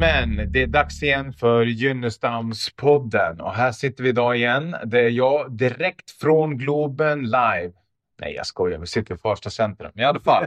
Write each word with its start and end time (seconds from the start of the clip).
Jajamän, 0.00 0.52
det 0.52 0.62
är 0.62 0.66
dags 0.66 1.02
igen 1.02 1.32
för 1.32 1.64
Gynnestamspodden. 1.64 3.40
Och 3.40 3.52
här 3.52 3.72
sitter 3.72 4.02
vi 4.02 4.08
idag 4.08 4.36
igen. 4.36 4.76
Det 4.84 5.00
är 5.00 5.08
jag 5.10 5.52
direkt 5.52 6.10
från 6.10 6.58
Globen 6.58 7.22
live. 7.22 7.72
Nej, 8.20 8.34
jag 8.34 8.46
skojar. 8.46 8.78
Vi 8.78 8.86
sitter 8.86 9.14
i 9.14 9.18
Farsta 9.18 9.50
centrum. 9.50 9.92
I 9.94 10.04
alla 10.04 10.20
fall. 10.20 10.46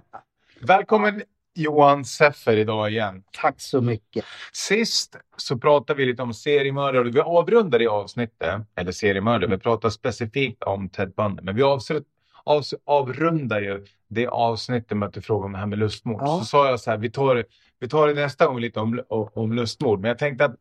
Välkommen 0.61 1.21
Johan 1.55 2.05
Seffer 2.05 2.57
idag 2.57 2.91
igen. 2.91 3.23
Tack 3.32 3.61
så 3.61 3.82
mycket. 3.82 4.25
Sist 4.51 5.18
så 5.38 5.57
pratade 5.57 5.97
vi 5.97 6.05
lite 6.05 6.21
om 6.21 6.34
seriemördare. 6.34 7.04
Vi 7.04 7.20
avrundade 7.20 7.84
i 7.84 7.88
avsnittet, 7.88 8.61
eller 8.75 8.92
seriemördare, 8.92 9.50
vi 9.50 9.57
pratade 9.57 9.92
specifikt 9.92 10.64
om 10.64 10.89
Ted 10.89 11.14
Bundy. 11.14 11.42
Men 11.43 11.56
vi 11.56 11.64
avslut, 11.64 12.04
av, 12.43 12.64
avrundar 12.86 13.61
ju 13.61 13.86
det 14.09 14.28
avsnittet 14.28 14.97
med 14.97 15.07
att 15.07 15.14
du 15.14 15.21
frågade 15.21 15.45
om 15.45 15.51
det 15.51 15.59
här 15.59 15.65
med 15.65 15.79
lustmord. 15.79 16.21
Ja. 16.21 16.39
Så 16.39 16.45
sa 16.45 16.70
jag 16.70 16.79
så 16.79 16.92
här, 16.92 16.97
vi 16.97 17.11
tar, 17.11 17.45
vi 17.79 17.88
tar 17.89 18.07
det 18.07 18.14
nästa 18.14 18.47
gång 18.47 18.60
lite 18.60 18.79
om, 18.79 19.04
om, 19.10 19.54
lustmord. 19.54 20.00
Men 20.00 20.10
jag 20.10 20.18
tänkte 20.18 20.46
att 20.46 20.56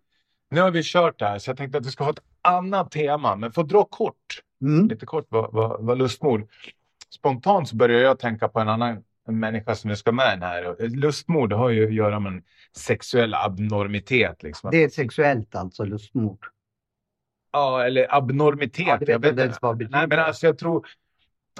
nu 0.50 0.60
har 0.60 0.70
vi 0.70 0.80
kört 0.84 1.18
det 1.18 1.24
här 1.26 1.38
så 1.38 1.50
jag 1.50 1.56
tänkte 1.56 1.78
att 1.78 1.86
vi 1.86 1.90
ska 1.90 2.04
ha 2.04 2.10
ett 2.10 2.22
annat 2.42 2.90
tema. 2.90 3.36
Men 3.36 3.52
få 3.52 3.62
dra 3.62 3.84
kort, 3.84 4.42
Mm. 4.62 4.88
lite 4.88 5.06
kort 5.06 5.26
vad, 5.28 5.52
vad, 5.52 5.84
vad 5.84 5.98
lustmord. 5.98 6.48
Spontant 7.14 7.68
så 7.68 7.76
börjar 7.76 8.00
jag 8.00 8.18
tänka 8.18 8.48
på 8.48 8.60
en 8.60 8.68
annan 8.68 9.02
människa 9.28 9.74
som 9.74 9.90
jag 9.90 9.98
ska 9.98 10.12
med 10.12 10.42
här. 10.42 10.88
Lustmord 10.88 11.52
har 11.52 11.68
ju 11.68 11.86
att 11.86 11.94
göra 11.94 12.20
med 12.20 12.32
en 12.32 12.42
sexuell 12.76 13.34
abnormitet. 13.34 14.42
Liksom. 14.42 14.70
Det 14.70 14.84
är 14.84 14.88
sexuellt 14.88 15.54
alltså, 15.54 15.84
lustmord. 15.84 16.38
Ja, 17.52 17.84
eller 17.84 18.14
abnormitet. 18.14 18.86
Ja, 18.86 18.98
jag 19.00 19.18
vet 19.18 19.30
inte 19.30 19.42
ens 19.42 19.62
vad 19.62 19.78
det 19.78 19.84
Nej, 19.84 20.00
men 20.00 20.08
betyder. 20.08 20.24
alltså 20.24 20.46
jag 20.46 20.58
tror... 20.58 20.86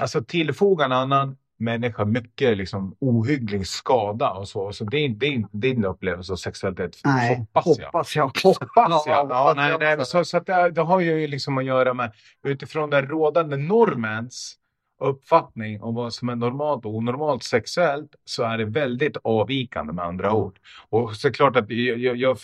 Alltså 0.01 0.25
tillfoga 0.25 0.85
en 0.85 0.93
annan 0.93 1.37
människa 1.59 2.05
mycket 2.05 2.57
liksom 2.57 2.97
ohygglig 3.01 3.67
skada 3.67 4.31
och 4.31 4.49
så. 4.49 4.73
så 4.73 4.85
det, 4.85 4.97
är, 4.97 5.05
inte- 5.05 5.27
inte 5.27 5.49
din 5.53 5.85
upplevelse 5.85 6.33
av 6.33 6.37
sexualitet. 6.37 6.97
Nej, 7.05 7.37
hoppas 7.37 7.79
jag. 7.79 7.87
Hoppas 7.87 8.17
jag. 8.17 8.25
Hoppas 8.25 9.07
jag. 9.07 9.31
Ja, 9.31 9.39
hoppas 9.39 9.57
nej, 9.57 9.71
jag 9.71 9.81
nej, 9.81 9.95
också. 9.95 10.05
så, 10.05 10.25
så 10.25 10.41
det, 10.41 10.71
det 10.71 10.83
har 10.83 11.01
ju 11.01 11.27
liksom 11.27 11.59
att 11.59 11.65
göra 11.65 11.95
med 11.95 12.13
utifrån 12.45 12.91
den 12.91 13.07
rådande 13.07 13.57
normens 13.57 14.55
uppfattning 15.01 15.83
om 15.83 15.95
vad 15.95 16.15
som 16.15 16.29
är 16.29 16.37
normalt 16.37 16.85
och 16.85 16.95
onormalt 16.97 17.43
sexuellt 17.43 18.15
så 18.25 18.43
är 18.43 18.59
det 18.59 18.65
väldigt 18.65 19.17
avvikande 19.25 19.93
med 19.93 20.05
andra 20.05 20.33
ord. 20.33 20.59
Och 20.89 21.17
så 21.17 21.29
är 21.29 21.31
det 21.31 21.37
klart 21.37 21.57
att 21.57 21.71
jag, 21.71 21.99
jag, 21.99 22.17
jag, 22.17 22.39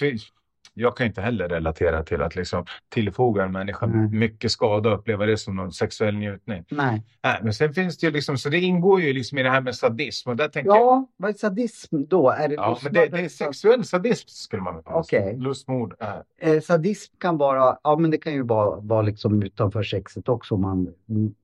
jag 0.75 0.97
kan 0.97 1.07
inte 1.07 1.21
heller 1.21 1.49
relatera 1.49 2.03
till 2.03 2.23
att 2.23 2.37
liksom 2.37 2.65
tillfoga 2.89 3.45
en 3.45 3.53
människa 3.53 3.87
Nej. 3.87 4.09
mycket 4.09 4.51
skada 4.51 4.93
och 4.93 4.99
uppleva 4.99 5.27
det 5.27 5.37
som 5.37 5.57
någon 5.57 5.73
sexuell 5.73 6.15
njutning. 6.17 6.65
Nej. 6.71 7.03
Nej, 7.23 7.41
men 7.43 7.55
sen 7.55 7.75
finns 7.75 7.99
det 7.99 8.07
ju 8.07 8.13
liksom, 8.13 8.39
så 8.39 8.49
det 8.49 8.61
ingår 8.61 9.01
ju 9.01 9.13
liksom 9.13 9.39
i 9.39 9.43
det 9.43 9.51
här 9.51 9.61
med 9.61 9.75
sadism 9.75 10.31
och 10.31 10.37
där 10.37 10.49
tänker 10.49 10.71
jag 10.71 10.79
Ja, 10.79 11.09
vad 11.17 11.31
är 11.31 11.35
sadism 11.35 12.05
då? 12.09 12.31
Är 12.31 12.49
det 12.49 12.55
Ja, 12.55 12.79
men 12.83 12.93
det, 12.93 13.07
det 13.07 13.21
är 13.21 13.29
sexuell 13.29 13.85
sadism 13.85 14.29
skulle 14.29 14.63
man 14.63 14.83
kunna 14.83 15.03
säga. 15.03 15.23
Okej. 15.23 15.37
Lustmord 15.39 15.95
är 15.99 16.23
Eh, 16.39 16.61
sadism 16.61 17.15
kan 17.19 17.39
vara, 17.39 17.79
ja 17.83 17.97
men 17.97 18.11
det 18.11 18.19
kan 18.19 18.33
ju 18.33 18.43
vara, 18.43 18.81
vara 18.81 19.03
liksom 19.03 19.43
utanför 19.43 19.83
sexet 19.83 20.29
också. 20.29 20.55
Om 20.55 20.61
man, 20.61 20.95
mm, 21.09 21.35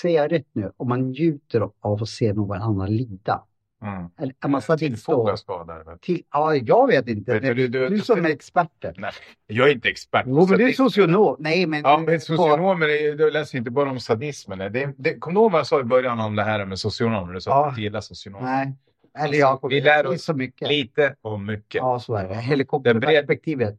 säger 0.00 0.22
jag 0.22 0.32
rätt 0.32 0.48
nu? 0.52 0.72
Om 0.76 0.88
man 0.88 1.10
njuter 1.10 1.70
av 1.80 2.02
att 2.02 2.08
se 2.08 2.32
någon 2.32 2.62
annan 2.62 2.96
lida. 2.96 3.44
Mm. 3.82 4.10
Eller 4.20 4.34
är 4.44 4.48
man 4.48 4.78
Tillfoga 4.78 5.36
skada. 5.36 5.98
Till, 6.00 6.22
ja, 6.32 6.54
jag 6.54 6.86
vet 6.86 7.08
inte. 7.08 7.32
Vet 7.32 7.42
du, 7.42 7.54
du, 7.54 7.68
du, 7.68 7.88
Du 7.88 7.98
som 8.00 8.24
är 8.26 8.30
experten. 8.30 8.94
Nej, 8.98 9.12
jag 9.46 9.68
är 9.68 9.72
inte 9.72 9.88
expert 9.88 10.24
Jo, 10.26 10.34
men 10.34 10.46
du 10.46 10.54
är 10.54 10.58
sadism. 10.58 10.82
socionom. 10.84 11.36
Nej, 11.38 11.66
men... 11.66 11.80
Ja, 11.82 11.98
men 11.98 12.20
socionomer 12.20 12.88
är- 12.88 13.30
läser 13.30 13.58
inte 13.58 13.70
bara 13.70 13.90
om 13.90 14.00
sadismen. 14.00 14.58
Det, 14.58 14.94
det, 14.98 15.18
kommer 15.18 15.34
du 15.34 15.40
ihåg 15.40 15.52
vad 15.52 15.58
jag 15.58 15.66
sa 15.66 15.80
i 15.80 15.84
början 15.84 16.20
om 16.20 16.36
det 16.36 16.42
här 16.44 16.64
med 16.64 16.78
socionomer? 16.78 17.32
Du 17.34 17.40
sa 17.40 17.50
Ja. 17.50 17.68
att 17.68 17.76
du 17.76 17.82
gillar 17.82 18.00
socionomer. 18.00 18.46
Nej. 18.46 18.74
Eller 19.18 19.38
jag 19.38 19.68
Vi 19.68 19.80
lär 19.80 20.06
oss 20.06 20.24
så 20.24 20.34
mycket. 20.34 20.68
Lite 20.68 21.14
och 21.22 21.40
mycket. 21.40 21.74
Ja, 21.74 22.00
så 22.00 22.14
är 22.14 22.28
det. 22.28 22.34
Helikopterperspektivet. 22.34 23.78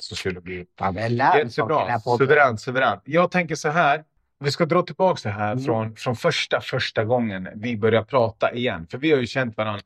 Sociologi. 0.00 0.66
Men 0.80 0.96
jag 0.96 1.12
lär 1.12 1.38
Jättebra. 1.38 1.98
Suveränt, 2.18 2.60
suveränt. 2.60 3.02
Jag 3.04 3.30
tänker 3.30 3.54
så 3.54 3.68
här. 3.68 4.04
Vi 4.44 4.50
ska 4.50 4.66
dra 4.66 4.82
tillbaka 4.82 5.20
det 5.22 5.34
här 5.34 5.52
Mm. 5.52 5.64
från, 5.64 5.96
från 5.96 6.16
första, 6.16 6.60
första 6.60 7.04
gången 7.04 7.48
vi 7.54 7.76
började 7.76 8.06
prata 8.06 8.52
igen. 8.54 8.86
För 8.90 8.98
vi 8.98 9.12
har 9.12 9.18
ju 9.18 9.26
känt 9.26 9.56
varandra. 9.56 9.80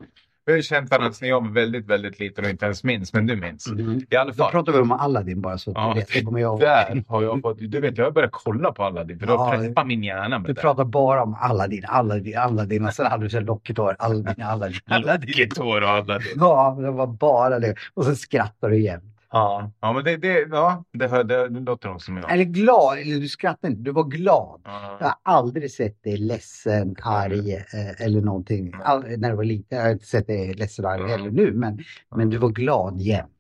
Vi 0.47 0.53
har 0.53 0.57
ju 0.57 0.63
känt 0.63 0.91
varandra 0.91 1.13
sedan 1.13 1.29
jag 1.29 1.41
var 1.45 1.51
väldigt, 1.51 1.87
väldigt 1.87 2.19
liten 2.21 2.45
och 2.45 2.51
inte 2.51 2.65
ens 2.65 2.85
minns. 2.85 3.13
Men 3.13 3.27
du 3.27 3.37
minns. 3.37 3.69
Mhm. 3.71 4.01
I 4.11 4.17
alla 4.17 4.31
Då 4.31 4.37
fall. 4.37 4.51
pratar 4.51 4.73
vi 4.73 4.79
om 4.79 4.93
Aladdin 4.93 5.41
bara 5.41 5.59
så 5.59 5.73
Ja. 5.75 5.97
Det 6.13 6.23
kommer 6.25 6.41
jag 6.41 6.49
ihåg. 6.49 6.61
Där 6.61 7.05
har 7.09 7.23
jag 7.23 7.43
fått, 7.43 7.59
du 7.61 7.81
vet, 7.81 7.99
jag 7.99 8.05
har 8.05 8.11
börjat 8.13 8.31
kolla 8.33 8.73
på 8.73 8.85
Aladdin 8.85 9.19
för 9.19 9.27
har 9.27 9.55
Ja, 9.55 9.61
preppat 9.61 9.87
min 9.87 10.05
hjärna 10.05 10.39
med 10.39 10.49
Du 10.49 10.53
det. 10.53 10.61
pratar 10.61 10.85
bara 10.85 11.23
om 11.23 11.35
Aladdin, 11.41 11.85
Aladdin, 11.89 12.39
Aladdin 12.39 12.87
och 12.87 12.95
sen 12.95 13.07
hade 13.07 13.25
du 13.25 13.31
så 13.31 13.41
lockigt 13.41 13.79
hår. 13.79 13.97
Aladdin, 13.99 14.45
Aladdin, 14.45 14.81
Aladdin. 14.87 15.29
Lockigt 15.31 15.59
hår 15.59 15.81
och 15.83 15.89
Aladdin. 15.89 16.33
Ja, 16.37 16.77
det 16.81 16.91
var 16.91 17.07
bara 17.07 17.59
det. 17.59 17.75
Och 17.95 18.05
sen 18.05 18.17
skrattar 18.17 18.71
du 18.71 18.77
igen. 18.79 19.10
Ja, 19.33 19.71
ja 19.81 19.93
men 19.93 20.05
det, 20.05 20.17
det, 20.17 20.47
ja, 20.51 20.85
det, 20.93 21.09
hör, 21.09 21.25
det, 21.25 21.49
det 21.49 21.61
låter 21.61 21.89
nog 21.89 22.03
som 22.03 22.17
jag. 22.17 22.33
Eller 22.33 22.45
glad, 22.45 22.99
eller 22.99 23.21
du 23.21 23.29
skrattar 23.29 23.69
inte, 23.69 23.83
du 23.83 23.93
var 23.93 24.05
glad. 24.05 24.61
Jag 24.65 24.73
Ja. 25.01 25.19
har 25.23 25.35
aldrig 25.35 25.71
sett 25.71 26.03
dig 26.03 26.17
ledsen, 26.17 26.97
arg 27.03 27.55
eh, 27.55 28.01
eller 28.07 28.21
någonting. 28.21 28.73
All, 28.85 29.03
när 29.19 29.31
du 29.31 29.37
var 29.37 29.45
liten. 29.45 29.79
Jag 29.79 29.85
har 29.85 29.93
inte 29.93 30.07
sett 30.07 30.27
dig 30.27 30.55
ledsen 30.55 30.85
arg 30.87 30.99
Mm. 31.01 31.11
heller 31.11 31.31
nu, 31.31 31.53
men, 31.53 31.79
men 32.15 32.31
du 32.31 32.37
var 32.39 32.49
glad 32.49 33.01
jämt. 33.01 33.31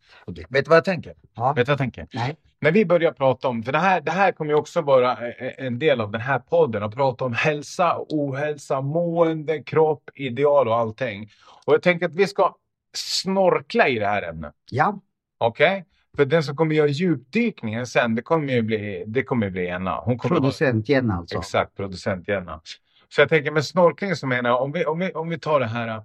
Vet 0.48 0.64
du 0.64 0.68
vad 0.68 0.76
jag 0.76 0.84
tänker? 0.84 1.14
Ja. 1.34 1.52
Vet 1.52 1.66
du 1.66 1.70
vad 1.70 1.72
jag 1.72 1.78
tänker? 1.78 2.06
Nej. 2.14 2.36
När 2.60 2.72
vi 2.72 2.86
börjar 2.86 3.12
prata 3.12 3.48
om, 3.48 3.62
för 3.62 3.72
det 3.72 3.78
här, 3.78 4.00
det 4.00 4.10
här 4.10 4.32
kommer 4.32 4.50
ju 4.50 4.56
också 4.58 4.80
vara 4.80 5.12
eh, 5.12 5.66
en 5.66 5.78
del 5.78 6.00
av 6.00 6.10
den 6.10 6.20
här 6.20 6.38
podden, 6.38 6.82
att 6.82 6.94
prata 6.94 7.24
om 7.24 7.32
hälsa, 7.32 7.96
ohälsa, 8.08 8.80
mående, 8.80 9.62
kropp, 9.62 10.10
ideal 10.14 10.68
och 10.68 10.76
allting. 10.76 11.30
Och 11.66 11.74
jag 11.74 11.82
tänker 11.82 12.06
att 12.06 12.14
vi 12.14 12.26
ska 12.26 12.54
snorkla 12.96 13.88
i 13.88 13.98
det 13.98 14.06
här 14.06 14.22
ämnet. 14.22 14.54
Ja, 14.70 14.98
Okej? 15.40 15.84
För 16.16 16.24
den 16.24 16.42
som 16.42 16.56
kommer 16.56 16.74
göra 16.74 16.88
djupdykningen 16.88 17.86
sen, 17.86 18.14
det 18.14 18.22
kommer 18.22 18.52
ju 18.52 18.62
bli, 18.62 19.04
det 19.06 19.22
kommer 19.22 19.50
bli 19.50 19.64
Jenna. 19.64 19.96
Hon 19.96 20.18
kommer 20.18 20.34
vara- 20.34 20.40
producent 20.40 20.88
igen 20.88 21.10
alltså. 21.10 21.38
Exakt, 21.38 21.76
producent 21.76 22.28
Jenna. 22.28 22.60
Så 23.08 23.20
jag 23.20 23.28
tänker 23.28 23.50
med 23.50 23.64
snorkling 23.64 24.16
så 24.16 24.26
menar 24.26 24.50
jag, 24.50 24.62
om 24.62 24.72
vi, 24.72 24.84
om 24.84 24.98
vi, 24.98 25.12
om 25.12 25.28
vi 25.28 25.38
tar 25.38 25.60
det 25.60 25.66
här, 25.66 25.88
äh, 25.88 26.02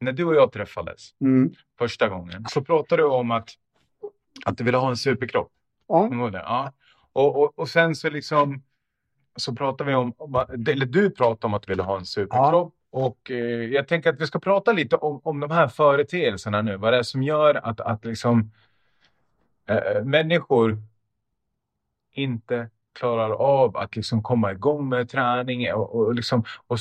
när 0.00 0.12
du 0.12 0.24
och 0.24 0.34
jag 0.34 0.52
träffades 0.52 1.10
Mm. 1.20 1.52
första 1.78 2.08
gången 2.08 2.44
så 2.48 2.62
pratade 2.64 3.02
du 3.02 3.06
om 3.06 3.30
att, 3.30 3.48
att 4.46 4.58
du 4.58 4.64
ville 4.64 4.76
ha 4.76 4.90
en 4.90 4.96
superkropp. 4.96 5.50
Ja. 5.88 6.30
Ja. 6.32 6.72
Och, 7.12 7.42
och, 7.42 7.58
och 7.58 7.68
sen 7.68 7.94
så 7.94 8.10
liksom 8.10 8.62
så 9.36 9.54
pratar 9.54 9.84
vi 9.84 9.94
om, 9.94 10.12
eller 10.68 10.86
du 10.86 11.10
pratade 11.10 11.46
om 11.46 11.54
att 11.54 11.62
du 11.62 11.72
ville 11.72 11.82
ha 11.82 11.98
en 11.98 12.04
superkropp. 12.06 12.74
Och 12.90 13.30
eh, 13.30 13.36
jag 13.72 13.88
tänker 13.88 14.10
att 14.10 14.20
vi 14.20 14.26
ska 14.26 14.38
prata 14.38 14.72
lite 14.72 14.96
om, 14.96 15.20
om 15.24 15.40
de 15.40 15.50
här 15.50 15.68
företeelserna 15.68 16.62
nu. 16.62 16.76
Vad 16.76 16.92
det 16.92 16.98
är 16.98 17.02
som 17.02 17.22
gör 17.22 17.54
att, 17.54 17.80
att 17.80 18.04
liksom 18.04 18.50
eh, 19.68 20.04
människor 20.04 20.78
inte 22.12 22.70
klarar 22.98 23.30
av 23.30 23.76
att 23.76 23.96
liksom 23.96 24.22
komma 24.22 24.52
igång 24.52 24.88
med 24.88 25.08
träning 25.08 25.72
och, 25.74 25.94
och, 25.94 26.14
liksom, 26.14 26.44
och, 26.66 26.78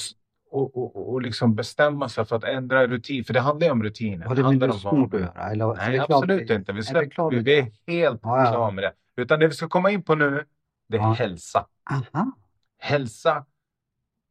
och, 0.52 0.78
och, 0.78 1.14
och 1.14 1.22
liksom 1.22 1.56
bestämma 1.56 2.10
sig 2.10 2.26
för 2.26 2.36
att 2.36 2.44
ändra 2.44 2.88
rutin. 2.88 3.24
För 3.24 3.34
det 3.34 3.40
handlar 3.40 3.68
ju 3.68 3.72
om 3.72 3.84
rutiner. 3.84 4.26
Har 4.26 4.36
Det 4.36 4.44
handlar 4.44 4.70
om 4.70 4.80
vanor. 4.84 5.20
göra? 5.20 5.52
Eller, 5.52 5.72
är 5.72 5.76
Nej, 5.76 5.98
det 5.98 6.04
absolut 6.16 6.50
inte. 6.50 6.74
Vi, 6.74 6.80
är 6.80 7.10
klart 7.10 7.12
släpper, 7.12 7.32
med 7.36 7.46
vi 7.46 7.60
är 7.60 7.64
helt 7.88 8.20
Ja, 8.24 8.44
ja. 8.46 8.52
klara 8.52 8.72
med 8.72 8.84
det. 8.84 8.94
Utan 9.22 9.40
det 9.40 9.48
vi 9.48 9.54
ska 9.54 9.68
komma 9.70 9.92
in 9.92 10.04
på 10.04 10.16
nu, 10.16 10.46
det 10.88 10.98
är 10.98 11.02
Ja. 11.02 11.12
hälsa. 11.14 11.66
Aha. 11.92 12.32
Hälsa. 12.80 13.46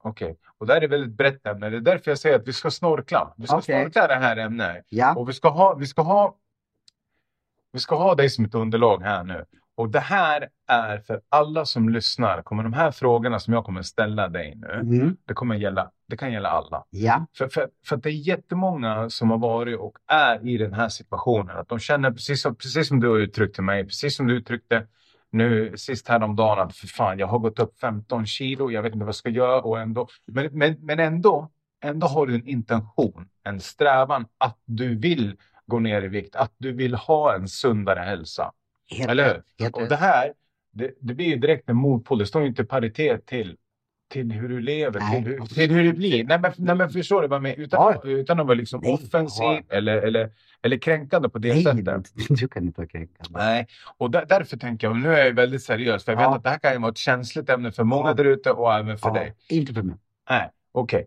Okej, 0.04 0.36
och 0.58 0.66
det 0.66 0.74
här 0.74 0.80
är 0.80 0.88
väldigt 0.88 1.12
brett 1.16 1.46
ämne. 1.46 1.70
Det 1.70 1.76
är 1.76 1.80
därför 1.80 2.10
jag 2.10 2.18
säger 2.18 2.36
att 2.38 2.48
vi 2.48 2.52
ska 2.52 2.70
snorkla. 2.70 3.34
Vi 3.36 3.46
ska 3.46 3.56
Okej. 3.56 3.82
snorkla 3.82 4.06
det 4.06 4.14
här 4.14 4.36
ämnet. 4.36 4.86
Ja. 4.88 5.14
Och 5.14 5.28
vi 5.28 5.32
ska 5.32 5.48
ha, 5.48 5.74
vi 5.74 5.86
ska 5.86 6.02
ha, 6.02 6.36
vi 7.72 7.78
ska 7.78 7.96
ha 7.96 8.14
dig 8.14 8.30
som 8.30 8.44
ett 8.44 8.54
underlag 8.54 9.02
här 9.02 9.24
nu. 9.24 9.44
Och 9.74 9.88
det 9.88 10.00
här 10.00 10.48
är 10.68 10.98
för 10.98 11.20
alla 11.28 11.64
som 11.64 11.88
lyssnar. 11.88 12.42
Kommer 12.42 12.62
de 12.62 12.72
här 12.72 12.90
frågorna 12.90 13.40
som 13.40 13.54
jag 13.54 13.64
kommer 13.64 13.82
ställa 13.82 14.28
dig 14.28 14.54
nu. 14.56 14.72
Mm. 14.72 15.16
Det 15.24 15.34
kommer 15.34 15.54
gälla. 15.54 15.90
Det 16.08 16.16
kan 16.16 16.32
gälla 16.32 16.48
alla. 16.48 16.84
Ja. 16.90 17.26
För, 17.38 17.48
för, 17.48 17.68
för 17.86 17.96
att 17.96 18.02
det 18.02 18.08
är 18.08 18.28
jättemånga 18.28 19.10
som 19.10 19.30
har 19.30 19.38
varit 19.38 19.78
och 19.78 19.98
är 20.06 20.48
i 20.48 20.58
den 20.58 20.72
här 20.72 20.88
situationen. 20.88 21.56
Att 21.56 21.68
de 21.68 21.78
känner 21.78 22.10
precis 22.10 22.42
som, 22.42 22.54
precis 22.56 22.88
som 22.88 23.00
du 23.00 23.08
har 23.08 23.18
uttryckt 23.18 23.54
till 23.54 23.64
mig. 23.64 23.84
Precis 23.84 24.16
som 24.16 24.26
du 24.26 24.36
uttryckte 24.36 24.86
nu 25.30 25.76
sist 25.76 26.08
häromdagen. 26.08 26.58
Att 26.58 26.76
för 26.76 26.86
fan, 26.86 27.18
jag 27.18 27.26
har 27.26 27.38
gått 27.38 27.58
upp 27.58 27.80
15 27.80 28.26
kilo. 28.26 28.70
Jag 28.70 28.82
vet 28.82 28.92
inte 28.92 29.04
vad 29.04 29.08
jag 29.08 29.14
ska 29.14 29.30
göra. 29.30 29.62
Och 29.62 29.80
ändå, 29.80 30.08
men, 30.26 30.58
men, 30.58 30.76
men 30.80 31.00
ändå, 31.00 31.50
ändå 31.84 32.06
har 32.06 32.26
du 32.26 32.34
en 32.34 32.48
intention. 32.48 33.28
En 33.44 33.60
strävan 33.60 34.26
att 34.38 34.58
du 34.64 34.98
vill 34.98 35.36
gå 35.66 35.78
ner 35.78 36.02
i 36.02 36.08
vikt. 36.08 36.36
Att 36.36 36.52
du 36.58 36.72
vill 36.72 36.94
ha 36.94 37.34
en 37.34 37.48
sundare 37.48 38.00
hälsa. 38.00 38.52
Helt 38.90 39.10
Eller 39.10 39.42
hur? 39.58 39.70
Och 39.72 39.88
det 39.88 39.96
här, 39.96 40.32
det, 40.72 40.90
det 41.00 41.14
blir 41.14 41.26
ju 41.26 41.36
direkt 41.36 41.68
en 41.70 41.76
motpol. 41.76 42.18
Det 42.18 42.26
står 42.26 42.42
ju 42.42 42.48
inte 42.48 42.64
paritet 42.64 43.26
till, 43.26 43.56
till 44.10 44.32
hur 44.32 44.48
du 44.48 44.60
lever, 44.60 45.00
Nej, 45.00 45.22
till, 45.24 45.32
hur, 45.32 45.46
till 45.46 45.70
hur 45.70 45.84
det 45.84 45.92
blir. 45.92 46.24
Nej 46.24 46.38
men, 46.38 46.52
nej, 46.56 46.74
men 46.74 46.90
förstår 46.90 47.22
du 47.22 47.28
vad 47.28 47.36
jag 47.36 47.42
menar? 47.42 47.56
Utan, 47.56 47.80
Ja. 48.04 48.10
utan 48.10 48.40
att 48.40 48.46
vara 48.46 48.54
liksom 48.56 48.80
Nej, 48.84 48.92
offensiv 48.94 49.44
ja. 49.44 49.62
eller, 49.68 49.96
eller, 49.96 50.30
eller 50.62 50.78
kränkande 50.78 51.28
på 51.28 51.38
det 51.38 51.48
Nej, 51.54 51.62
sättet. 51.64 52.12
du 52.28 52.48
kan 52.48 52.62
inte 52.64 52.80
vara 52.80 52.88
kränkande. 52.88 53.38
Nej, 53.38 53.66
och 53.96 54.10
där, 54.10 54.24
därför 54.28 54.56
tänker 54.56 54.86
jag, 54.86 54.96
nu 54.96 55.14
är 55.14 55.24
jag 55.26 55.34
väldigt 55.34 55.62
seriös, 55.62 56.04
för 56.04 56.12
jag 56.12 56.22
Ja. 56.22 56.28
vet 56.28 56.36
att 56.36 56.44
det 56.44 56.50
här 56.50 56.58
kan 56.58 56.82
vara 56.82 56.90
ett 56.92 56.96
känsligt 56.98 57.48
ämne 57.50 57.72
för 57.72 57.84
många 57.84 58.08
Ja. 58.08 58.14
där 58.14 58.24
ute 58.24 58.50
och 58.50 58.74
även 58.74 58.98
för 58.98 59.08
Ja, 59.08 59.14
dig. 59.14 59.34
Inte 59.48 59.74
för 59.74 59.82
mig. 59.82 59.96
Nej, 60.30 60.50
okej. 60.72 61.06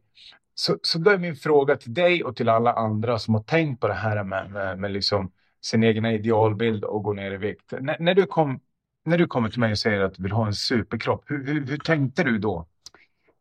Så, 0.55 0.77
så 0.81 0.97
då 0.99 1.11
är 1.11 1.17
min 1.17 1.35
fråga 1.35 1.75
till 1.75 1.93
dig 1.93 2.23
och 2.23 2.35
till 2.35 2.49
alla 2.49 2.73
andra 2.73 3.19
som 3.19 3.33
har 3.33 3.41
tänkt 3.43 3.81
på 3.81 3.87
det 3.87 3.93
här 3.93 4.23
med, 4.23 4.51
med, 4.51 4.79
med 4.79 4.91
liksom 4.91 5.31
sin 5.61 5.83
egna 5.83 6.13
idealbild 6.13 6.83
och 6.83 7.03
gå 7.03 7.13
ner 7.13 7.31
i 7.31 7.37
vikt. 7.37 7.73
N 7.73 7.91
när, 7.99 8.13
du 8.15 8.25
kom, 8.25 8.59
när 9.05 9.17
du 9.17 9.27
kommer 9.27 9.49
till 9.49 9.59
mig 9.59 9.71
och 9.71 9.79
säger 9.79 10.01
att 10.01 10.13
du 10.13 10.23
vill 10.23 10.31
ha 10.31 10.47
en 10.47 10.53
superkropp, 10.53 11.23
hur, 11.27 11.45
hur, 11.45 11.65
hur 11.67 11.77
tänkte 11.77 12.23
du 12.23 12.37
då? 12.37 12.67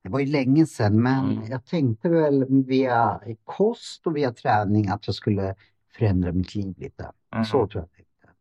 Det 0.02 0.08
var 0.08 0.20
ju 0.20 0.26
länge 0.26 0.66
sedan, 0.66 1.02
men 1.02 1.30
Mm. 1.30 1.50
jag 1.50 1.66
tänkte 1.66 2.08
väl 2.08 2.64
via 2.64 3.20
kost 3.44 4.06
och 4.06 4.16
via 4.16 4.32
träning 4.32 4.88
att 4.88 5.06
jag 5.06 5.14
skulle 5.14 5.54
förändra 5.98 6.32
mitt 6.32 6.54
liv 6.54 6.74
lite. 6.78 7.10
Mm. 7.34 7.44
Så 7.44 7.66
tror 7.66 7.82
jag. 7.82 7.88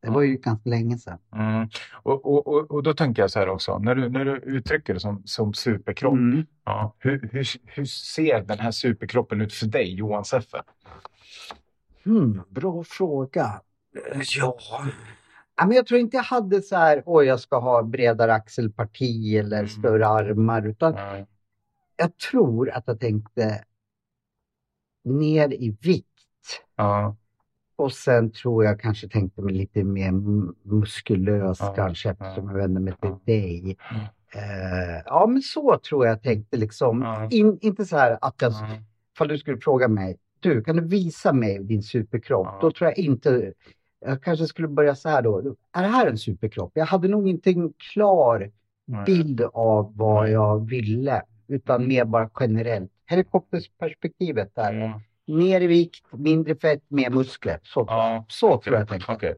Det 0.03 0.09
var 0.09 0.21
ju 0.21 0.35
ganska 0.37 0.69
länge 0.69 0.97
sedan. 0.97 1.17
Mm. 1.35 1.69
Och, 1.93 2.25
och, 2.25 2.47
och, 2.47 2.71
och 2.71 2.83
då 2.83 2.93
tänker 2.93 3.21
jag 3.23 3.31
så 3.31 3.39
här 3.39 3.49
också, 3.49 3.77
när 3.79 3.95
du, 3.95 4.09
när 4.09 4.25
du 4.25 4.31
uttrycker 4.31 4.93
det 4.93 4.99
som, 4.99 5.21
som 5.25 5.53
superkropp, 5.53 6.13
Mm. 6.13 6.45
ja, 6.65 6.95
hur, 6.99 7.29
hur, 7.31 7.47
hur 7.65 7.85
ser 7.85 8.41
den 8.41 8.59
här 8.59 8.71
superkroppen 8.71 9.41
ut 9.41 9.53
för 9.53 9.65
dig, 9.65 9.93
Johan 9.93 10.25
Seffe? 10.25 10.61
Hmm, 12.03 12.41
bra 12.49 12.83
fråga. 12.83 13.61
Ja. 14.37 14.57
ja 15.57 15.65
men 15.65 15.71
jag 15.71 15.87
tror 15.87 15.99
inte 15.99 16.17
jag 16.17 16.23
hade 16.23 16.61
så 16.61 16.75
här, 16.75 17.03
oj 17.05 17.25
jag 17.25 17.39
ska 17.39 17.59
ha 17.59 17.83
bredare 17.83 18.33
axelparti 18.33 19.35
eller 19.37 19.57
Mm. 19.57 19.69
större 19.69 20.07
armar. 20.07 20.67
Utan 20.67 20.93
Mm. 20.97 21.25
jag 21.95 22.17
tror 22.17 22.69
att 22.69 22.83
jag 22.87 22.99
tänkte 22.99 23.63
ner 25.03 25.53
i 25.53 25.77
vikt. 25.81 26.07
Ja, 26.75 27.15
Och 27.83 27.91
sen 27.91 28.31
tror 28.31 28.65
jag 28.65 28.79
kanske 28.79 29.07
tänkte 29.07 29.41
mig 29.41 29.53
lite 29.53 29.83
mer 29.83 30.11
muskulös 30.69 31.57
Ja, 31.59 31.73
kanske 31.75 32.09
eftersom 32.09 32.45
ja, 32.45 32.51
jag 32.51 32.57
vände 32.57 32.79
mig 32.79 32.93
till 33.01 33.15
dig. 33.25 33.77
Eh, 34.35 35.01
ja 35.05 35.27
men 35.27 35.41
så 35.41 35.77
tror 35.77 36.07
jag 36.07 36.21
tänkte 36.21 36.57
liksom. 36.57 37.27
In, 37.31 37.57
inte 37.61 37.85
så 37.85 37.97
här 37.97 38.17
att 38.21 38.35
jag, 38.41 38.51
ja, 38.51 38.67
ifall 39.15 39.27
du 39.27 39.37
skulle 39.37 39.57
fråga 39.57 39.87
mig, 39.87 40.17
du 40.39 40.63
kan 40.63 40.75
du 40.75 40.87
visa 40.87 41.33
mig 41.33 41.59
din 41.59 41.83
superkropp? 41.83 42.61
Då 42.61 42.71
tror 42.71 42.89
jag 42.89 42.97
inte, 42.97 43.53
jag 44.05 44.23
kanske 44.23 44.47
skulle 44.47 44.67
börja 44.67 44.95
så 44.95 45.09
här 45.09 45.21
då. 45.21 45.55
Är 45.71 45.81
det 45.81 45.87
här 45.87 46.07
en 46.07 46.17
superkropp? 46.17 46.71
Jag 46.73 46.85
hade 46.85 47.07
nog 47.07 47.27
inte 47.27 47.49
en 47.49 47.73
klar 47.93 48.51
bild 49.05 49.41
av 49.53 49.97
vad 49.97 50.29
jag 50.29 50.69
ville. 50.69 51.21
Utan 51.47 51.87
mer 51.87 52.05
bara 52.05 52.29
generellt. 52.39 52.91
Helikoptersperspektivet 53.05 54.55
där. 54.55 55.01
Mer 55.27 55.61
i 55.61 55.67
vikt, 55.67 56.05
mindre 56.11 56.55
fett, 56.55 56.81
mer 56.87 57.09
muskler. 57.09 57.59
Så, 57.63 57.85
Ja. 57.89 58.25
så 58.29 58.57
tror 58.61 58.75
jag 58.77 58.87
tänkte. 58.89 59.11
Okej. 59.11 59.35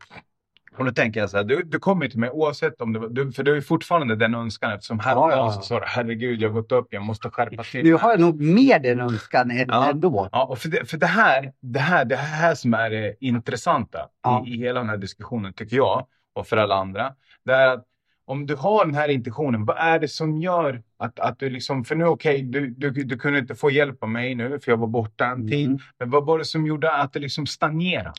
Och 0.78 0.86
då 0.86 0.92
tänker 0.92 1.20
jag 1.20 1.30
så 1.30 1.38
här, 1.38 1.44
du, 1.44 1.64
du 1.64 1.80
kommer 1.80 2.08
till 2.10 2.20
mig 2.20 2.30
oavsett 2.30 2.82
om 2.82 2.94
det 2.94 3.10
du, 3.10 3.32
för 3.32 3.44
du 3.44 3.58
är 3.58 3.62
fortfarande 3.62 4.16
den 4.16 4.36
önskan 4.36 4.72
eftersom 4.72 5.00
häromdagen 5.00 5.38
Ja, 5.38 5.46
ja, 5.46 5.54
ja. 5.56 5.62
så 5.62 5.80
herregud 5.86 6.42
jag 6.42 6.50
har 6.50 6.54
gått 6.62 6.72
upp, 6.72 6.88
jag 6.90 7.04
måste 7.04 7.30
skärpa 7.30 7.64
till 7.64 7.84
Nu 7.84 7.92
mig." 7.92 8.00
har 8.02 8.12
jag 8.12 8.20
nog 8.20 8.42
mer 8.42 8.80
den 8.80 9.00
önskan 9.00 9.52
än 9.52 9.66
Ja. 9.70 9.90
ändå. 9.90 10.30
Ja, 10.32 10.46
och 10.46 10.58
för 10.58 10.70
det, 10.70 10.90
för 10.90 10.98
det 10.98 11.06
här, 11.06 11.54
det 11.62 11.80
här, 11.80 12.06
det 12.06 12.16
här 12.16 12.56
som 12.56 12.74
är 12.74 12.90
det 12.90 13.16
intressanta 13.20 14.00
Ja. 14.24 14.44
i, 14.48 14.54
i 14.54 14.58
hela 14.58 14.80
den 14.80 14.90
här 14.90 14.98
diskussionen 14.98 15.54
tycker 15.54 15.76
jag 15.76 16.06
och 16.34 16.48
för 16.48 16.58
alla 16.58 16.76
andra. 16.76 17.14
Det 17.46 17.54
är 17.54 17.68
att 17.68 17.84
om 18.26 18.46
du 18.46 18.56
har 18.56 18.86
den 18.86 18.96
här 18.96 19.10
intentionen, 19.10 19.66
vad 19.66 19.78
är 19.78 20.00
det 20.00 20.08
som 20.08 20.38
gör 20.38 20.84
att, 20.98 21.20
att 21.20 21.40
du 21.40 21.50
liksom, 21.50 21.84
för 21.86 21.96
nu 21.96 22.06
okej, 22.06 22.42
du, 22.42 22.70
du, 22.70 22.92
du 22.92 23.18
kunde 23.18 23.40
inte 23.40 23.56
få 23.56 23.72
hjälp 23.72 24.04
av 24.04 24.10
mig 24.10 24.36
nu 24.36 24.60
för 24.60 24.72
jag 24.72 24.78
var 24.78 24.88
borta 24.88 25.26
en 25.26 25.48
tid. 25.48 25.68
Mm. 25.68 25.80
Men 26.00 26.10
vad 26.10 26.26
var 26.26 26.40
det 26.40 26.46
som 26.46 26.66
gjorde 26.68 26.92
att 26.92 27.14
det 27.14 27.20
liksom 27.20 27.46
stagnerade? 27.46 28.14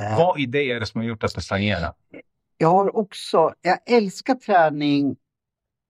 Eh, 0.00 0.18
Vad 0.18 0.40
i 0.40 0.46
det 0.46 0.70
är 0.70 0.80
det 0.80 0.86
som 0.86 1.00
har 1.00 1.08
gjort 1.08 1.24
att 1.24 1.34
det 1.34 1.40
stagnerade? 1.40 1.92
Jag 2.58 2.68
har 2.68 2.96
också, 2.96 3.54
jag 3.62 3.78
älskar 3.86 4.34
träning. 4.34 5.16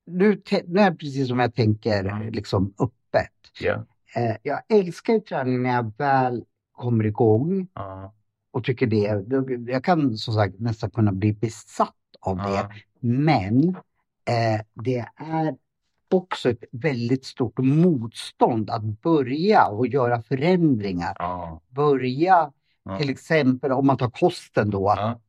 Nu, 0.06 0.42
nu 0.66 0.80
är 0.80 0.90
det 0.90 0.96
precis 0.96 1.28
som 1.28 1.38
jag 1.38 1.54
tänker 1.54 2.30
liksom 2.30 2.74
öppet. 2.78 3.32
Eh, 4.16 4.36
jag 4.42 4.60
älskar 4.68 5.18
träning 5.18 5.62
när 5.62 5.74
jag 5.74 5.92
väl 5.98 6.44
kommer 6.72 7.04
igång 7.06 7.68
Ja. 7.74 8.14
och 8.50 8.64
tycker 8.64 8.86
det. 8.86 9.24
Jag 9.72 9.84
kan 9.84 10.16
som 10.16 10.34
sagt 10.34 10.54
nästan 10.60 10.90
kunna 10.90 11.12
bli 11.12 11.32
besatt 11.32 11.94
av 12.20 12.36
det. 12.36 12.68
Men 13.06 13.68
eh, 14.24 14.60
det 14.74 15.06
är 15.16 15.56
också 16.10 16.50
ett 16.50 16.64
väldigt 16.72 17.24
stort 17.24 17.58
motstånd 17.58 18.70
att 18.70 18.82
börja 19.02 19.66
och 19.66 19.86
göra 19.86 20.22
förändringar. 20.22 21.16
Ja. 21.18 21.60
Börja 21.68 22.52
Ja. 22.88 22.98
till 22.98 23.10
exempel 23.10 23.72
om 23.72 23.86
man 23.86 23.96
tar 23.96 24.10
kosten 24.10 24.70
då. 24.70 24.94
Ja. 24.96 25.20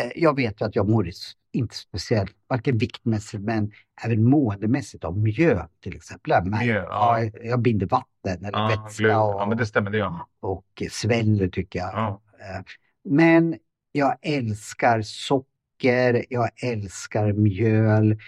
Eh, 0.00 0.10
jag 0.16 0.36
vet 0.36 0.60
ju 0.60 0.64
att 0.66 0.76
jag 0.76 0.88
mår 0.88 1.10
inte 1.52 1.74
speciellt, 1.76 2.36
varken 2.48 2.78
viktmässigt 2.78 3.42
men 3.42 3.72
även 4.04 4.24
måendemässigt 4.24 5.04
av 5.04 5.18
mjöl 5.18 5.60
till 5.80 5.96
exempel. 5.96 6.30
Jag, 6.30 6.46
märker- 6.46 6.66
Mjöl, 6.66 6.84
ja. 6.88 7.20
ja, 7.22 7.30
jag 7.42 7.60
binder 7.60 7.86
vatten 7.86 8.44
eller 8.44 8.58
Ja, 8.58 8.68
vätska 8.84 9.20
och, 9.20 9.40
ja, 9.40 9.46
men 9.48 9.58
det 9.58 9.66
stämmer. 9.66 9.90
Det 9.90 9.98
gör 9.98 10.10
man. 10.10 10.20
och 10.40 10.82
sväller 10.90 11.48
tycker 11.48 11.78
jag. 11.78 11.90
Ja. 11.94 12.20
Eh, 12.40 12.62
Men 13.04 13.56
jag 13.92 14.16
älskar 14.22 15.02
socker, 15.02 15.48
jag 16.28 16.50
älskar 16.62 17.32
mjöl. 17.32 18.18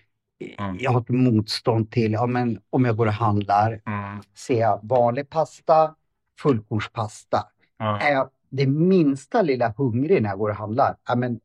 Mm. 0.58 0.76
Jag 0.81 0.91
har 0.91 1.00
ett 1.00 1.08
motstånd 1.08 1.91
till, 1.91 2.12
ja, 2.12 2.26
men 2.26 2.61
om 2.70 2.85
jag 2.85 2.97
går 2.97 3.06
och 3.06 3.12
handlar, 3.12 3.81
Mm. 3.87 4.20
ser 4.37 4.61
jag 4.61 4.81
vanlig 4.82 5.31
pasta, 5.31 5.94
fullkornspasta. 6.38 7.38
Ja. 7.79 8.00
Är 8.00 8.12
jag 8.12 8.31
det 8.49 8.67
minsta 8.67 9.43
lilla 9.43 9.75
hungrig 9.76 10.23
när 10.23 10.29
jag 10.31 10.38
går 10.38 10.50
och 10.50 10.56
handlar, 10.56 10.97
ja, 11.08 11.14
men 11.17 11.41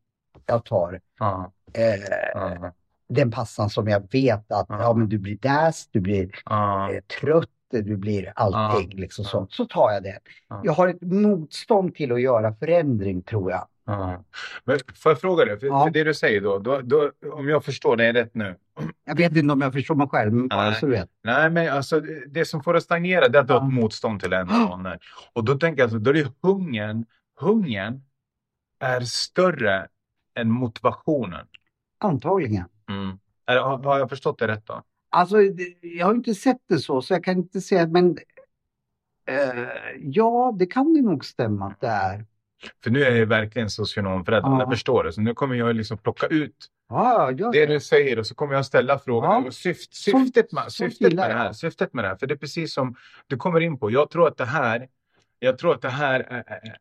jag 0.46 0.64
tar 0.64 1.00
eh, 1.72 2.70
den 3.08 3.30
pastan 3.30 3.70
som 3.70 3.88
jag 3.88 4.12
vet 4.12 4.52
att 4.52 4.66
Ja. 4.68 4.94
men 4.94 5.08
du 5.08 5.18
blir 5.18 5.38
däst, 5.38 5.88
du 5.92 6.00
blir 6.00 6.30
eh, 6.50 7.00
trött, 7.20 7.48
du 7.70 7.96
blir 7.96 8.32
allting 8.36 8.88
liksom 9.00 9.24
sånt. 9.24 9.52
Så 9.52 9.64
tar 9.64 9.92
jag 9.92 10.02
det. 10.02 10.18
Ja. 10.48 10.60
Jag 10.64 10.72
har 10.72 10.88
ett 10.88 11.02
motstånd 11.02 11.94
till 11.94 12.12
att 12.12 12.20
göra 12.20 12.54
förändring 12.54 13.22
tror 13.22 13.50
jag. 13.50 13.66
Ja. 13.86 14.24
Men 14.64 14.78
får 14.94 15.12
jag 15.12 15.20
fråga 15.20 15.44
dig, 15.44 15.60
för, 15.60 15.66
Ja. 15.66 15.84
för 15.84 15.90
det 15.90 16.04
du 16.04 16.14
säger 16.14 16.40
då, 16.40 16.58
då, 16.58 16.80
då, 16.80 17.12
om 17.32 17.48
jag 17.48 17.64
förstår 17.64 17.96
dig 17.96 18.12
rätt 18.12 18.34
nu. 18.34 18.56
Jag 19.04 19.16
vet 19.16 19.36
inte 19.36 19.52
om 19.52 19.60
jag 19.60 19.72
förstår 19.72 19.94
mig 19.94 20.08
själv, 20.08 20.32
men 20.32 20.48
bara 20.48 20.70
Nej. 20.70 20.80
så 20.80 20.86
du 20.86 20.92
vet. 20.92 21.10
Nej, 21.22 21.50
men 21.50 21.72
alltså 21.72 22.00
det 22.00 22.24
det 22.26 22.44
som 22.44 22.62
får 22.62 22.72
dig 22.72 22.82
stagnera 22.82 23.28
det 23.28 23.38
är 23.38 23.42
att 23.42 23.48
du 23.48 23.54
har 23.54 23.66
ett 23.68 23.74
motstånd 23.74 24.20
till 24.20 24.32
en 24.32 24.46
vanor. 24.48 24.98
Och 25.32 25.44
då 25.44 25.54
tänker 25.58 25.82
jag 25.82 25.90
så, 25.90 25.98
då 25.98 26.10
är 26.10 26.14
det 26.14 26.32
hungern, 26.42 27.04
hungern 27.40 28.02
är 28.80 29.00
större 29.00 29.88
än 30.34 30.50
motivationen. 30.50 31.46
Antagligen. 31.98 32.64
Mm. 32.88 33.18
Är, 33.46 33.56
har, 33.56 33.78
har 33.78 33.98
jag 33.98 34.08
förstått 34.08 34.38
det 34.38 34.48
rätt 34.48 34.66
då? 34.66 34.82
Alltså, 35.10 35.36
det- 35.36 35.76
jag 35.82 36.06
har 36.06 36.14
inte 36.14 36.34
sett 36.34 36.60
det 36.68 36.78
så, 36.78 37.02
så 37.02 37.12
jag 37.14 37.24
kan 37.24 37.36
inte 37.36 37.60
säga, 37.60 37.86
men 37.86 38.18
eh, 39.28 39.64
ja, 40.00 40.56
det 40.58 40.66
kan 40.66 40.94
det 40.94 41.02
nog 41.02 41.24
stämma 41.24 41.66
att 41.66 41.80
det 41.80 41.86
är. 41.86 42.24
För 42.84 42.90
nu 42.90 43.04
är 43.04 43.16
jag 43.16 43.26
verkligen 43.26 43.70
socionomförälder, 43.70 44.48
Ja. 44.48 44.60
jag 44.60 44.70
förstår 44.70 45.04
det. 45.04 45.12
Så 45.12 45.20
nu 45.20 45.34
kommer 45.34 45.54
jag 45.54 45.76
liksom 45.76 45.98
plocka 45.98 46.26
ut 46.26 46.66
Ja, 46.88 47.30
ja, 47.36 47.50
det 47.50 47.66
du 47.66 47.80
säger 47.80 48.18
och 48.18 48.26
så 48.26 48.34
kommer 48.34 48.54
jag 48.54 48.66
ställa 48.66 48.98
frågan. 48.98 49.44
Ja. 49.44 49.50
Syft, 49.50 49.94
syftet, 49.94 50.52
med, 50.52 50.72
syftet, 50.72 51.12
med 51.12 51.30
det 51.30 51.34
här, 51.34 51.52
syftet 51.52 51.92
med 51.94 52.04
det 52.04 52.08
här, 52.08 52.16
för 52.16 52.26
det 52.26 52.34
är 52.34 52.38
precis 52.38 52.74
som 52.74 52.96
du 53.26 53.36
kommer 53.36 53.60
in 53.60 53.78
på. 53.78 53.90
Jag 53.90 54.10
tror 54.10 54.28
att 54.28 54.36
det 54.36 54.44
här, 54.44 54.88
jag 55.38 55.58
tror 55.58 55.74
att 55.74 55.82
det 55.82 55.88
här 55.88 56.20
är, 56.20 56.44
är, 56.46 56.76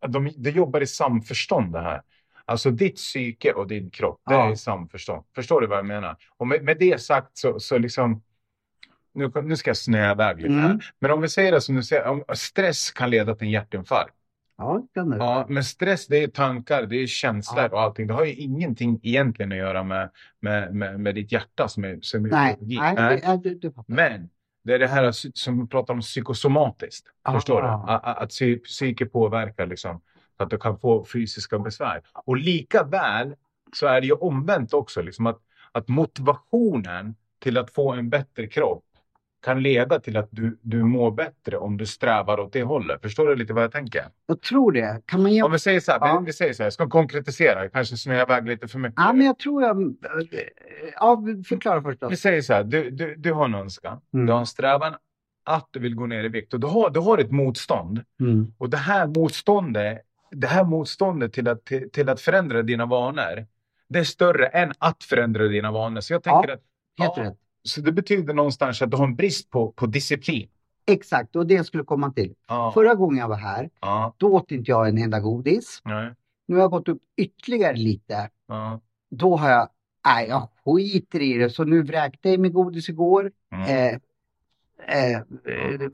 är 0.00 0.08
de, 0.08 0.30
det 0.36 0.50
jobbar 0.50 0.80
i 0.80 0.86
samförstånd 0.86 1.72
det 1.72 1.80
här. 1.80 2.02
Alltså 2.44 2.70
ditt 2.70 2.96
psyke 2.96 3.52
och 3.52 3.66
din 3.66 3.90
kropp, 3.90 4.20
det 4.26 4.34
Ja. 4.34 4.50
är 4.50 4.54
samförstånd. 4.54 5.24
Förstår 5.34 5.60
du 5.60 5.66
vad 5.66 5.78
jag 5.78 5.86
menar? 5.86 6.16
Och 6.36 6.46
med, 6.46 6.64
med 6.64 6.78
det 6.78 7.00
sagt 7.02 7.38
så, 7.38 7.60
så 7.60 7.78
liksom, 7.78 8.22
nu, 9.14 9.30
nu 9.42 9.56
ska 9.56 9.70
jag 9.70 9.76
snöa 9.76 10.12
iväg 10.12 10.36
lite 10.40 10.54
här. 10.54 10.66
Mm. 10.70 10.80
Men 10.98 11.10
om 11.10 11.20
vi 11.20 11.28
säger 11.28 11.52
det 11.52 11.60
som 11.60 11.74
du 11.74 11.82
säger, 11.82 12.06
om 12.06 12.24
stress 12.34 12.90
kan 12.90 13.10
leda 13.10 13.34
till 13.34 13.46
en 13.46 13.50
hjärtinfarkt. 13.52 14.14
Ja, 14.62 14.78
det 14.82 15.00
kan 15.00 15.10
det. 15.10 15.16
Ja, 15.16 15.46
men 15.48 15.64
stress 15.64 16.06
det 16.06 16.16
är 16.22 16.28
tankar, 16.28 16.82
det 16.86 16.96
är 16.96 17.06
känslor 17.06 17.62
Ja. 17.62 17.68
och 17.68 17.80
allting. 17.80 18.06
Det 18.06 18.14
har 18.14 18.24
ju 18.24 18.34
ingenting 18.34 19.00
egentligen 19.02 19.52
att 19.52 19.58
göra 19.58 19.82
med, 19.82 20.10
med, 20.40 20.74
med, 20.74 21.00
med 21.00 21.14
ditt 21.14 21.32
hjärta 21.32 21.68
som 21.68 21.84
är, 21.84 21.98
som 22.00 22.24
är 22.24 22.30
Nej, 22.30 22.56
nej, 22.60 22.94
Nej. 22.94 23.40
det, 23.42 23.54
det. 23.54 23.72
Men 23.86 24.28
det 24.64 24.74
är 24.74 24.78
det 24.78 24.86
här 24.86 25.10
som 25.34 25.60
vi 25.60 25.66
pratar 25.66 25.94
om 25.94 26.00
psykosomatiskt. 26.00 27.06
Ah. 27.22 27.32
Förstår 27.34 27.62
du? 27.62 27.68
Att, 27.68 28.22
att 28.22 28.30
psy- 28.30 28.58
psyke 28.64 29.06
påverkar 29.06 29.66
liksom. 29.66 30.00
Att 30.36 30.50
du 30.50 30.58
kan 30.58 30.78
få 30.78 31.04
fysiska 31.04 31.58
besvär. 31.58 32.02
Och 32.12 32.36
lika 32.36 32.84
väl 32.84 33.34
så 33.76 33.86
är 33.86 34.00
det 34.00 34.06
ju 34.06 34.12
omvänt 34.12 34.74
också. 34.74 35.02
Liksom 35.02 35.26
att, 35.26 35.38
att 35.72 35.88
motivationen 35.88 37.14
till 37.40 37.58
att 37.58 37.70
få 37.70 37.92
en 37.92 38.10
bättre 38.10 38.46
kropp 38.46 38.84
kan 39.42 39.62
leda 39.62 40.00
till 40.00 40.16
att 40.16 40.28
du, 40.30 40.58
du 40.62 40.82
mår 40.82 41.10
bättre 41.10 41.56
om 41.56 41.76
du 41.76 41.86
strävar 41.86 42.40
åt 42.40 42.52
det 42.52 42.62
hållet. 42.62 43.02
Förstår 43.02 43.26
du 43.28 43.36
lite 43.36 43.52
vad 43.52 43.62
jag 43.64 43.72
tänker? 43.72 44.04
Jag 44.26 44.40
tror 44.40 44.72
det. 44.72 45.02
Kan 45.06 45.22
man 45.22 45.32
ge... 45.32 45.42
Om 45.42 45.52
vi 45.52 45.58
säger 45.58 45.80
så 45.80 45.92
här, 45.92 45.98
Ja. 46.00 46.18
vi, 46.18 46.26
vi 46.26 46.32
säger 46.32 46.52
så 46.52 46.62
här, 46.62 46.66
jag 46.66 46.72
ska 46.72 46.88
konkretisera, 46.88 47.68
kanske 47.68 47.96
snöar 47.96 48.22
iväg 48.22 48.48
lite 48.48 48.68
för 48.68 48.78
mycket. 48.78 48.94
Ja, 48.96 49.12
men 49.12 49.26
jag 49.26 49.38
tror 49.38 49.62
jag... 49.62 49.94
Ja, 50.94 51.22
förklara 51.48 51.82
först. 51.82 52.00
Då. 52.00 52.08
Vi 52.08 52.16
säger 52.16 52.42
så 52.42 52.52
här, 52.52 52.64
du, 52.64 52.90
du, 52.90 53.14
du 53.16 53.32
har 53.32 53.44
en 53.44 53.54
önskan, 53.54 54.00
Mm. 54.14 54.26
du 54.26 54.32
har 54.32 54.40
en 54.40 54.46
strävan 54.46 54.94
att 55.44 55.68
du 55.70 55.80
vill 55.80 55.94
gå 55.94 56.06
ner 56.06 56.24
i 56.24 56.28
vikt 56.28 56.54
och 56.54 56.60
du 56.60 56.66
har, 56.66 56.90
du 56.90 57.00
har 57.00 57.18
ett 57.18 57.30
motstånd. 57.30 58.04
Mm. 58.20 58.54
Och 58.58 58.70
det 58.70 58.76
här 58.76 59.06
motståndet, 59.06 59.98
det 60.30 60.46
här 60.46 60.64
motståndet 60.64 61.32
till 61.32 61.48
att, 61.48 61.64
till, 61.64 61.90
till 61.90 62.08
att 62.08 62.20
förändra 62.20 62.62
dina 62.62 62.86
vanor, 62.86 63.46
det 63.88 63.98
är 63.98 64.04
större 64.04 64.46
än 64.46 64.72
att 64.78 65.04
förändra 65.04 65.48
dina 65.48 65.70
vanor. 65.72 66.00
Så 66.00 66.12
jag 66.12 66.22
tänker 66.22 66.48
Ja, 66.48 66.54
att, 66.54 66.60
Helt 66.98 67.12
ja, 67.16 67.22
rätt. 67.24 67.38
Så 67.64 67.80
det 67.80 67.92
betyder 67.92 68.34
någonstans 68.34 68.82
att 68.82 68.90
du 68.90 68.96
har 68.96 69.04
en 69.04 69.16
brist 69.16 69.50
på, 69.50 69.72
på 69.72 69.86
disciplin. 69.86 70.48
Exakt, 70.86 71.36
och 71.36 71.46
det 71.46 71.54
jag 71.54 71.66
skulle 71.66 71.84
komma 71.84 72.12
till. 72.12 72.34
Ja, 72.48 72.72
Förra 72.74 72.94
gången 72.94 73.18
jag 73.18 73.28
var 73.28 73.36
här, 73.36 73.70
ja, 73.80 74.14
då 74.16 74.32
åt 74.32 74.50
inte 74.52 74.70
jag 74.70 74.88
en 74.88 74.98
enda 74.98 75.20
godis. 75.20 75.80
nej, 75.84 76.14
Nu 76.46 76.54
har 76.56 76.62
jag 76.62 76.70
gått 76.70 76.88
upp 76.88 77.02
ytterligare 77.16 77.76
lite. 77.76 78.30
Ja. 78.48 78.80
Då 79.10 79.36
har 79.36 79.50
jag, 79.50 79.68
nej 80.06 80.28
jag 80.28 80.48
skiter 80.64 81.20
i 81.20 81.32
det. 81.38 81.50
Så 81.50 81.64
nu 81.64 81.82
vräkte 81.82 82.30
jag 82.30 82.40
mig 82.40 82.50
godis 82.50 82.88
igår. 82.88 83.30
Mm. 83.52 83.66
Eh, 83.66 83.94
eh, 84.96 85.20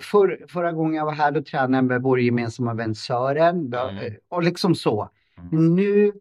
för, 0.00 0.46
förra 0.48 0.72
gången 0.72 0.94
jag 0.94 1.04
var 1.04 1.12
här 1.12 1.32
då 1.32 1.42
tränade 1.42 1.76
jag 1.76 1.84
med 1.84 2.02
vår 2.02 2.20
gemensamma 2.20 2.74
vän 2.74 2.94
Sören. 2.94 3.74
Mm. 3.74 4.14
Och 4.28 4.42
liksom 4.42 4.74
så. 4.74 5.10
Mm. 5.52 5.74
Nu 5.74 6.12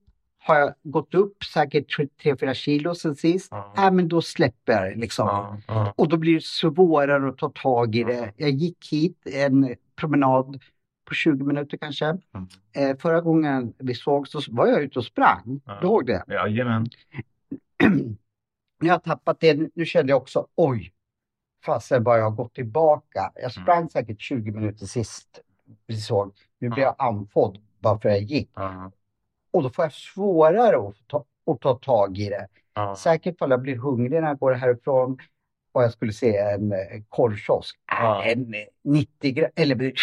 har 0.47 0.59
jag 0.59 0.73
gått 0.83 1.13
upp 1.13 1.43
säkert 1.43 1.97
3-4 1.97 2.53
kilo 2.53 2.95
sen 2.95 3.15
sist. 3.15 3.47
Ja. 3.51 3.73
Nej 3.77 3.91
men 3.91 4.07
då 4.07 4.21
släpper 4.21 4.85
jag 4.85 4.97
liksom. 4.97 5.27
Ja. 5.27 5.57
Ja. 5.67 5.93
Och 5.97 6.09
då 6.09 6.17
blir 6.17 6.33
det 6.33 6.43
svårare 6.43 7.29
att 7.29 7.37
ta 7.37 7.49
tag 7.49 7.95
i 7.95 8.03
det. 8.03 8.33
Jag 8.37 8.49
gick 8.49 8.91
hit 8.91 9.17
en 9.25 9.75
promenad 9.95 10.63
på 11.07 11.13
20 11.13 11.45
minuter 11.45 11.77
kanske. 11.77 12.05
Mm. 12.05 12.19
Eh, 12.73 12.97
förra 12.97 13.21
gången 13.21 13.73
vi 13.77 13.95
såg 13.95 14.27
så 14.27 14.41
var 14.49 14.67
jag 14.67 14.81
ute 14.81 14.99
och 14.99 15.05
sprang. 15.05 15.61
Ja. 15.65 15.77
Du 15.81 15.87
ihåg 15.87 16.05
det? 16.05 16.23
Jajamän. 16.27 16.87
När 18.79 18.87
jag 18.87 19.03
tappat 19.03 19.39
det, 19.39 19.69
nu 19.75 19.85
kände 19.85 20.11
jag 20.11 20.21
också 20.21 20.47
oj, 20.55 20.93
fasen 21.65 22.03
vad 22.03 22.19
jag 22.19 22.23
har 22.23 22.31
gått 22.31 22.55
tillbaka. 22.55 23.31
Jag 23.35 23.51
sprang 23.51 23.89
säkert 23.89 24.21
20 24.21 24.51
minuter 24.51 24.85
sist 24.85 25.41
vi 25.87 25.97
såg. 25.97 26.33
Nu 26.59 26.69
blir 26.69 26.83
jag 26.83 26.95
andfådd 26.97 27.57
bara 27.79 27.99
för 27.99 28.09
att 28.09 28.15
jag 28.15 28.23
gick. 28.23 28.49
Ja. 28.53 28.91
Och 29.57 29.63
då 29.63 29.69
får 29.69 29.85
jag 29.85 29.93
svårare 29.93 30.87
att 30.89 31.07
ta, 31.07 31.25
att 31.51 31.61
ta 31.61 31.75
tag 31.75 32.17
i 32.17 32.29
det. 32.29 32.47
Ja. 32.73 32.95
Säkert 32.95 33.37
för 33.39 33.49
jag 33.49 33.61
blir 33.61 33.75
hungrig 33.75 34.21
när 34.21 34.27
jag 34.27 34.39
går 34.39 34.51
härifrån 34.53 35.17
och 35.71 35.83
jag 35.83 35.91
skulle 35.91 36.13
se 36.13 36.37
en 36.37 36.71
eh, 36.71 36.77
korvkiosk. 37.09 37.79
Ja. 37.91 38.23
Äh, 38.25 38.31
en 38.31 38.53
eh, 38.53 38.59
90 38.83 39.31
gram, 39.33 39.49
eller 39.55 39.75
90, 39.75 39.95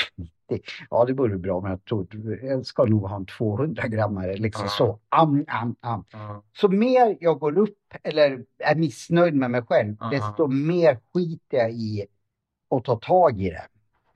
ja 0.90 1.04
det 1.04 1.12
vore 1.12 1.38
bra 1.38 1.60
men 1.60 1.70
jag 1.70 1.84
tror 1.84 2.06
jag 2.42 2.66
ska 2.66 2.84
nog 2.84 3.08
ha 3.08 3.16
en 3.16 3.26
200 3.26 3.88
grammare 3.88 4.36
liksom 4.36 4.64
Ja. 4.64 4.68
så. 4.68 4.98
Am, 5.08 5.44
am, 5.48 5.76
am. 5.80 6.04
Ja. 6.12 6.42
Så 6.56 6.68
mer 6.68 7.16
jag 7.20 7.38
går 7.38 7.58
upp 7.58 7.78
eller 8.02 8.44
är 8.58 8.74
missnöjd 8.74 9.34
med 9.34 9.50
mig 9.50 9.62
själv, 9.62 9.96
desto 10.10 10.46
mer 10.46 10.98
skiter 11.14 11.56
jag 11.56 11.72
i 11.72 12.06
att 12.70 12.84
ta 12.84 12.96
tag 12.96 13.40
i 13.40 13.50
det. 13.50 13.66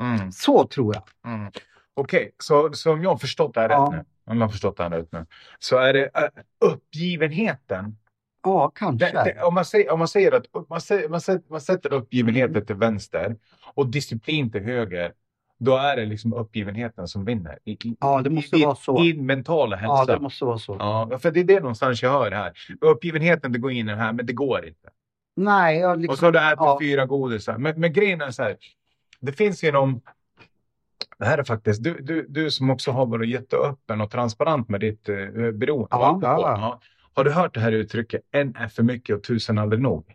Mm. 0.05 0.33
Så 0.33 0.67
tror 0.67 0.95
jag. 0.95 1.33
Mm. 1.33 1.51
Okej, 1.95 2.35
så, 2.39 2.73
så 2.73 2.93
om 2.93 3.03
jag 3.03 3.11
har 3.11 3.17
förstått 3.17 3.55
det 3.55 3.61
här 3.61 3.69
rätt 3.69 3.93
nu. 3.93 4.05
Om 4.29 4.37
jag 4.37 4.45
har 4.45 4.53
förstått 4.53 4.77
det 4.77 4.83
här 4.83 4.91
rätt 4.91 5.13
nu. 5.13 5.27
Så 5.59 5.77
är 5.79 5.93
det 5.93 6.11
äh, 6.15 6.29
uppgivenheten. 6.61 7.97
Ja, 8.43 8.73
kanske. 8.75 9.07
Det, 9.07 9.25
det, 9.25 9.43
om, 9.43 9.55
man 9.55 9.65
säger, 9.65 9.91
om 9.91 9.99
man 9.99 10.09
säger 10.09 10.33
att 10.33 10.45
man, 10.69 10.81
säger, 10.81 11.09
man, 11.09 11.21
sätter, 11.21 11.51
man 11.51 11.61
sätter 11.61 11.93
uppgivenheten 11.93 12.67
till 12.67 12.77
vänster 12.77 13.37
och 13.75 13.87
disciplin 13.87 14.51
till 14.51 14.63
höger. 14.63 15.13
Då 15.59 15.77
är 15.77 15.97
det 15.97 16.07
liksom 16.07 16.33
uppgivenheten 16.33 17.09
som 17.09 17.25
vinner. 17.25 17.59
I, 17.65 17.79
Ja, 18.01 18.21
det 18.23 18.31
måste 18.31 18.57
i, 18.57 18.65
vara 18.65 18.75
så. 18.75 19.05
I 19.05 19.15
mentala 19.15 19.77
hälsa. 19.77 20.05
Ja, 20.09 20.15
det 20.15 20.21
måste 20.21 20.45
vara 20.45 20.59
så. 20.59 20.77
Ja, 20.79 21.19
för 21.19 21.31
det 21.31 21.41
är 21.41 21.45
det 21.45 21.61
någonstans 21.61 22.03
jag 22.03 22.11
hör 22.11 22.31
här. 22.31 22.53
Uppgivenheten, 22.81 23.53
det 23.53 23.59
går 23.59 23.73
in 23.73 23.89
i 23.89 23.91
det 23.91 23.99
här, 23.99 24.13
men 24.13 24.27
det 24.27 24.33
går 24.33 24.67
inte. 24.67 24.89
Nej, 25.37 25.79
jag 25.79 25.99
liksom, 25.99 26.13
Och 26.13 26.19
så 26.19 26.25
har 26.27 26.33
du 26.33 26.39
ätit 26.39 26.57
ja. 26.59 26.79
fyra 26.81 27.07
godisar. 27.07 27.59
Men, 27.59 27.81
men 27.81 27.93
grejen 27.93 28.21
är 28.21 28.31
så 28.31 28.43
här. 28.43 28.57
Det 29.21 29.33
finns 29.33 29.65
ju 29.65 29.73
någon... 29.73 30.01
Det 31.19 31.25
här 31.25 31.39
är 31.39 31.45
faktiskt, 31.45 31.83
du, 31.85 32.01
du, 32.01 32.27
du 32.29 32.51
som 32.51 32.71
också 32.71 32.91
har 32.91 33.07
varit 33.07 33.29
jätteöppen 33.29 34.01
och 34.01 34.11
transparent 34.11 34.69
med 34.69 34.81
ditt 34.81 35.09
uh, 35.09 35.51
beroende 35.51 35.97
av 35.97 36.21
Ja, 36.23 36.41
ja. 36.41 36.59
Ja. 36.61 36.81
Har 37.15 37.25
du 37.25 37.31
hört 37.31 37.55
det 37.55 37.61
här 37.61 37.73
uttrycket, 37.73 38.21
en 38.31 38.57
är 38.57 38.69
för 38.69 38.83
mycket 38.83 39.17
och 39.17 39.23
tusen 39.23 39.59
aldrig 39.59 39.83
nog? 39.83 40.15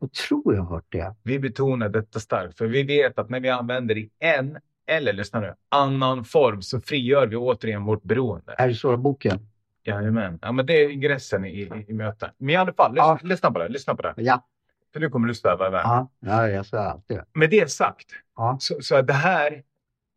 Jag 0.00 0.12
tror 0.12 0.54
jag 0.54 0.62
har 0.62 0.74
hört 0.74 0.86
det. 0.88 1.14
Vi 1.22 1.38
betonar 1.38 1.88
detta 1.88 2.20
starkt, 2.20 2.58
för 2.58 2.66
vi 2.66 2.82
vet 2.82 3.18
att 3.18 3.30
när 3.30 3.40
vi 3.40 3.48
använder 3.48 3.98
i 3.98 4.10
en, 4.18 4.58
eller 4.86 5.12
lyssna 5.12 5.40
nu, 5.40 5.54
annan 5.68 6.24
form 6.24 6.62
så 6.62 6.80
frigör 6.80 7.26
vi 7.26 7.36
återigen 7.36 7.84
vårt 7.84 8.02
beroende. 8.02 8.54
Är 8.58 8.68
det 8.68 8.74
så 8.74 8.96
boken? 8.96 9.38
Jajamän. 9.84 10.38
Ja, 10.42 10.52
men 10.52 10.66
det 10.66 10.72
är 10.84 10.88
ingressen 10.90 11.44
i, 11.44 11.48
i, 11.50 11.84
i 11.88 11.92
möten. 11.92 12.30
Men 12.38 12.50
i 12.50 12.56
alla 12.56 12.72
fall, 12.72 12.90
lyssna, 12.94 13.04
Ja. 13.06 13.18
lyssna 13.22 13.50
på 13.50 13.58
det. 13.58 13.68
Lyssna 13.68 13.94
på 13.94 14.02
det. 14.02 14.14
Ja. 14.16 14.44
För 14.92 15.00
nu 15.00 15.10
kommer 15.10 15.28
du 15.28 15.34
sväva 15.34 15.66
iväg. 15.66 15.80
Ja, 15.84 16.10
ja 16.20 16.48
jag 16.48 16.66
säger 16.66 16.84
alltid. 16.84 17.20
Med 17.34 17.50
det 17.50 17.70
sagt, 17.70 18.06
Ja. 18.36 18.56
så, 18.60 18.74
så 18.80 19.02
det 19.02 19.12
här, 19.12 19.62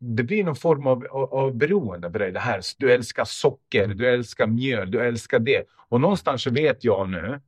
det 0.04 0.24
blir 0.24 0.44
någon 0.44 0.56
form 0.56 0.88
av, 0.88 1.06
av, 1.12 1.34
av 1.34 1.56
beroende 1.56 2.12
för 2.12 2.20
dig. 2.20 2.32
Det 2.32 2.40
här, 2.40 2.62
du 2.78 2.92
älskar 2.94 3.26
socker, 3.26 3.88
du 3.88 4.14
älskar 4.14 4.48
mjöl, 4.48 4.92
du 4.92 5.02
älskar 5.02 5.40
det. 5.40 5.64
Och 5.90 6.02
någonstans 6.02 6.44
så 6.44 6.52
vet 6.52 6.84
jag 6.84 7.10
nu 7.10 7.42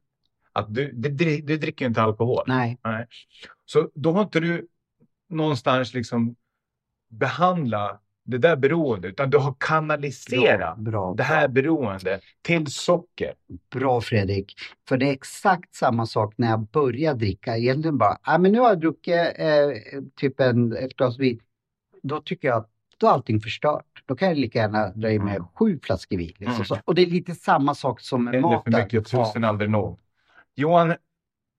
att 0.53 0.73
du, 0.73 0.91
du, 0.91 1.09
du, 1.41 1.57
dricker 1.57 1.85
inte 1.85 2.01
alkohol. 2.01 2.43
Nej, 2.47 2.77
Så 3.65 3.89
då 3.93 4.11
har 4.11 4.21
inte 4.21 4.39
du 4.39 4.67
någonstans 5.29 5.93
liksom 5.93 6.35
behandla 7.09 7.99
det 8.25 8.37
där 8.37 8.55
beroendet, 8.55 9.11
utan 9.11 9.29
du 9.29 9.37
har 9.37 9.55
kanaliserat 9.59 10.77
bra, 10.77 10.91
bra, 10.91 11.13
det 11.13 11.23
här 11.23 11.47
beroendet 11.47 12.21
till 12.41 12.67
socker. 12.67 13.33
bra 13.71 14.01
Fredrik. 14.01 14.53
För 14.87 14.97
det 14.97 15.09
är 15.09 15.13
exakt 15.13 15.75
samma 15.75 16.05
sak 16.05 16.33
när 16.37 16.49
jag 16.49 16.67
började 16.67 17.19
dricka. 17.19 17.57
Egentligen 17.57 17.97
bara, 17.97 18.17
ja 18.25 18.37
men 18.37 18.51
nu 18.51 18.59
har 18.59 18.69
jag 18.69 18.79
druckit 18.79 19.15
eh, 19.15 19.69
typ 20.15 20.39
en, 20.39 20.77
ett 20.77 20.95
glas 20.95 21.19
vin. 21.19 21.39
Då 22.03 22.21
tycker 22.21 22.47
jag 22.47 22.57
att 22.57 22.69
då 22.97 23.07
är 23.07 23.11
allting 23.11 23.39
förstört. 23.39 24.03
Då 24.05 24.15
kan 24.15 24.27
jag 24.27 24.37
lika 24.37 24.59
gärna 24.59 24.89
dra 24.89 25.11
i 25.11 25.19
mig 25.19 25.35
Mm. 25.35 25.47
sju 25.53 25.79
flaskor 25.83 26.17
vin. 26.17 26.33
Liksom. 26.37 26.65
Mm. 26.69 26.81
Och 26.85 26.95
det 26.95 27.01
är 27.01 27.05
lite 27.05 27.35
samma 27.35 27.75
sak 27.75 28.01
som 28.01 28.23
med 28.23 28.35
Eller 28.35 28.41
för 28.47 28.49
maten. 28.71 28.73
mycket, 28.73 29.07
tusen 29.11 29.43
aldrig 29.43 29.69
nog. 29.69 29.99
Johan, 30.55 30.95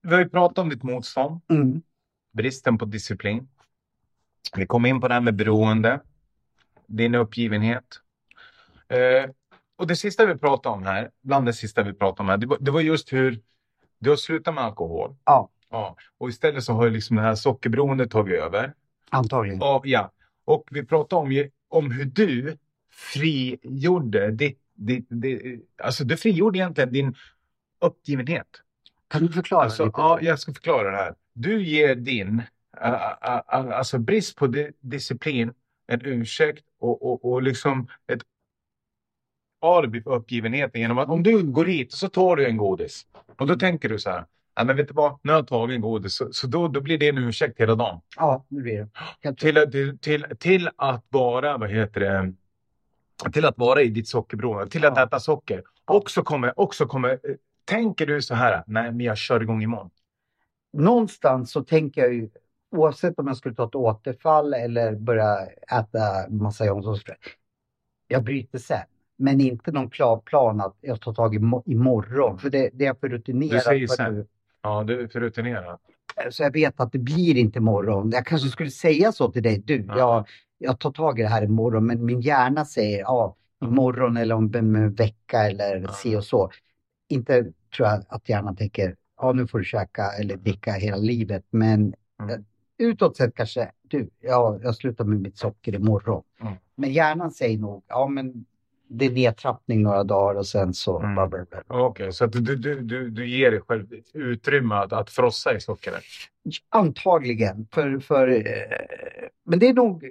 vi 0.01 0.13
har 0.13 0.19
ju 0.19 0.29
pratat 0.29 0.57
om 0.57 0.69
ditt 0.69 0.83
motstånd. 0.83 1.41
Mm. 1.49 1.81
bristen 2.33 2.77
på 2.77 2.85
disciplin. 2.85 3.47
Vi 4.55 4.65
kom 4.65 4.85
in 4.85 5.01
på 5.01 5.07
det 5.07 5.13
här 5.13 5.21
med 5.21 5.35
beroende, 5.35 5.99
din 6.87 7.15
uppgivenhet. 7.15 8.01
Eh, 8.87 9.29
och 9.77 9.87
det 9.87 9.95
sista 9.95 10.25
vi 10.25 10.35
pratade 10.37 10.75
om 10.75 10.83
här, 10.85 11.09
bland 11.21 11.45
det 11.45 11.53
sista 11.53 11.83
vi 11.83 11.93
pratade 11.93 12.21
om 12.21 12.29
här, 12.29 12.37
det 12.37 12.47
var, 12.47 12.57
det 12.61 12.71
var 12.71 12.81
just 12.81 13.13
hur 13.13 13.41
du 13.99 14.09
har 14.09 14.17
slutat 14.17 14.53
med 14.55 14.63
alkohol. 14.63 15.15
Ja. 15.25 15.49
ja. 15.69 15.95
Och 16.17 16.29
istället 16.29 16.63
så 16.63 16.73
har 16.73 16.85
ju 16.85 16.91
liksom 16.91 17.15
det 17.15 17.21
här 17.21 17.35
sockerberoendet 17.35 18.11
tagit 18.11 18.39
över. 18.41 18.73
Antagligen. 19.09 19.61
Och, 19.61 19.87
ja. 19.87 20.11
Och 20.45 20.67
vi 20.71 20.85
pratade 20.85 21.21
om, 21.21 21.49
om 21.69 21.91
hur 21.91 22.05
du 22.05 22.57
frigjorde 22.91 24.31
ditt, 24.31 24.59
ditt, 24.73 25.05
ditt, 25.09 25.69
alltså 25.83 26.03
du 26.03 26.17
frigjorde 26.17 26.57
egentligen 26.57 26.91
din 26.93 27.15
uppgivenhet. 27.79 28.47
Kan 29.07 29.25
du 29.25 29.33
förklara 29.33 29.63
Alltså, 29.63 29.85
lite? 29.85 29.97
ja, 29.97 30.19
jag 30.21 30.39
ska 30.39 30.53
förklara 30.53 30.91
det 30.91 30.97
här. 30.97 31.15
Du 31.33 31.63
ger 31.65 31.95
din 31.95 32.39
ä, 32.39 32.45
ä, 33.21 33.43
ä, 33.47 33.75
alltså 33.75 33.99
brist 33.99 34.35
på 34.35 34.47
di 34.47 34.71
disciplin 34.79 35.53
en 35.87 36.01
ursäkt 36.05 36.65
och, 36.79 37.05
och, 37.05 37.25
och 37.33 37.41
liksom 37.43 37.87
ett 38.07 38.21
alibi 39.61 40.01
för 40.01 40.11
uppgivenheten 40.15 40.81
genom 40.81 40.97
att 40.97 41.09
om 41.09 41.23
du 41.23 41.43
går 41.43 41.65
hit 41.65 41.91
så 41.91 42.09
tar 42.09 42.35
du 42.35 42.45
en 42.45 42.57
godis 42.57 43.05
och 43.37 43.47
då 43.47 43.55
tänker 43.55 43.89
du 43.89 43.99
så 43.99 44.09
här. 44.09 44.25
Ja, 44.55 44.63
men 44.63 44.75
vet 44.75 44.87
du 44.87 44.93
vad? 44.93 45.19
Nu 45.21 45.31
har 45.31 45.39
jag 45.39 45.47
tagit 45.47 45.75
en 45.75 45.81
godis 45.81 46.13
så, 46.15 46.33
så 46.33 46.47
då, 46.47 46.67
då 46.67 46.81
blir 46.81 46.97
det 46.97 47.09
en 47.09 47.17
ursäkt 47.17 47.59
hela 47.59 47.75
dagen. 47.75 48.01
Ja, 48.17 48.45
det 48.49 48.61
blir 48.61 48.89
det. 49.21 49.35
Till, 49.35 49.57
att- 49.57 49.71
till, 49.71 49.97
till, 49.99 50.25
till 50.39 50.69
att 50.75 51.05
vara, 51.09 51.57
vad 51.57 51.69
heter 51.69 51.99
det, 52.01 52.33
till 53.31 53.45
att 53.45 53.57
vara 53.57 53.81
i 53.81 53.87
ditt 53.89 54.07
sockerberoende, 54.07 54.67
till 54.71 54.85
att 54.85 54.97
Ja. 54.97 55.03
äta 55.03 55.19
socker. 55.19 55.63
Och 55.85 56.09
så 56.11 56.23
kommer, 56.23 56.59
också 56.59 56.85
kommer, 56.85 57.09
eh, 57.09 57.17
tänker 57.65 58.05
du 58.05 58.21
så 58.21 58.35
här, 58.35 58.63
nej 58.67 58.91
men 58.91 58.99
jag 58.99 59.17
kör 59.17 59.41
igång 59.41 59.63
imorgon. 59.63 59.89
någonstans 60.73 61.51
så 61.51 61.63
tänker 61.63 62.01
jag 62.01 62.13
ju, 62.13 62.29
oavsett 62.71 63.19
om 63.19 63.27
jag 63.27 63.37
skulle 63.37 63.55
ta 63.55 63.65
ett 63.65 63.75
återfall 63.75 64.53
eller 64.53 64.95
börja 64.95 65.45
äta 65.79 66.29
massa 66.29 66.65
Johnsons 66.65 67.03
jag 68.07 68.23
bryter 68.23 68.59
sen. 68.59 68.77
Men 69.17 69.41
inte 69.41 69.71
någon 69.71 69.89
klar 69.89 70.17
plan 70.17 70.61
att 70.61 70.75
jag 70.81 71.01
tar 71.01 71.13
tag 71.13 71.35
i 71.35 71.39
mo- 71.39 71.63
imorgon. 71.65 72.39
För 72.39 72.49
det, 72.49 72.69
det 72.73 72.85
är 72.85 72.93
för 72.93 73.09
rutinerat. 73.09 73.51
Du 73.51 73.59
säger 73.59 73.87
sen. 73.87 74.27
Ja, 74.65 74.83
du 74.83 75.01
är 75.01 75.07
för 75.07 75.19
rutinerad. 75.19 75.79
Så 76.29 76.43
jag 76.43 76.53
vet 76.53 76.79
att 76.79 76.91
det 76.91 76.99
blir 76.99 77.37
inte 77.37 77.59
imorgon. 77.59 78.11
Jag 78.13 78.25
kanske 78.25 78.49
skulle 78.49 78.69
säga 78.71 79.11
så 79.11 79.31
till 79.31 79.43
dig. 79.43 79.57
Du, 79.65 79.85
Ja. 79.87 79.97
jag, 79.97 80.27
jag 80.57 80.79
tar 80.79 80.91
tag 80.91 81.19
i 81.19 81.21
det 81.21 81.27
här 81.29 81.43
imorgon. 81.43 81.85
Men 81.85 82.05
min 82.05 82.21
hjärna 82.21 82.65
säger 82.65 82.99
ja, 82.99 83.35
imorgon 83.65 84.17
eller 84.17 84.35
om 84.35 84.51
en 84.55 84.75
en 84.75 84.93
vecka 84.93 85.39
eller 85.47 85.77
Ja. 85.81 85.87
si 85.91 86.15
och 86.15 86.23
så. 86.23 86.51
Inte 87.09 87.43
tror 87.75 87.87
jag 87.87 88.03
att 88.09 88.29
hjärnan 88.29 88.55
tänker 88.55 88.95
ja, 89.21 89.31
nu 89.31 89.47
får 89.47 89.59
du 89.59 89.65
käka 89.65 90.11
eller 90.19 90.37
dricka 90.37 90.71
hela 90.71 90.97
livet. 90.97 91.43
Men 91.49 91.93
Mm. 92.23 92.43
utåt 92.77 93.17
sett 93.17 93.35
kanske, 93.35 93.71
du, 93.81 94.09
ja, 94.19 94.59
jag 94.63 94.75
slutar 94.75 95.05
med 95.05 95.21
mitt 95.21 95.37
socker 95.37 95.75
imorgon. 95.75 96.23
Mm. 96.41 96.53
Men 96.75 96.93
hjärnan 96.93 97.31
säger 97.31 97.57
nog, 97.57 97.83
ja 97.87 98.07
men 98.07 98.45
det 98.87 99.05
är 99.05 99.11
nedtrappning 99.11 99.81
några 99.83 100.03
dagar 100.03 100.35
och 100.39 100.47
sen 100.47 100.73
så... 100.73 100.99
Mm. 100.99 101.31
Okej, 101.67 102.13
så 102.13 102.25
att 102.25 102.31
du, 102.31 102.39
du, 102.39 102.81
du, 102.81 103.09
du 103.09 103.29
ger 103.29 103.51
dig 103.51 103.61
själv 103.61 103.87
utrymme 104.13 104.75
att, 104.75 104.93
att 104.93 105.09
frossa 105.09 105.55
i 105.55 105.61
sockret. 105.61 106.03
Antagligen, 106.69 107.67
för, 107.71 107.99
för, 107.99 108.27
eh, 108.27 109.27
men 109.45 109.59
det 109.59 109.67
är 109.67 109.73
nog 109.73 110.05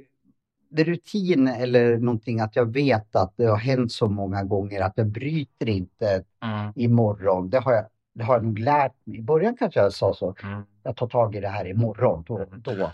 det 0.71 0.83
är 0.83 0.87
rutin 0.87 1.49
eller 1.49 1.97
någonting 1.99 2.41
att 2.41 2.57
jag 2.57 2.73
vet 2.73 3.17
att 3.17 3.33
det 3.37 3.45
har 3.47 3.57
hänt 3.57 3.93
så 3.93 4.09
många 4.09 4.45
gånger 4.45 4.81
att 4.81 4.93
jag 4.97 5.07
bryter 5.07 5.69
inte 5.69 6.25
Mm. 6.45 6.73
imorgon. 6.77 7.51
Det 7.51 7.59
har 7.59 7.73
jag, 7.73 7.85
det 8.15 8.25
har 8.25 8.35
jag 8.35 8.45
nog 8.45 8.59
lärt 8.59 8.93
mig. 9.05 9.19
I 9.19 9.23
början 9.23 9.57
kanske 9.57 9.81
jag 9.81 9.93
sa 9.93 10.15
så, 10.15 10.35
Mm. 10.43 10.63
jag 10.83 10.97
tar 10.97 11.07
tag 11.09 11.37
i 11.37 11.41
det 11.41 11.49
här 11.49 11.65
imorgon. 11.67 12.25
Då, 12.27 12.37
Mm. 12.39 12.63
då. 12.63 12.91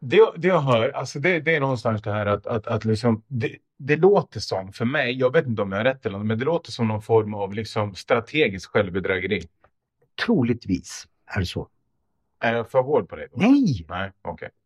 Det, 0.00 0.32
det 0.36 0.48
jag 0.48 0.60
hör, 0.60 0.88
alltså 0.90 1.18
det, 1.18 1.40
det 1.40 1.56
är 1.56 1.60
någonstans 1.60 2.02
det 2.02 2.12
här 2.12 2.26
att, 2.26 2.46
att, 2.46 2.66
att 2.66 2.84
liksom, 2.84 3.22
det, 3.28 3.56
det 3.78 3.96
låter 3.96 4.40
som, 4.40 4.72
för 4.72 4.84
mig, 4.84 5.12
jag 5.18 5.32
vet 5.32 5.46
inte 5.46 5.62
om 5.62 5.72
jag 5.72 5.78
har 5.78 5.84
rätt 5.84 6.06
eller 6.06 6.16
inte, 6.18 6.26
men 6.26 6.38
det 6.38 6.44
låter 6.44 6.72
som 6.72 6.88
någon 6.88 7.02
form 7.02 7.34
av 7.34 7.54
liksom 7.54 7.94
strategiskt 7.94 8.66
självbedrägeri. 8.66 9.42
Troligtvis 10.26 11.06
är 11.26 11.40
det 11.40 11.46
så. 11.46 11.68
Är 12.40 12.54
jag 12.54 12.70
för 12.70 12.82
hård 12.82 13.08
på 13.08 13.16
det? 13.16 13.28
Nej! 13.34 13.86
Nej. 13.88 14.10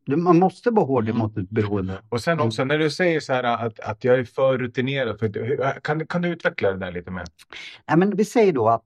Du- 0.07 0.17
Man 0.17 0.39
måste 0.39 0.71
vara 0.71 0.87
hård 0.87 1.05
Mm. 1.05 1.19
mot 1.19 1.37
ett 1.39 1.51
beroende. 1.51 2.03
Och 2.09 2.21
sen 2.21 2.41
också 2.41 2.65
när 2.65 2.79
du 2.79 2.91
säger 2.91 3.21
så 3.21 3.33
här 3.33 3.45
att, 3.45 3.81
att 3.81 4.05
jag 4.05 4.19
är 4.19 4.25
för 4.25 4.59
rutinerad, 4.59 5.19
för, 5.19 5.81
kan, 5.81 6.07
kan 6.07 6.23
du 6.23 6.29
utveckla 6.29 6.71
det 6.73 6.79
där 6.79 6.93
lite 6.93 7.11
mer? 7.11 7.25
Nej, 7.89 7.97
men 7.99 8.17
vi 8.17 8.25
säger 8.25 8.53
då 8.53 8.69
att 8.69 8.85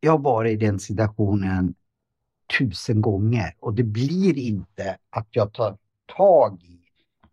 jag 0.00 0.12
har 0.12 0.18
varit 0.18 0.52
i 0.52 0.66
den 0.66 0.78
situationen 0.78 1.74
tusen 2.58 3.00
gånger 3.00 3.54
och 3.60 3.74
det 3.74 3.82
blir 3.82 4.38
inte 4.38 4.96
att 5.10 5.28
jag 5.30 5.52
tar 5.52 5.76
tag 6.06 6.62
i 6.62 6.80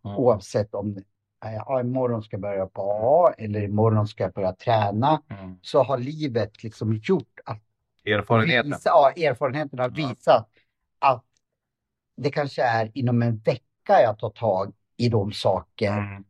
oavsett 0.02 0.74
om 0.74 0.96
eh, 1.44 1.52
ja, 1.54 1.80
imorgon 1.80 2.22
ska 2.22 2.34
jag 2.34 2.40
börja 2.40 2.66
på 2.66 2.82
A 3.02 3.32
eller 3.38 3.62
imorgon 3.62 4.08
ska 4.08 4.24
jag 4.24 4.32
börja 4.32 4.52
träna 4.52 5.22
Mm. 5.30 5.58
så 5.62 5.82
har 5.82 5.98
livet 5.98 6.62
liksom 6.62 6.94
gjort 7.02 7.40
att 7.44 7.62
Erfarenheten. 8.04 8.70
visa, 8.70 8.88
ja, 8.90 9.10
erfarenheten 9.16 9.78
har 9.78 9.92
Ja. 9.96 10.08
visat 10.08 10.48
att 10.98 11.24
det 12.16 12.30
kanske 12.30 12.62
är 12.62 12.90
inom 12.94 13.22
en 13.22 13.36
vecka 13.36 14.02
jag 14.02 14.18
tar 14.18 14.30
tag 14.30 14.72
i 14.96 15.08
de 15.08 15.32
saker. 15.32 15.92
Mm. 15.92 16.24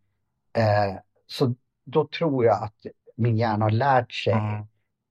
Eh, 0.52 0.96
så 1.26 1.54
då 1.84 2.06
tror 2.08 2.44
jag 2.44 2.62
att 2.64 2.86
min 3.16 3.36
hjärna 3.36 3.64
har 3.64 3.70
lärt 3.70 4.12
sig 4.12 4.32
Mm. 4.32 4.66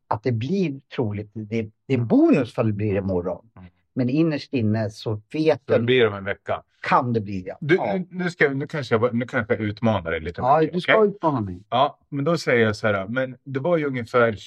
att 0.08 0.24
det 0.24 0.32
blir 0.32 0.80
troligt, 0.96 1.32
det, 1.34 1.62
det 1.86 1.94
är 1.94 1.98
en 1.98 2.08
bonus 2.08 2.54
för 2.54 2.64
det 2.64 2.74
blir 2.74 2.96
imorgon. 2.96 3.50
Mm. 3.56 3.70
Men 3.94 4.10
innerst 4.10 4.54
inne 4.54 4.90
så 4.90 5.22
vet 5.34 5.68
Det 5.68 5.74
jag, 5.74 5.86
blir 5.86 6.08
om 6.08 6.14
en 6.14 6.24
vecka. 6.24 6.64
kan 6.82 7.14
det 7.14 7.22
bli 7.22 7.42
det. 7.42 7.58
Du, 7.62 7.76
ja. 7.76 7.94
nu, 7.94 8.08
nu, 8.10 8.30
ska, 8.30 8.50
nu, 8.50 8.68
kanske 8.68 8.96
jag, 8.96 9.14
nu 9.14 9.26
kanske 9.26 9.54
jag 9.54 9.64
utmanar 9.64 10.12
dig 10.12 10.20
lite. 10.20 10.42
ja, 10.42 10.60
mycket, 10.60 10.74
du 10.74 10.82
ska 10.82 10.98
okej? 10.98 11.10
utmana 11.10 11.42
mig. 11.42 11.64
Ja, 11.70 12.00
men 12.10 12.26
då 12.26 12.38
säger 12.38 12.66
jag 12.66 12.76
så 12.76 12.88
här, 12.88 13.08
men 13.08 13.38
det 13.44 13.60
var 13.60 13.78
ju 13.78 13.86
ungefär 13.86 14.38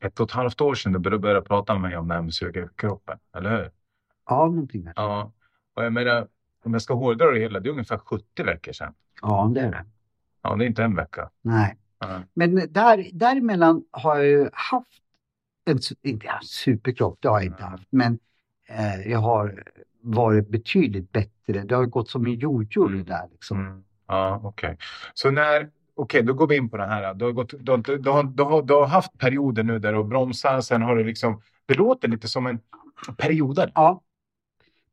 ett 0.00 0.20
och 0.20 0.28
ett 0.28 0.32
halvt 0.34 0.60
år 0.60 0.74
sedan 0.74 0.92
du 0.92 1.18
började, 1.18 1.42
prata 1.42 1.72
med 1.78 1.82
mig 1.90 1.96
om 1.98 2.08
det 2.08 2.14
här 2.14 2.22
med 2.22 2.34
suga 2.34 2.68
kroppen, 2.76 3.18
eller 3.36 3.50
hur? 3.50 3.70
Ja, 4.28 4.46
någonting 4.46 4.84
där. 4.84 4.92
Ja, 4.96 5.32
och 5.74 5.84
jag 5.84 5.92
menar, 5.92 6.28
om 6.64 6.72
jag 6.72 6.82
ska 6.82 6.94
hårdra 6.94 7.30
det 7.30 7.40
hela, 7.40 7.60
det 7.60 7.68
är 7.68 7.70
ungefär 7.70 7.98
70 7.98 8.42
veckor 8.42 8.72
sedan. 8.72 8.94
Ja, 9.22 9.50
det 9.54 9.60
är 9.60 9.70
det. 9.70 9.84
Ja, 10.42 10.56
det 10.56 10.64
är 10.64 10.66
inte 10.66 10.82
en 10.82 10.96
vecka. 10.96 11.30
Nej. 11.42 11.76
Ja. 11.98 12.20
Men 12.34 12.54
där, 12.72 13.08
däremellan 13.12 13.84
har 13.90 14.16
jag 14.16 14.26
ju 14.26 14.48
haft 14.52 15.02
en, 15.64 15.78
inte 16.02 16.28
haft 16.28 16.48
superkropp, 16.48 17.18
det 17.20 17.28
har 17.28 17.38
jag 17.40 17.46
inte 17.46 17.62
haft, 17.64 17.86
men 17.90 18.18
eh, 18.68 19.10
jag 19.10 19.18
har 19.18 19.62
varit 20.02 20.48
betydligt 20.48 21.12
bättre. 21.12 21.62
Det 21.64 21.74
har 21.74 21.86
gått 21.86 22.10
som 22.10 22.26
en 22.26 22.32
jojo 22.34 22.88
det 22.88 22.94
Mm. 22.94 23.04
där 23.04 23.28
liksom. 23.32 23.60
Mm. 23.60 23.84
Ja, 24.08 24.40
okej. 24.44 24.78
Så 25.14 25.30
när, 25.30 25.70
okej, 25.96 26.22
då 26.22 26.32
går 26.32 26.46
vi 26.46 26.56
in 26.56 26.70
på 26.70 26.76
det 26.76 26.86
här. 26.86 27.14
Du 27.14 27.24
har, 27.24 27.32
gått, 27.32 27.50
du, 27.50 27.56
du, 27.98 28.10
har, 28.10 28.22
du, 28.22 28.42
har, 28.42 28.62
du 28.62 28.74
har 28.74 28.86
haft 28.86 29.18
perioder 29.18 29.62
nu 29.62 29.78
där 29.78 29.92
du 29.92 29.98
har 29.98 30.04
bromsat, 30.04 30.64
sen 30.64 30.82
har 30.82 30.96
du 30.96 31.04
liksom, 31.04 31.42
det 31.66 31.74
låter 31.74 32.08
lite 32.08 32.28
som 32.28 32.46
en 32.46 32.60
periodare. 33.16 33.72
Ja. 33.74 34.02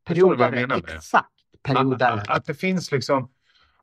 Du 0.04 0.14
Periodare, 0.14 0.60
exakt. 0.78 1.26
Att, 1.54 1.64
Periodare. 1.64 2.14
att, 2.22 2.30
att 2.30 2.46
det 2.46 2.54
finns 2.54 2.92
liksom, 2.92 3.30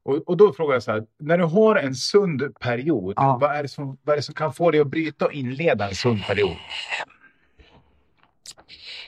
och, 0.03 0.15
och 0.29 0.37
då 0.37 0.53
frågar 0.53 0.75
jag 0.75 0.83
så 0.83 0.93
här, 0.93 1.07
när 1.19 1.39
du 1.39 1.45
har 1.45 1.77
en 1.77 1.95
sund 1.95 2.43
period, 2.61 3.15
Ja. 3.17 3.39
vad, 3.41 3.51
är 3.57 3.67
som, 3.67 3.99
vad 4.03 4.13
är 4.13 4.17
det 4.17 4.23
som 4.23 4.35
kan 4.35 4.53
få 4.53 4.71
dig 4.71 4.81
att 4.81 4.87
bryta 4.87 5.25
och 5.27 5.33
inleda 5.33 5.89
en 5.89 5.95
sund 5.95 6.21
period? 6.27 6.57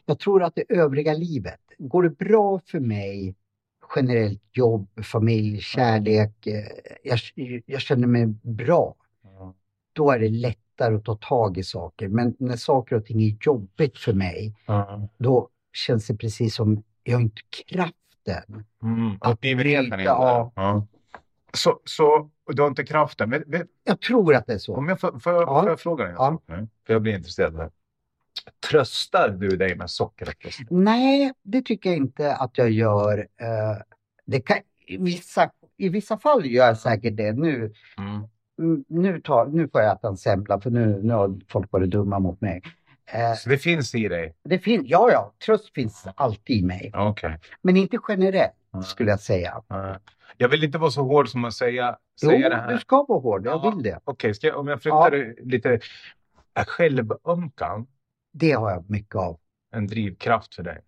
Jag 0.06 0.18
tror 0.18 0.42
att 0.42 0.54
det 0.54 0.64
övriga 0.68 1.12
livet, 1.14 1.60
går 1.78 2.02
det 2.02 2.10
bra 2.10 2.60
för 2.67 2.80
mig 2.80 3.34
generellt 3.97 4.43
jobb, 4.52 4.88
familj, 5.04 5.60
kärlek, 5.60 6.47
eh, 6.47 6.65
jag, 7.02 7.19
jag 7.67 7.80
känner 7.80 8.06
mig 8.06 8.26
bra, 8.43 8.95
då 9.93 10.10
är 10.10 10.19
det 10.19 10.28
lättare 10.28 10.95
att 10.95 11.04
ta 11.04 11.15
tag 11.17 11.58
i 11.58 11.62
saker. 11.62 12.08
Men 12.08 12.36
när 12.38 12.56
saker 12.56 12.97
och 12.97 13.04
ting 13.06 13.23
är 13.23 13.36
jobbigt 13.41 13.99
för 13.99 14.12
mig, 14.12 14.54
då 15.19 15.49
känns 15.73 16.06
det 16.06 16.17
precis 16.17 16.54
som 16.54 16.82
jag 17.02 17.17
har 17.17 17.23
inte 17.23 17.43
kraften. 17.67 18.65
Mm, 18.82 19.17
Att 19.21 19.41
bryta, 19.41 19.97
där. 19.97 20.04
ja. 20.04 20.86
Så, 21.52 21.80
så 21.84 22.30
du 22.47 22.62
har 22.62 22.69
inte 22.69 22.84
kraften. 22.84 23.30
Men, 23.30 23.43
men, 23.47 23.67
Jag 23.84 24.00
tror 24.00 24.34
att 24.34 24.47
det 24.47 24.52
är 24.52 24.58
så. 24.58 24.76
om 24.76 24.88
jag 24.88 25.00
får, 25.00 25.19
får, 25.19 25.32
Ja. 25.32 25.60
får 25.60 25.69
jag 25.71 25.80
fråga 25.80 26.04
dig 26.04 26.15
Ja. 26.17 26.41
För 26.86 26.93
jag 26.93 27.02
blir 27.02 27.15
intresserad. 27.17 27.56
Här. 27.56 27.71
Tröstar 28.71 29.29
du 29.29 29.49
dig 29.57 29.75
med 29.76 29.91
sockerupplösning? 29.91 30.69
Nej, 30.71 31.33
det 31.43 31.63
tycker 31.63 31.91
jag 31.91 31.97
inte 31.97 32.35
att 32.35 32.59
jag 32.59 32.71
gör. 32.71 33.19
Eh, 33.19 33.76
Det 34.26 34.41
kan, 34.41 34.57
i, 34.87 34.97
vissa, 34.97 35.50
I 35.76 35.89
vissa 35.89 36.19
fall 36.19 36.47
gör 36.47 36.67
jag 36.67 36.79
säkert 36.79 37.17
det. 37.17 37.33
Nu, 37.33 37.73
Mm. 37.99 38.23
mm, 38.59 38.85
nu, 38.89 39.21
tar, 39.21 39.47
nu 39.47 39.69
får 39.69 39.81
jag 39.81 39.93
äta 39.97 40.09
en 40.09 40.17
semla 40.17 40.61
för 40.61 40.71
nu, 40.71 41.00
nu 41.03 41.15
har 41.15 41.41
folk 41.49 41.73
varit 41.73 41.91
dumma 41.91 42.19
mot 42.19 42.41
mig. 42.41 42.63
Eh, 43.13 43.35
Så 43.35 43.49
det 43.49 43.59
finns 43.59 43.95
i 43.95 44.09
dig? 44.09 44.35
det 44.45 44.59
finns, 44.59 44.83
ja, 44.87 45.11
ja, 45.13 45.33
tröst 45.47 45.75
finns 45.75 46.07
alltid 46.15 46.57
i 46.57 46.63
mig. 46.63 46.91
Ja, 46.93 47.09
Okej. 47.09 47.39
Men 47.63 47.76
inte 47.76 47.99
generellt 48.09 48.53
Ja. 48.73 48.83
skulle 48.83 49.11
jag 49.11 49.21
säga. 49.21 49.63
Ja. 49.69 49.97
Jag 50.37 50.49
vill 50.49 50.65
inte 50.65 50.79
vara 50.79 50.91
så 50.91 51.03
hård 51.03 51.29
som 51.29 51.45
att 51.45 51.55
säga, 51.55 51.99
Jo, 52.23 52.29
säga 52.31 52.49
det 52.49 52.57
här. 52.57 52.73
du 52.73 52.79
ska 52.79 53.05
vara 53.09 53.21
hård, 53.21 53.47
jag 53.47 53.61
Ja. 53.65 53.71
vill 53.71 53.83
det. 53.83 53.99
Okej, 54.05 54.35
jag, 54.41 54.57
om 54.59 54.69
jag 54.69 54.83
flyttar 54.83 55.11
det 55.11 55.35
lite. 55.43 55.81
Självömkan 56.67 57.87
Det 58.32 58.52
har 58.52 58.71
jag 58.71 58.90
mycket 58.90 59.14
av. 59.14 59.38
en 59.73 59.86
drivkraft 59.86 60.54
för 60.54 60.62
dig? 60.62 60.80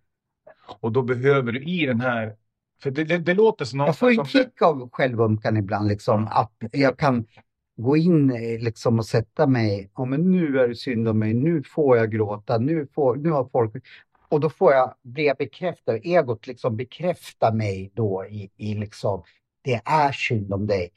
Och 0.79 0.91
då 0.91 1.01
behöver 1.01 1.51
du 1.51 1.63
i 1.63 1.85
den 1.85 2.01
här... 2.01 2.35
För 2.83 2.91
det, 2.91 3.03
det, 3.03 3.17
det 3.17 3.33
låter 3.33 3.65
som 3.65 3.79
Jag 3.79 3.97
får 3.97 4.09
en 4.09 4.25
kick 4.25 4.61
av 4.61 4.89
självömkan 4.89 5.57
ibland, 5.57 5.87
liksom, 5.87 6.27
att 6.31 6.51
jag 6.71 6.97
kan 6.97 7.25
gå 7.77 7.97
in 7.97 8.31
eh, 8.31 8.59
liksom, 8.59 8.99
och 8.99 9.05
sätta 9.05 9.47
mig, 9.47 9.91
ja 9.95 10.05
men 10.05 10.31
nu 10.31 10.59
är 10.59 10.67
det 10.67 10.75
synd 10.75 11.07
om 11.07 11.19
mig, 11.19 11.33
nu 11.33 11.63
får 11.63 11.97
jag 11.97 12.11
gråta, 12.11 12.57
nu, 12.57 12.87
får, 12.93 13.15
nu 13.15 13.29
har 13.29 13.45
folk... 13.51 13.73
Och 14.29 14.39
då 14.39 14.49
får 14.49 14.73
jag, 14.73 14.95
blir 15.01 15.23
jag 15.25 15.37
bekräftad, 15.37 15.97
egot 15.97 16.47
liksom 16.47 16.77
bekräftar 16.77 17.53
mig 17.53 17.91
då 17.93 18.25
i, 18.25 18.51
i 18.57 18.75
liksom, 18.75 19.23
det 19.61 19.81
är 19.85 20.11
synd 20.11 20.53
om 20.53 20.67
dig. 20.67 20.91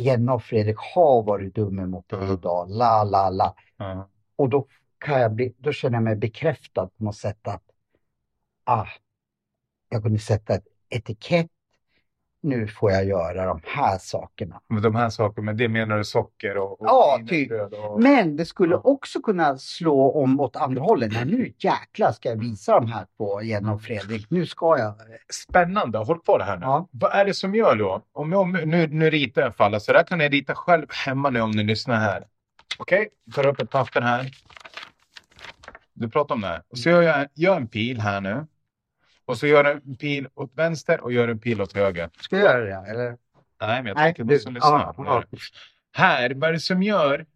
Jenna 0.00 0.34
och 0.34 0.42
Fredrik 0.42 0.76
har 0.94 1.22
varit 1.22 1.54
dumma 1.54 1.86
mot 1.86 2.08
dig 2.08 2.18
Mm. 2.18 2.32
idag, 2.34 2.70
la 2.70 3.04
la 3.04 3.30
la. 3.30 3.54
Ja. 3.76 4.08
Och 4.36 4.48
då, 4.48 4.66
kan 4.98 5.20
jag 5.20 5.32
bli, 5.32 5.54
då 5.58 5.72
känner 5.72 5.96
jag 5.96 6.02
mig 6.02 6.16
bekräftad 6.16 6.86
på 6.86 7.04
något 7.04 7.16
sätt 7.16 7.48
att 7.48 7.62
ah, 8.64 8.86
jag 9.88 10.02
kunde 10.02 10.18
sätta 10.18 10.54
ett 10.54 10.64
etikett. 10.88 11.46
Nu 12.40 12.68
får 12.68 12.90
jag 12.92 13.04
göra 13.04 13.46
de 13.46 13.60
här 13.64 13.98
sakerna. 13.98 14.60
Men 14.68 14.82
de 14.82 14.94
här 14.94 15.10
sakerna, 15.10 15.44
med 15.44 15.56
det 15.56 15.68
menar 15.68 15.96
du 15.96 16.04
socker 16.04 16.56
och, 16.56 16.80
och 16.80 16.86
Ja, 16.86 17.18
wienerbröd 17.30 17.74
och... 17.74 18.02
Men 18.02 18.36
det 18.36 18.44
skulle 18.44 18.74
Ja. 18.74 18.80
också 18.84 19.20
kunna 19.22 19.58
slå 19.58 20.10
om 20.22 20.40
åt 20.40 20.56
andra 20.56 20.82
hållet. 20.82 21.12
Nej, 21.12 21.24
nu 21.24 21.52
jäklar 21.58 22.12
ska 22.12 22.28
jag 22.28 22.36
visa 22.36 22.80
de 22.80 22.92
här 22.92 23.06
två, 23.16 23.40
och 23.72 23.82
Fredrik. 23.82 24.30
Nu 24.30 24.46
ska 24.46 24.78
jag. 24.78 24.94
Spännande, 25.32 25.98
håll 25.98 26.18
på 26.20 26.38
det 26.38 26.44
här 26.44 26.56
nu. 26.56 26.62
Ja. 26.66 26.88
Vad 26.90 27.12
är 27.12 27.24
det 27.24 27.34
som 27.34 27.54
gör 27.54 27.76
då? 27.76 28.02
Om 28.12 28.32
jag, 28.32 28.66
nu, 28.68 28.86
nu 28.86 29.10
ritar 29.10 29.42
jag 29.42 29.56
för 29.56 29.64
alla, 29.64 29.80
så 29.80 29.92
där 29.92 30.02
kan 30.02 30.18
ni 30.18 30.28
rita 30.28 30.54
själv 30.54 30.86
hemma 31.06 31.30
nu 31.30 31.40
om 31.40 31.50
ni 31.50 31.64
lyssnar 31.64 31.96
här. 31.96 32.26
Okej, 32.78 33.08
tar 33.34 33.46
upp 33.46 33.60
ett 33.60 33.70
papper 33.70 34.00
här. 34.00 34.30
Du 35.98 36.08
pratar 36.08 36.34
om 36.34 36.40
det 36.40 36.46
här. 36.46 36.62
Och 36.68 36.78
så 36.78 36.88
gör 36.90 37.02
jag 37.02 37.28
gör 37.34 37.56
en 37.56 37.68
pil 37.68 38.00
här 38.00 38.20
nu. 38.20 38.46
Och 39.24 39.38
så 39.38 39.46
gör 39.46 39.64
en 39.64 39.96
pil 39.96 40.28
åt 40.34 40.50
vänster 40.54 41.00
och 41.00 41.12
gör 41.12 41.28
en 41.28 41.38
pil 41.38 41.60
åt 41.62 41.72
höger. 41.72 42.10
Ska 42.20 42.36
jag 42.38 42.44
göra 42.44 42.64
det? 42.82 42.90
Eller? 42.90 43.16
Nej, 43.60 43.82
men 43.82 43.86
jag 43.86 43.96
tänker 43.96 44.22
på 44.24 44.28
du- 44.30 44.38
som 44.38 44.54
lyssnar. 44.54 44.94
ja, 44.96 45.24
ja. 45.32 45.38
Här, 45.92 46.34
vad 46.34 46.48
är 46.48 46.52
det 46.52 46.60
som 46.60 46.82
gör 46.82 47.26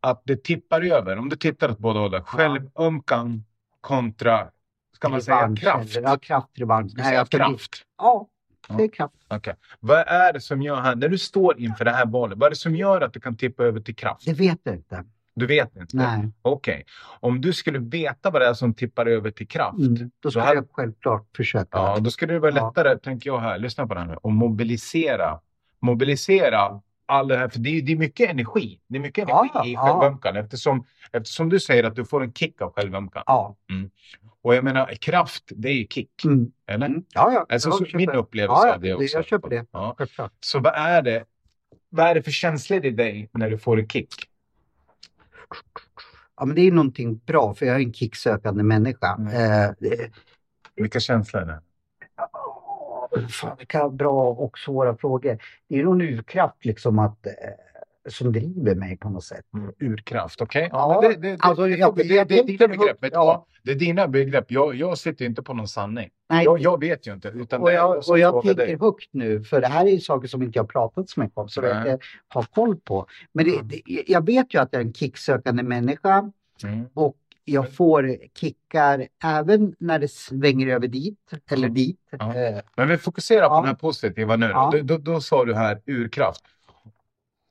att 0.00 0.22
det 0.24 0.44
tippar 0.44 0.82
över? 0.82 1.18
Om 1.18 1.28
du 1.28 1.36
tittar 1.36 1.70
åt 1.70 1.78
båda 1.78 2.00
hållen. 2.00 2.24
Självömkan 2.24 3.44
kontra, 3.80 4.48
ska 4.96 5.08
man 5.08 5.22
säga 5.22 5.56
kraft? 5.56 5.96
Ja, 6.02 6.18
kraft, 6.18 6.48
revansch. 6.54 6.92
Nej, 6.96 7.14
jag 7.14 7.26
ska- 7.26 7.36
kraft. 7.38 7.82
Ja, 7.98 8.28
det 8.68 8.82
är 8.84 8.88
kraft. 8.88 9.14
Okej. 9.28 9.54
Vad 9.80 9.98
är 10.08 10.32
det 10.32 10.40
som 10.40 10.62
gör 10.62 10.80
här, 10.80 10.94
när 10.96 11.08
du 11.08 11.18
står 11.18 11.58
inför 11.60 11.84
det 11.84 11.90
här 11.90 12.06
valet, 12.06 12.38
vad 12.38 12.46
är 12.46 12.50
det 12.50 12.56
som 12.56 12.76
gör 12.76 13.00
att 13.00 13.12
du 13.12 13.20
kan 13.20 13.36
tippa 13.36 13.62
över 13.64 13.80
till 13.80 13.94
kraft? 13.96 14.24
Det 14.26 14.32
vet 14.32 14.58
jag 14.62 14.74
inte. 14.74 15.04
Du 15.36 15.46
vet 15.46 15.76
inte? 15.76 15.96
Nej. 15.96 16.32
Okej. 16.42 16.84
Om 17.20 17.40
du 17.40 17.52
skulle 17.52 17.78
veta 17.78 18.30
vad 18.30 18.42
det 18.42 18.46
är 18.48 18.54
som 18.54 18.74
tippar 18.74 19.06
över 19.06 19.30
till 19.30 19.48
kraft, 19.48 19.78
Mm. 19.78 20.10
Då 20.22 20.30
Så 20.30 20.40
här- 20.40 20.54
jag 20.54 20.64
självklart 20.72 21.26
försöka. 21.36 21.68
ja, 21.78 21.98
då 22.00 22.10
skulle 22.10 22.32
det 22.32 22.38
vara 22.38 22.52
Ja. 22.56 22.66
lättare, 22.68 22.98
tänker 22.98 23.30
jag 23.30 23.38
här, 23.38 23.58
lyssna 23.58 23.86
på 23.86 23.94
det 23.94 24.00
här 24.00 24.06
nu, 24.06 24.12
att 24.22 24.32
mobilisera. 24.32 25.40
Mobilisera 25.80 26.80
all 27.06 27.28
det 27.28 27.36
här, 27.36 27.48
för 27.48 27.58
det 27.58 27.70
är, 27.78 27.82
det 27.82 27.92
är 27.92 27.96
mycket 27.96 28.30
energi. 28.30 28.80
Det 28.88 28.96
är 28.96 29.00
mycket 29.00 29.28
Ja, 29.28 29.48
energi 29.54 29.70
i 29.70 29.72
ja. 29.72 29.80
självömkan 30.00 30.36
eftersom, 30.36 30.86
eftersom 31.12 31.48
du 31.48 31.60
säger 31.60 31.84
att 31.84 31.96
du 31.96 32.04
får 32.04 32.22
en 32.22 32.32
kick 32.32 32.60
av 32.62 32.72
självömkan. 32.72 33.22
Ja. 33.26 33.56
Och 34.42 34.54
jag 34.54 34.64
menar, 34.64 34.86
kraft, 34.86 35.44
det 35.48 35.68
är 35.68 35.72
ju 35.74 35.86
kick. 35.86 36.24
Mm. 36.24 36.52
Eller? 36.66 36.86
Mm. 36.86 37.04
Ja, 37.14 37.32
ja. 37.32 37.46
Alltså, 37.48 37.70
så, 37.72 37.84
min 37.94 38.06
det. 38.06 38.16
upplevelse 38.16 38.60
Ja, 38.62 38.68
ja, 38.68 38.74
av 38.74 38.80
det 38.80 38.94
också. 38.94 39.16
jag 39.16 39.24
köper 39.26 39.48
det. 39.50 39.66
Ja. 39.72 39.96
Så 40.40 40.58
vad 40.58 40.74
är 40.74 41.02
det? 41.02 41.24
Vad 41.88 42.06
är 42.06 42.14
det 42.14 42.22
för 42.22 42.30
känslor 42.30 42.84
i 42.84 42.90
dig 42.90 43.30
när 43.32 43.50
du 43.50 43.58
får 43.58 43.80
en 43.80 43.88
kick? 43.88 44.08
Ja, 46.36 46.44
men 46.44 46.56
det 46.56 46.62
är 46.62 46.72
någonting 46.72 47.20
bra 47.26 47.54
för 47.54 47.66
jag 47.66 47.76
är 47.76 47.80
en 47.80 47.92
kicksökande 47.92 48.62
människa. 48.62 49.16
Mm. 49.18 49.34
Eh, 49.34 49.70
Vilka 50.74 51.00
känslor 51.00 51.42
är 51.42 51.46
det? 51.46 51.60
Fan, 53.28 53.56
vilka 53.58 53.88
bra 53.88 54.28
och 54.30 54.58
svåra 54.58 54.96
frågor. 54.96 55.38
Det 55.68 55.80
är 55.80 55.84
någon 55.84 56.00
urkraft 56.00 56.64
liksom 56.64 56.98
att, 56.98 57.26
eh, 57.26 57.32
som 58.08 58.32
driver 58.32 58.74
mig 58.74 58.96
på 58.96 59.10
något 59.10 59.24
sätt. 59.24 59.44
Mm, 59.54 59.72
urkraft, 59.78 60.40
okej? 60.40 60.68
Ja, 60.72 61.00
men 61.02 61.10
det, 61.10 61.16
det, 61.28 61.36
det, 61.36 61.42
alltså, 61.42 61.66
det, 61.66 61.76
jag- 61.76 61.96
det, 61.96 62.02
det, 62.02 62.14
jag 62.14 62.26
det 63.00 63.10
ja. 63.12 63.24
vad? 63.24 63.42
Det 63.62 63.70
är 63.70 63.74
dina 63.74 64.08
begrepp. 64.08 64.50
Jag, 64.50 64.74
jag 64.74 64.98
sitter 64.98 65.24
inte 65.24 65.42
på 65.42 65.54
någon 65.54 65.68
sanning. 65.68 66.10
Nej, 66.30 66.44
Jag, 66.44 66.58
jag 66.60 66.80
vet 66.80 67.06
ju 67.06 67.12
inte. 67.14 67.28
Utan 67.28 67.62
och 67.62 67.72
jag, 67.72 68.08
och 68.08 68.18
jag 68.18 68.42
tänker 68.42 68.66
dig. 68.66 68.78
högt 68.80 69.08
nu, 69.10 69.42
för 69.44 69.60
det 69.60 69.66
här 69.66 69.86
är 69.86 69.98
saker 69.98 70.28
som 70.28 70.42
inte 70.42 70.58
jag 70.58 70.68
pratat 70.68 71.08
så 71.08 71.20
mycket 71.20 71.38
om, 71.38 71.48
som 71.48 71.64
jag 71.64 71.76
inte 71.78 71.98
har 72.28 72.42
koll 72.42 72.76
på. 72.76 73.06
Men 73.32 73.44
det, 73.44 73.60
det, 73.62 73.82
jag 74.06 74.26
vet 74.26 74.54
ju 74.54 74.60
att 74.60 74.68
jag 74.72 74.80
är 74.82 74.86
en 74.86 74.92
kicksökande 74.92 75.62
människa 75.62 76.30
Mm. 76.64 76.84
och 76.94 77.16
jag 77.44 77.72
får 77.74 78.16
kickar 78.34 79.06
även 79.24 79.74
när 79.78 79.98
det 79.98 80.08
svänger 80.08 80.66
över 80.68 80.88
dit, 80.88 81.18
eller 81.50 81.68
dit. 81.68 81.98
Ja. 82.10 82.34
Eh, 82.36 82.58
Men 82.76 82.88
vi 82.88 82.98
fokuserar 82.98 83.48
på 83.48 83.54
Ja. 83.54 83.56
den 83.60 83.66
här 83.68 83.74
positiva 83.74 84.36
nu. 84.36 84.46
Ja. 84.46 84.70
Då, 84.72 84.78
då, 84.82 84.98
då 85.12 85.20
sa 85.20 85.44
du 85.44 85.54
här 85.54 85.80
urkraft. 85.86 86.42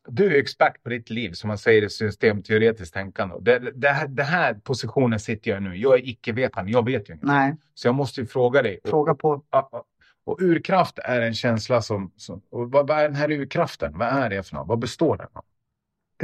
Du 0.08 0.36
är 0.36 0.40
expert 0.40 0.84
på 0.84 0.90
ditt 0.90 1.10
liv, 1.10 1.32
som 1.32 1.48
man 1.48 1.58
säger 1.58 1.82
i 1.82 1.90
systemteoretiskt 1.90 2.94
tänkande. 2.94 3.36
Det, 3.42 3.60
det, 3.76 3.90
här, 3.90 4.08
det 4.08 4.24
här 4.24 4.54
positionen 4.54 5.20
sitter 5.20 5.52
jag 5.52 5.58
i 5.62 5.64
nu. 5.64 5.76
Jag 5.78 5.94
är 5.94 6.10
icke-vetande, 6.10 6.72
jag 6.72 6.86
vet 6.86 7.10
ju 7.10 7.14
inte. 7.14 7.26
nej, 7.26 7.56
Så 7.74 7.88
jag 7.88 7.96
måste 7.96 8.22
ju 8.22 8.28
fråga 8.28 8.62
dig. 8.62 8.80
fråga 8.86 9.16
på. 9.16 9.44
Ja. 9.52 9.86
Och 10.26 10.42
urkraft 10.42 11.00
är 11.00 11.22
en 11.22 11.34
känsla 11.34 11.82
som... 11.82 12.12
som 12.18 12.42
och 12.50 12.72
vad, 12.72 12.88
vad 12.88 12.98
är 13.00 13.04
den 13.04 13.16
här 13.16 13.32
urkraften? 13.32 13.98
Vad 13.98 14.08
är 14.08 14.30
det 14.30 14.44
för 14.44 14.56
något? 14.56 14.68
Vad 14.68 14.80
består 14.80 15.18
den 15.18 15.28
av? 15.34 15.44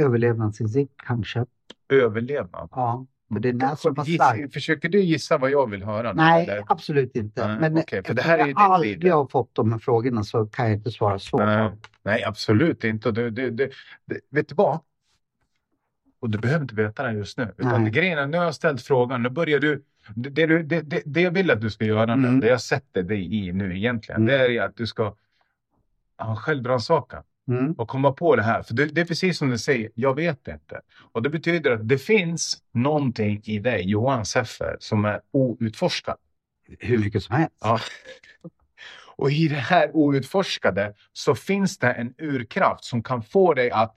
Överlevnadsinstinkt 0.00 0.94
kanske. 1.06 1.46
Överlevnad. 1.88 2.68
Ja, 2.72 3.06
för 3.32 3.40
det 3.40 3.48
är 3.48 3.76
som 3.76 3.96
har 3.96 4.04
Giss, 4.04 4.52
försöker 4.52 4.88
du 4.88 5.00
gissa 5.00 5.38
vad 5.38 5.50
jag 5.50 5.70
vill 5.70 5.82
höra? 5.84 6.12
Nej, 6.12 6.42
eller? 6.44 6.64
absolut 6.68 7.16
inte. 7.16 7.48
Nej, 7.48 7.56
Men 7.60 7.78
okej, 7.78 8.02
för 8.04 8.14
det 8.14 8.22
här 8.22 8.34
är 8.34 8.38
jag 8.38 8.46
liv. 8.48 8.54
aldrig 8.58 9.12
har 9.12 9.26
fått 9.26 9.54
de 9.54 9.72
här 9.72 9.78
frågorna 9.78 10.24
så 10.24 10.46
kan 10.46 10.66
jag 10.66 10.74
inte 10.74 10.90
svara 10.90 11.18
så. 11.18 11.36
Nej, 11.44 11.70
nej, 12.02 12.24
absolut 12.24 12.84
inte. 12.84 13.10
Det, 13.10 13.30
det, 13.30 13.50
det, 13.50 13.70
vet 14.30 14.48
du 14.48 14.54
vad? 14.54 14.80
Och 16.20 16.30
du 16.30 16.38
behöver 16.38 16.62
inte 16.62 16.74
veta 16.74 17.02
det 17.02 17.12
just 17.12 17.38
nu. 17.38 17.54
Utan 17.58 17.82
Nej. 17.82 17.92
grejen 17.92 18.18
är, 18.18 18.26
nu 18.26 18.36
har 18.38 18.44
jag 18.44 18.54
ställt 18.54 18.82
frågan. 18.82 19.22
Nu 19.22 19.28
börjar 19.28 19.58
du... 19.60 19.84
Det, 20.14 20.46
det, 20.46 20.62
det, 20.82 21.02
det 21.06 21.20
jag 21.20 21.30
vill 21.30 21.50
att 21.50 21.60
du 21.60 21.70
ska 21.70 21.84
göra 21.84 22.16
nu, 22.16 22.28
Mm. 22.28 22.40
det 22.40 22.46
jag 22.48 22.60
sätter 22.60 23.02
dig 23.02 23.34
i 23.48 23.52
nu 23.52 23.76
egentligen, 23.76 24.20
Mm. 24.22 24.38
det 24.38 24.56
är 24.56 24.62
att 24.62 24.76
du 24.76 24.86
ska 24.86 25.14
ha 26.18 26.36
självrannsakan 26.36 27.22
Mm. 27.48 27.72
och 27.72 27.88
komma 27.88 28.12
på 28.12 28.36
det 28.36 28.42
här. 28.42 28.62
För 28.62 28.74
det, 28.74 28.86
det 28.86 29.00
är 29.00 29.04
precis 29.04 29.38
som 29.38 29.50
du 29.50 29.58
säger, 29.58 29.90
jag 29.94 30.14
vet 30.14 30.48
inte. 30.48 30.80
Och 31.12 31.22
det 31.22 31.30
betyder 31.30 31.70
att 31.70 31.88
det 31.88 31.98
finns 31.98 32.58
någonting 32.72 33.40
i 33.44 33.58
dig, 33.58 33.90
Johan 33.90 34.24
Seffer, 34.26 34.76
som 34.80 35.04
är 35.04 35.20
outforskat. 35.30 36.16
Hur 36.78 36.98
mycket 36.98 37.22
som 37.22 37.36
helst. 37.36 37.56
Ja. 37.60 37.80
Och 39.20 39.30
i 39.30 39.48
det 39.48 39.54
här 39.54 39.90
outforskade 39.96 40.94
så 41.12 41.34
finns 41.34 41.78
det 41.78 41.92
en 41.92 42.14
urkraft 42.18 42.84
som 42.84 43.02
kan 43.02 43.22
få 43.22 43.54
dig 43.54 43.70
att 43.70 43.96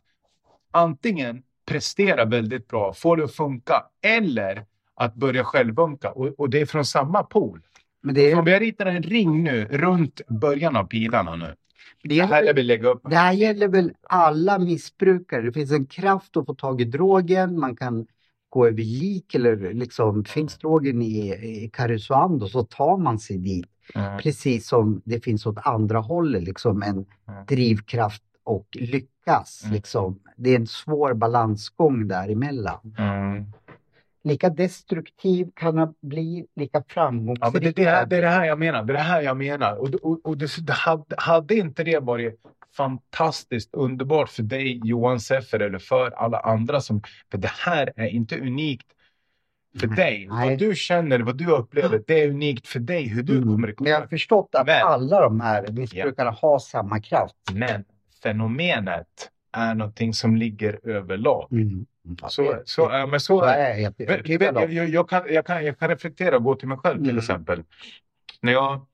antingen 0.71 1.43
prestera 1.65 2.25
väldigt 2.25 2.67
bra, 2.67 2.93
få 2.93 3.15
det 3.15 3.23
att 3.23 3.33
funka, 3.33 3.83
eller 4.01 4.65
att 4.95 5.15
börja 5.15 5.43
självbunka. 5.43 6.12
Och, 6.12 6.39
och 6.39 6.49
det 6.49 6.62
är 6.62 6.65
från 6.65 6.86
samma 6.86 7.23
pool. 7.23 7.62
Men 8.01 8.15
det, 8.15 8.31
är, 8.31 8.41
vi 8.41 8.53
har 8.53 8.59
ritat 8.59 8.88
en 8.88 9.03
ring 9.03 9.43
nu 9.43 9.65
runt 9.65 10.21
början 10.27 10.75
av 10.75 10.83
pilarna 10.83 11.36
nu. 11.36 11.55
det, 12.03 12.09
Det 12.15 12.25
här 12.25 12.43
är, 12.43 12.47
är 12.47 12.53
vi 12.53 12.63
lägga 12.63 12.89
upp. 12.89 13.01
det 13.09 13.15
här 13.15 13.33
gäller 13.33 13.67
väl 13.67 13.93
alla 14.09 14.59
missbrukare. 14.59 15.41
Det 15.41 15.51
finns 15.51 15.71
en 15.71 15.86
kraft 15.86 16.38
att 16.38 16.45
få 16.45 16.55
tag 16.55 16.81
i 16.81 16.86
drogen. 16.86 17.59
Man 17.59 17.75
kan 17.75 18.07
gå 18.49 18.67
över 18.67 18.83
lik 18.83 19.36
eller 19.36 19.73
liksom 19.73 20.25
finns 20.25 20.57
drogen 20.57 21.01
i, 21.01 21.29
i 21.63 21.69
Karesuando 21.73 22.47
så 22.47 22.63
tar 22.63 22.97
man 22.97 23.19
sig 23.19 23.38
dit. 23.38 23.69
Mm. 23.95 24.17
Precis 24.17 24.67
som 24.67 25.01
det 25.05 25.19
finns 25.23 25.45
åt 25.45 25.57
andra 25.57 25.99
hållet 25.99 26.43
liksom 26.43 26.83
en 26.83 27.05
Mm. 27.27 27.45
drivkraft 27.45 28.23
och 28.43 28.67
lyckas. 28.73 29.61
Mm. 29.63 29.73
Liksom. 29.73 30.19
Det 30.37 30.49
är 30.49 30.55
en 30.55 30.67
svår 30.67 31.13
balansgång 31.13 32.07
däremellan. 32.07 32.95
Mm. 32.97 33.45
Lika 34.23 34.49
destruktiv 34.49 35.51
kan 35.55 35.75
man 35.75 35.93
bli, 36.01 36.45
lika 36.55 36.83
framgångsrik. 36.87 37.45
Ja, 37.45 37.51
men 37.53 37.63
det, 37.63 37.71
det, 37.71 37.83
här, 37.83 38.05
det 38.05 38.17
är 38.17 38.21
det 38.21 38.29
här 38.29 38.45
jag 38.45 38.59
menar. 38.59 38.83
Det 38.83 38.93
är 38.93 38.97
det 38.97 39.03
här 39.03 39.21
jag 39.21 39.37
menar. 39.37 39.75
Och, 39.77 39.89
och, 39.93 40.25
och 40.25 40.37
det 40.37 40.69
hade, 40.69 41.15
hade 41.17 41.55
inte 41.55 41.83
det 41.83 41.99
varit 41.99 42.39
fantastiskt 42.77 43.69
underbart 43.73 44.29
för 44.29 44.43
dig, 44.43 44.81
Johan 44.83 45.19
Seffer, 45.19 45.59
eller 45.59 45.79
för 45.79 46.11
alla 46.11 46.39
andra 46.39 46.81
som... 46.81 47.01
För 47.31 47.37
det 47.37 47.51
här 47.51 47.93
är 47.95 48.07
inte 48.07 48.39
unikt 48.39 48.87
för 49.79 49.88
Nej. 49.88 49.95
dig. 49.95 50.27
Nej. 50.31 50.49
Vad 50.49 50.57
du 50.59 50.75
känner, 50.75 51.19
vad 51.19 51.38
du 51.38 51.47
upplever, 51.51 52.01
det 52.07 52.21
är 52.23 52.29
unikt 52.29 52.67
för 52.67 52.79
dig. 52.79 53.07
Hur 53.07 53.23
du 53.23 53.38
Mm. 53.38 53.43
kommer 53.49 53.69
i 53.69 53.73
Men 53.79 53.88
jag 53.88 53.95
har 53.95 53.99
kontakt. 54.01 54.09
förstått 54.09 54.49
att 54.55 54.65
Men- 54.65 54.83
alla 54.88 55.21
de 55.21 55.41
här 55.41 55.67
missbrukarna 55.71 56.31
har 56.31 56.59
samma 56.59 56.99
kraft. 57.01 57.36
Men 57.53 57.83
fenomenet 58.23 59.29
är 59.51 59.75
någonting 59.75 60.13
som 60.13 60.36
ligger 60.36 60.79
överlag. 60.83 61.47
Mm. 61.51 61.86
Ja, 62.21 62.29
Så, 62.29 62.41
det- 62.41 62.62
så, 62.65 62.81
ja, 62.91 63.05
men 63.05 63.19
så 63.19 63.39
så 63.39 63.45
är 63.45 63.53
är 63.57 63.69
jag 63.69 63.75
helt 63.75 63.99
Vet- 63.99 64.09
övertygad 64.09 64.53
vet- 64.55 64.63
om. 64.69 64.73
jag, 64.75 64.89
jag, 64.89 65.09
kan, 65.09 65.23
jag, 65.33 65.45
kan, 65.45 65.65
jag 65.65 65.79
kan 65.79 65.89
reflektera 65.89 66.36
och 66.38 66.43
gå 66.43 66.55
till 66.55 66.67
mig 66.67 66.77
själv 66.77 66.97
till 66.97 67.05
Mm. 67.09 67.17
exempel. 67.17 67.63
När 68.41 68.51
jag, 68.51 68.86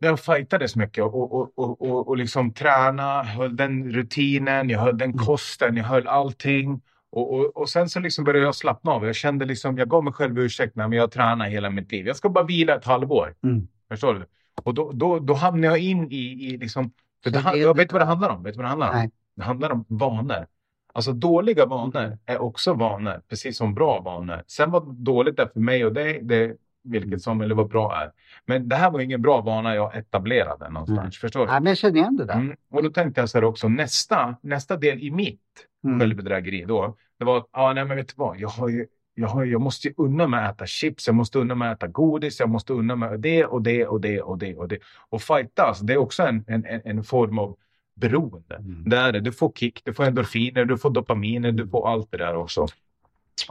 när 0.00 0.08
jag 0.08 0.20
fightades 0.20 0.76
mycket 0.76 1.04
och, 1.04 1.32
och, 1.34 1.52
och, 1.58 1.82
och, 1.82 2.08
och 2.08 2.16
liksom 2.16 2.52
träna, 2.52 3.22
höll 3.22 3.56
den 3.56 3.92
rutinen, 3.92 4.68
jag 4.70 4.78
höll 4.80 4.98
den 4.98 5.10
Mm. 5.10 5.26
kosten, 5.26 5.76
jag 5.76 5.84
höll 5.84 6.06
allting. 6.08 6.80
Och, 7.14 7.34
och, 7.34 7.56
och 7.56 7.68
sen 7.68 7.88
så 7.88 8.00
liksom 8.00 8.24
började 8.24 8.46
jag 8.46 8.54
slappna 8.54 8.92
av. 8.92 9.06
Jag 9.06 9.14
kände 9.14 9.44
liksom, 9.44 9.78
jag 9.78 9.88
gav 9.88 10.04
mig 10.04 10.12
själv 10.12 10.38
ursäkt, 10.38 10.76
men 10.76 10.92
jag 10.92 11.02
har 11.02 11.08
tränat 11.08 11.48
hela 11.48 11.70
mitt 11.70 11.92
liv. 11.92 12.06
Jag 12.06 12.16
ska 12.16 12.28
bara 12.28 12.44
vila 12.44 12.74
ett 12.76 12.84
halvår. 12.84 13.34
Mm. 13.42 13.68
Förstår 13.88 14.14
du? 14.14 14.26
Och 14.62 14.74
då, 14.74 14.92
då, 14.92 15.18
då 15.18 15.34
hamnar 15.34 15.68
jag 15.68 15.78
in 15.78 16.10
i, 16.12 16.16
i 16.16 16.56
liksom, 16.58 16.90
det, 17.24 17.30
det- 17.30 17.56
jag 17.56 17.76
vet 17.76 17.92
vad 17.92 18.00
det 18.02 18.06
handlar 18.06 18.28
om. 18.30 18.42
Vet 18.42 18.54
du 18.54 18.56
vad 18.56 18.64
det 18.64 18.68
handlar 18.68 18.90
om? 18.90 18.96
Nej. 18.96 19.10
Det 19.36 19.42
handlar 19.42 19.70
om 19.70 19.84
vanor. 19.88 20.46
Alltså 20.92 21.12
dåliga 21.12 21.66
vanor 21.66 22.18
är 22.26 22.42
också 22.42 22.74
vanor, 22.74 23.20
precis 23.28 23.56
som 23.56 23.74
bra 23.74 24.00
vanor. 24.00 24.42
Sen 24.46 24.70
vad 24.70 24.94
dåligt 24.94 25.38
är 25.38 25.46
för 25.52 25.60
mig 25.60 25.84
och 25.84 25.92
dig, 25.92 26.20
det 26.22 26.36
är 26.36 26.56
vilket 26.84 27.22
som, 27.22 27.40
eller 27.40 27.54
vad 27.54 27.68
bra 27.68 27.96
är. 28.02 28.10
Men 28.46 28.68
det 28.68 28.76
här 28.76 28.90
var 28.90 29.00
ingen 29.00 29.22
bra 29.22 29.40
vana 29.40 29.74
jag 29.74 29.96
etablerade 29.96 30.70
någonstans. 30.70 31.00
Nej. 31.02 31.12
Förstår 31.12 31.40
du? 31.40 31.46
Nej, 31.46 31.60
men 31.60 31.66
jag 31.70 31.78
känner 31.78 31.96
igen 31.96 32.16
det 32.16 32.24
där. 32.24 32.34
Mm. 32.34 32.56
Och 32.70 32.82
då 32.82 32.90
tänkte 32.90 33.20
jag 33.20 33.28
så 33.30 33.38
här 33.38 33.44
också, 33.44 33.68
nästa, 33.68 34.36
nästa 34.40 34.76
del 34.76 35.02
i 35.02 35.10
mitt 35.10 35.40
Mm. 35.84 36.00
självbedrägeri 36.00 36.64
då, 36.64 36.96
det 37.18 37.24
var 37.24 37.38
att, 37.38 37.48
ah, 37.50 37.72
nej 37.72 37.84
men 37.84 37.96
vet 37.96 38.08
du 38.08 38.14
vad, 38.16 38.38
jag, 38.38 38.48
har 38.48 38.68
ju, 38.68 38.86
jag, 39.14 39.28
har, 39.28 39.44
jag 39.44 39.60
måste 39.60 39.88
ju 39.88 39.94
unna 39.96 40.26
mig 40.26 40.44
att 40.44 40.54
äta 40.54 40.66
chips, 40.66 41.06
jag 41.06 41.16
måste 41.16 41.38
unna 41.38 41.54
mig 41.54 41.68
att 41.68 41.76
äta 41.76 41.86
godis, 41.86 42.40
jag 42.40 42.48
måste 42.48 42.72
unna 42.72 42.96
mig 42.96 43.18
det 43.18 43.44
och 43.44 43.62
det 43.62 43.86
och 43.86 44.00
det 44.00 44.22
och 44.22 44.38
det 44.38 44.56
och 44.56 44.68
det. 44.68 44.78
Och 45.08 45.22
fightas, 45.22 45.80
det 45.80 45.92
är 45.92 45.96
också 45.96 46.22
en, 46.22 46.44
en, 46.46 46.64
en, 46.84 47.04
form 47.04 47.38
av 47.38 47.56
beroende. 47.94 48.56
Mm. 48.56 48.82
Det 48.86 48.96
är 48.96 49.12
det. 49.12 49.20
Du 49.20 49.32
får 49.32 49.52
kick, 49.54 49.84
du 49.84 49.94
får 49.94 50.04
endorfiner, 50.04 50.64
du 50.64 50.78
får 50.78 50.90
dopaminer, 50.90 51.52
du 51.52 51.68
får 51.68 51.88
allt 51.88 52.10
det 52.10 52.18
där 52.18 52.36
också. 52.36 52.66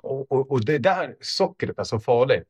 Och, 0.01 0.31
och, 0.31 0.51
och 0.51 0.65
det 0.65 0.77
där 0.77 1.15
sockret 1.21 1.79
är 1.79 1.83
så 1.83 1.99
farligt. 1.99 2.49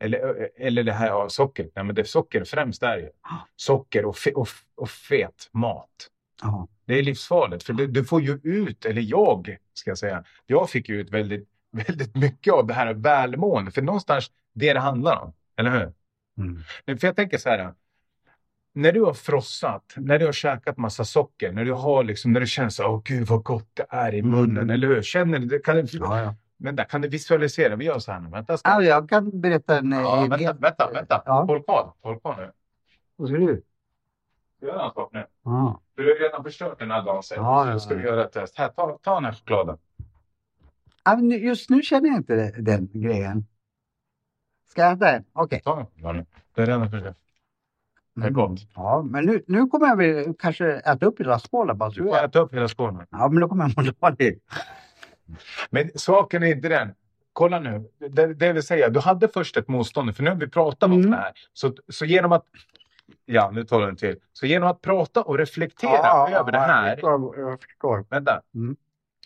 Eller, 0.00 0.48
eller 0.56 0.82
det 0.82 0.92
här, 0.92 1.06
ja, 1.06 1.28
sockret, 1.28 1.70
nej 1.74 1.84
men 1.84 1.94
det 1.94 2.04
socker 2.04 2.44
främst 2.44 2.82
är 2.82 2.96
ju 2.96 3.08
socker 3.56 4.04
och, 4.04 4.16
fe, 4.16 4.32
och, 4.32 4.48
och 4.74 4.90
fet 4.90 5.48
mat. 5.52 6.08
Ja. 6.42 6.68
Det 6.84 6.98
är 6.98 7.02
livsfarligt 7.02 7.62
för 7.64 7.72
du, 7.72 7.86
du 7.86 8.04
får 8.04 8.22
ju 8.22 8.40
ut, 8.42 8.84
eller 8.84 9.02
jag 9.02 9.58
ska 9.74 9.90
jag 9.90 9.98
säga, 9.98 10.24
jag 10.46 10.70
fick 10.70 10.88
ut 10.88 11.10
väldigt, 11.10 11.48
väldigt 11.70 12.16
mycket 12.16 12.52
av 12.54 12.66
det 12.66 12.74
här 12.74 12.94
välmående. 12.94 13.70
För 13.70 13.82
någonstans 13.82 14.30
det 14.54 14.72
det 14.72 14.80
handlar 14.80 15.20
om, 15.22 15.32
eller 15.56 15.70
hur? 15.70 15.92
Mm. 16.38 16.62
För 16.98 17.06
jag 17.06 17.16
tänker 17.16 17.38
så 17.38 17.48
här. 17.48 17.74
När 18.74 18.92
du 18.92 19.02
har 19.02 19.12
frossat, 19.14 19.92
när 19.96 20.18
du 20.18 20.24
har 20.26 20.32
käkat 20.32 20.76
massa 20.76 21.04
socker, 21.04 21.52
när 21.52 21.64
du 21.64 21.72
har 21.72 22.04
liksom, 22.04 22.32
när 22.32 22.40
du 22.40 22.46
känner 22.46 22.68
så 22.68 22.86
åh 22.86 23.02
gud 23.04 23.26
vad 23.28 23.42
gott 23.42 23.68
det 23.74 23.86
är 23.88 24.14
i 24.14 24.22
munnen, 24.22 24.56
Mm. 24.56 24.70
eller 24.70 24.88
hur? 24.88 25.02
Känner 25.02 25.38
du, 25.38 25.58
kan 25.58 25.76
du, 25.76 25.84
Ja, 25.92 26.20
ja. 26.22 26.34
vänta, 26.56 26.84
kan 26.84 27.00
du 27.00 27.08
visualisera? 27.08 27.76
Vi 27.76 27.84
gör 27.84 27.98
så 27.98 28.12
här 28.12 28.20
nu, 28.20 28.30
vänta. 28.30 28.58
Ska, 28.58 28.70
Ja, 28.70 28.82
jag 28.82 29.08
kan 29.08 29.40
berätta 29.40 29.78
en... 29.78 29.92
ja, 29.92 30.22
en 30.24 30.30
vänta, 30.30 30.52
vänta, 30.60 30.90
vänta. 30.94 31.22
Ja, 31.26 31.42
Håll 31.42 31.62
kvar, 31.62 31.92
håll 32.00 32.20
kvar 32.20 32.36
nu. 32.36 32.50
vad 33.16 33.28
ska 33.28 33.36
du? 33.38 33.62
Jag 34.66 34.74
göra 34.74 34.84
en 34.86 34.92
sak 34.92 35.10
nu? 35.12 35.26
Ja. 35.44 35.80
Du 35.94 36.02
har 36.02 36.18
redan 36.20 36.42
förstört 36.44 36.78
den 36.78 36.90
här 36.90 37.02
dagen. 37.02 37.22
Ja, 37.36 37.66
ja, 37.66 37.72
Nu 37.72 37.80
ska 37.80 37.94
ja. 37.94 37.98
vi 38.00 38.04
göra 38.04 38.24
ett 38.24 38.32
test. 38.32 38.58
Här, 38.58 38.68
ta, 38.68 38.98
ta 39.02 39.14
den 39.14 39.24
här 39.24 39.32
chokladen. 39.32 39.78
Ja, 41.04 41.18
Just 41.20 41.70
nu 41.70 41.82
känner 41.82 42.08
jag 42.08 42.16
inte 42.18 42.50
den 42.58 42.88
grejen. 42.92 43.46
Ska 44.70 44.82
jag 44.82 44.92
äta 44.92 45.12
den? 45.12 45.24
Okej. 45.32 45.60
Ta 45.64 45.86
den. 46.02 46.26
Det 46.54 46.62
är 46.62 46.66
redan 46.66 46.90
förstört. 46.90 47.16
Det 48.14 48.20
är 48.20 48.28
Mm. 48.28 48.34
gott. 48.34 48.60
Ja, 48.74 49.02
men 49.10 49.24
nu, 49.24 49.44
nu 49.46 49.66
kommer 49.66 49.86
jag 49.86 49.96
väl 49.96 50.34
kanske 50.38 50.66
äta 50.72 51.06
upp 51.06 51.20
hela 51.20 51.38
skålen 51.38 51.78
bara 51.78 51.90
Du 51.90 52.02
får 52.02 52.24
äta 52.24 52.38
upp 52.38 52.54
hela 52.54 52.68
skålen. 52.68 53.06
Ja, 53.10 53.28
men 53.28 53.40
då 53.40 53.48
kommer 53.48 53.64
jag 53.76 53.84
må 54.00 54.10
dåligt. 54.10 54.42
Men 55.70 55.90
saken 55.94 56.42
är 56.42 56.46
inte 56.46 56.68
den. 56.68 56.94
Kolla 57.32 57.60
nu, 57.60 57.90
det, 58.10 58.34
det 58.34 58.52
vill 58.52 58.62
säga, 58.62 58.88
du 58.88 59.00
hade 59.00 59.28
först 59.28 59.56
ett 59.56 59.68
motstånd, 59.68 60.16
för 60.16 60.22
nu 60.22 60.30
har 60.30 60.36
vi 60.36 60.48
pratat 60.48 60.82
om 60.82 60.92
Mm. 60.92 61.10
det 61.10 61.16
här. 61.16 61.32
Så, 61.52 61.72
så 61.88 62.04
genom 62.04 62.32
att, 62.32 62.44
ja 63.24 63.50
nu 63.50 63.64
tar 63.64 63.80
den 63.80 63.96
till. 63.96 64.16
Så 64.32 64.46
genom 64.46 64.68
att 64.68 64.80
prata 64.82 65.22
och 65.22 65.38
reflektera 65.38 65.90
Ja, 65.92 66.28
över 66.30 66.52
det 66.52 66.58
ja, 66.58 66.64
här, 66.64 66.86
Jag 66.88 66.94
förstår. 66.96 67.38
Jag 67.38 67.62
förstår. 67.62 68.04
vänta, 68.10 68.40
Mm. 68.54 68.76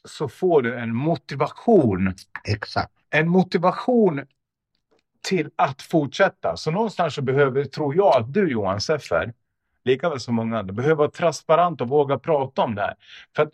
så 0.04 0.28
får 0.28 0.62
du 0.62 0.74
en 0.78 0.94
motivation. 0.94 2.14
Exakt. 2.48 2.92
En 3.10 3.28
motivation 3.28 4.22
till 5.28 5.50
att 5.56 5.82
fortsätta. 5.82 6.56
Så 6.56 6.70
någonstans 6.70 7.14
så 7.14 7.22
behöver, 7.22 7.64
tror 7.64 7.96
jag 7.96 8.16
att 8.16 8.32
du 8.32 8.48
Johan 8.50 8.80
Seffer, 8.80 9.32
lika 9.84 10.08
väl 10.10 10.20
som 10.20 10.34
många 10.34 10.58
andra, 10.58 10.72
behöver 10.72 10.94
vara 10.94 11.10
transparent 11.10 11.80
och 11.80 11.88
våga 11.88 12.18
prata 12.18 12.62
om 12.62 12.74
det 12.74 12.80
här. 12.82 12.94
För 13.36 13.42
att 13.42 13.52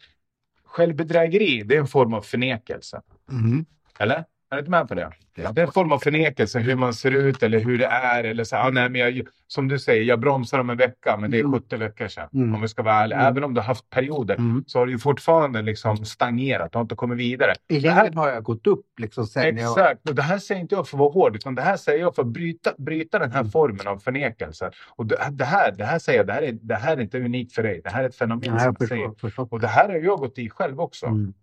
självbedrägeri, 0.64 1.62
det 1.62 1.76
är 1.76 1.80
en 1.80 1.86
form 1.86 2.14
av 2.14 2.20
förnekelse. 2.22 3.02
Mm. 3.30 3.64
Eller? 3.98 4.24
Är 4.52 4.56
du 4.56 4.58
inte 4.60 4.70
med 4.70 4.88
på 4.88 4.94
det? 4.94 5.10
Det 5.34 5.42
är 5.42 5.58
en 5.66 5.72
form 5.72 5.92
av 5.92 5.98
förnekelse, 5.98 6.58
hur 6.58 6.74
man 6.76 6.94
ser 6.94 7.10
ut 7.10 7.42
eller 7.42 7.58
hur 7.60 7.78
det 7.78 7.86
är. 7.86 8.24
Eller 8.24 8.44
så, 8.44 8.56
ah, 8.56 8.70
nej, 8.70 8.88
men 8.88 9.00
jag, 9.00 9.22
som 9.46 9.68
du 9.68 9.78
säger, 9.78 10.02
jag 10.02 10.20
bromsar 10.20 10.58
om 10.58 10.70
en 10.70 10.76
vecka, 10.76 11.16
men 11.20 11.30
det 11.30 11.36
är 11.36 11.40
Mm. 11.44 11.52
70 11.52 11.76
veckor 11.76 12.08
sedan. 12.08 12.28
Mm. 12.34 12.54
Om 12.54 12.60
vi 12.60 12.68
ska 12.68 12.82
vara 12.82 12.94
ärliga. 12.94 13.18
Mm. 13.18 13.30
Även 13.30 13.44
om 13.44 13.54
du 13.54 13.60
har 13.60 13.66
haft 13.66 13.90
perioder 13.90 14.34
Mm. 14.34 14.64
så 14.66 14.78
har 14.78 14.86
du 14.86 14.92
ju 14.92 14.98
fortfarande 14.98 15.62
liksom 15.62 15.96
stagnerat. 16.04 16.72
Du 16.72 16.78
har 16.78 16.82
inte 16.82 16.94
kommit 16.94 17.18
vidare. 17.18 17.52
I 17.68 17.80
längden 17.80 18.16
har 18.16 18.28
jag 18.28 18.42
gått 18.42 18.66
upp 18.66 18.86
liksom 18.98 19.26
sen 19.26 19.56
jag... 19.56 19.70
Exakt. 19.70 20.08
Och 20.08 20.14
det 20.14 20.22
här 20.22 20.38
säger 20.38 20.60
inte 20.60 20.74
jag 20.74 20.88
för 20.88 20.96
att 20.96 21.00
vara 21.00 21.10
hård, 21.12 21.36
utan 21.36 21.54
det 21.54 21.62
här 21.62 21.76
säger 21.76 22.00
jag 22.00 22.14
för 22.14 22.22
att 22.22 22.28
bryta, 22.28 22.72
bryta 22.78 23.18
den 23.18 23.32
här 23.32 23.40
Mm. 23.40 23.50
formen 23.50 23.86
av 23.88 23.98
förnekelse. 23.98 24.70
Och 24.96 25.06
det, 25.06 25.16
det, 25.30 25.44
här, 25.44 25.72
det 25.72 25.84
här 25.84 25.98
säger 25.98 26.18
jag, 26.18 26.26
det 26.26 26.32
här, 26.32 26.42
är, 26.42 26.52
det 26.52 26.74
här 26.74 26.96
är 26.96 27.00
inte 27.00 27.18
unikt 27.20 27.52
för 27.54 27.62
dig. 27.62 27.80
Det 27.84 27.90
här 27.90 28.04
är 28.04 28.08
ett 28.08 28.16
fenomen 28.16 28.42
Ja, 28.44 28.58
som 28.58 28.64
jag 28.66 28.76
jag 28.80 28.88
säger. 28.88 29.08
förstår. 29.08 29.28
förstår. 29.28 29.48
Och 29.50 29.60
det 29.60 29.66
här 29.68 29.88
har 29.88 29.96
jag 29.96 30.18
gått 30.18 30.38
i 30.38 30.50
själv 30.50 30.80
också. 30.80 31.06
Mm. 31.06 31.34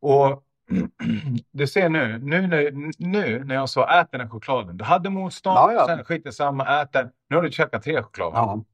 Och 0.00 0.44
du 1.52 1.66
ser 1.66 1.88
nu, 1.88 2.18
nu, 2.22 2.46
nu, 2.46 2.90
nu 2.98 3.44
när 3.44 3.54
jag 3.54 3.68
sa 3.68 4.00
ät 4.00 4.08
den 4.12 4.20
här 4.20 4.28
chokladen. 4.28 4.76
Du 4.76 4.84
hade 4.84 5.10
motstånd, 5.10 5.56
Ja, 5.56 5.72
ja. 5.72 5.86
sen 5.86 6.04
skit 6.04 6.26
i 6.26 6.32
samma, 6.32 6.82
ät 6.82 6.92
den. 6.92 7.10
Nu 7.30 7.36
har 7.36 7.42
du 7.42 7.50
käkat 7.50 7.82
tre 7.82 8.02
choklader. 8.02 8.36
Ja. 8.36 8.64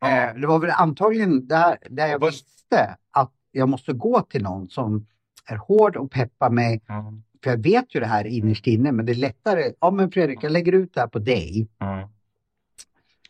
Ja. 0.00 0.08
Eh, 0.28 0.34
det 0.34 0.46
var 0.46 0.58
väl 0.58 0.70
antagligen 0.70 1.46
där, 1.48 1.76
där 1.90 2.06
jag 2.06 2.18
Vad- 2.18 2.30
visste 2.30 2.96
att 3.10 3.32
jag 3.50 3.68
måste 3.68 3.92
gå 3.92 4.20
till 4.20 4.42
någon 4.42 4.68
som 4.68 5.06
är 5.46 5.56
hård 5.56 5.96
och 5.96 6.10
peppar 6.10 6.50
mig. 6.50 6.82
Ja, 6.86 7.12
För 7.44 7.50
jag 7.50 7.62
vet 7.62 7.94
ju 7.94 8.00
det 8.00 8.06
här 8.06 8.24
innerst 8.26 8.66
inne, 8.66 8.92
men 8.92 9.06
det 9.06 9.12
är 9.12 9.16
lättare. 9.16 9.72
Ja, 9.80 9.90
men 9.90 10.10
Fredrik, 10.10 10.38
jag 10.42 10.52
lägger 10.52 10.72
ut 10.72 10.94
det 10.94 11.00
här 11.00 11.08
på 11.08 11.18
dig. 11.18 11.68
ja. 11.78 12.10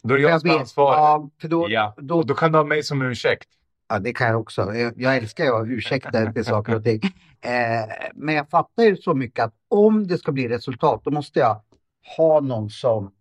Då 0.02 0.14
är 0.14 0.18
det 0.18 0.22
jag 0.24 0.40
som 0.40 0.50
är 0.50 0.58
ansvarig. 0.58 0.98
Ja, 0.98 1.30
för 1.40 1.48
då, 1.48 1.66
Ja. 1.70 1.94
då, 1.96 2.22
då 2.22 2.34
kan 2.34 2.52
du 2.52 2.58
ha 2.58 2.64
mig 2.64 2.82
som 2.82 3.02
ursäkt. 3.02 3.48
Ja, 3.88 3.98
det 3.98 4.12
kan 4.12 4.26
jag 4.28 4.40
också. 4.40 4.74
Jag, 4.74 4.92
jag 4.96 5.16
älskar 5.16 5.60
att 5.60 5.66
ursäkta 5.68 6.32
till 6.32 6.44
saker 6.44 6.74
och 6.76 6.84
ting. 6.84 7.00
Eh, 7.46 7.88
men 8.14 8.34
jag 8.34 8.50
fattar 8.50 8.82
ju 8.82 8.96
så 8.96 9.14
mycket 9.14 9.44
att 9.44 9.54
om 9.68 10.06
det 10.06 10.18
ska 10.18 10.32
bli 10.32 10.48
resultat, 10.48 11.00
då 11.04 11.10
måste 11.10 11.38
jag 11.38 11.60
ha 12.16 12.40
någon 12.40 12.70
som 12.70 13.12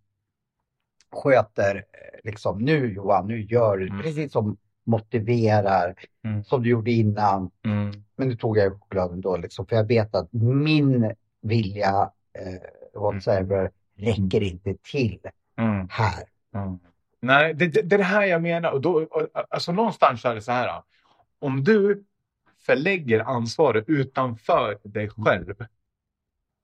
sköter, 1.11 1.75
eh, 1.75 1.81
liksom 2.23 2.59
nu 2.61 2.93
Johan, 2.93 3.27
nu 3.27 3.41
gör 3.41 3.77
du, 3.77 3.87
Mm. 3.87 4.01
precis 4.01 4.31
som 4.31 4.57
motiverar, 4.85 5.95
Mm. 6.25 6.43
som 6.43 6.63
du 6.63 6.69
gjorde 6.69 6.91
innan. 6.91 7.51
Mm. 7.65 7.91
Men 8.15 8.27
nu 8.27 8.35
tog 8.35 8.57
jag 8.57 8.73
chokladen 8.81 9.21
då, 9.21 9.37
liksom, 9.37 9.65
för 9.65 9.75
jag 9.75 9.87
vet 9.87 10.15
att 10.15 10.33
min 10.33 11.13
vilja, 11.41 12.09
eh, 12.39 13.01
whatsoever, 13.01 13.71
räcker 13.97 14.41
inte 14.43 14.75
till 14.91 15.19
Mm. 15.57 15.87
här. 15.89 16.23
Nej, 17.23 17.53
det, 17.53 17.67
det, 17.67 17.81
det 17.81 17.95
är 17.95 17.97
det 17.97 18.03
här 18.03 18.23
jag 18.25 18.41
menar. 18.41 18.71
Och 18.71 18.81
då, 18.81 19.07
alltså 19.49 19.71
någonstans 19.71 20.25
är 20.25 20.35
det 20.35 20.41
så 20.41 20.51
här. 20.51 20.81
Om 21.39 21.63
du 21.63 22.03
förlägger 22.65 23.19
ansvaret 23.19 23.83
utanför 23.89 24.77
dig 24.83 25.09
själv. 25.09 25.53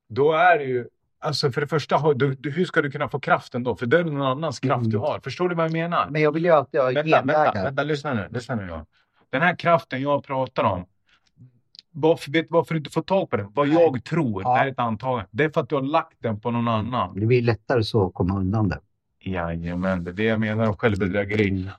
Då 0.10 0.32
är 0.34 0.58
det 0.58 0.63
ju, 0.63 0.88
alltså 1.19 1.52
för 1.52 1.62
det 1.62 1.67
första, 1.67 2.13
du, 2.13 2.34
du, 2.36 2.52
hur 2.52 2.65
ska 2.65 2.82
du 2.82 2.91
kunna 2.91 3.10
få 3.10 3.19
kraften 3.19 3.63
då? 3.63 3.76
För 3.76 3.86
det 3.86 4.00
är 4.00 4.04
någon 4.04 4.22
annans 4.22 4.60
kraft 4.60 4.80
Mm. 4.80 4.89
du 4.91 4.98
har. 4.98 5.19
Förstår 5.19 5.50
du 5.50 5.56
vad 5.56 5.65
jag 5.65 5.72
menar? 5.72 6.08
Men 6.10 6.22
jag 6.22 6.32
vill 6.32 6.45
ju 6.45 6.52
alltid 6.52 6.80
ha 6.82 6.88
Vänta, 6.88 7.02
vänta, 7.02 7.17
genvägar. 7.19 7.63
vänta, 7.63 7.84
lyssna 7.84 8.13
nu. 8.13 8.28
Lyssna 8.32 8.56
nu 8.56 8.67
Johan. 8.67 8.86
Den 9.30 9.41
här 9.41 9.56
kraften 9.56 10.02
jag 10.02 10.24
pratar 10.24 10.63
om. 10.63 10.86
Varför, 11.91 12.32
vet 12.32 12.48
du 12.48 12.54
varför 12.54 12.74
du 12.74 12.78
inte 12.78 12.89
får 12.91 13.02
tag 13.02 13.30
på 13.30 13.38
den? 13.38 13.52
Vad 13.54 13.67
jag 13.67 14.04
tror, 14.04 14.43
Ja. 14.43 14.54
det 14.56 14.60
är 14.60 14.67
ett 14.67 14.80
antagande. 14.80 15.26
Det 15.32 15.43
är 15.43 15.50
för 15.50 15.62
att 15.62 15.69
du 15.69 15.76
har 15.76 15.82
lagt 15.82 16.15
den 16.19 16.39
på 16.39 16.52
någon 16.52 16.67
annan. 16.67 17.19
Det 17.19 17.26
blir 17.26 17.41
lättare 17.41 17.84
så 17.84 18.08
att 18.08 18.13
komma 18.13 18.38
undan 18.39 18.69
det. 18.69 18.80
Jajamän, 19.19 20.03
det 20.03 20.12
är 20.12 20.13
det 20.13 20.23
jag 20.23 20.39
menar 20.39 20.67
om 20.67 20.77
självbedrägeri. 20.77 21.69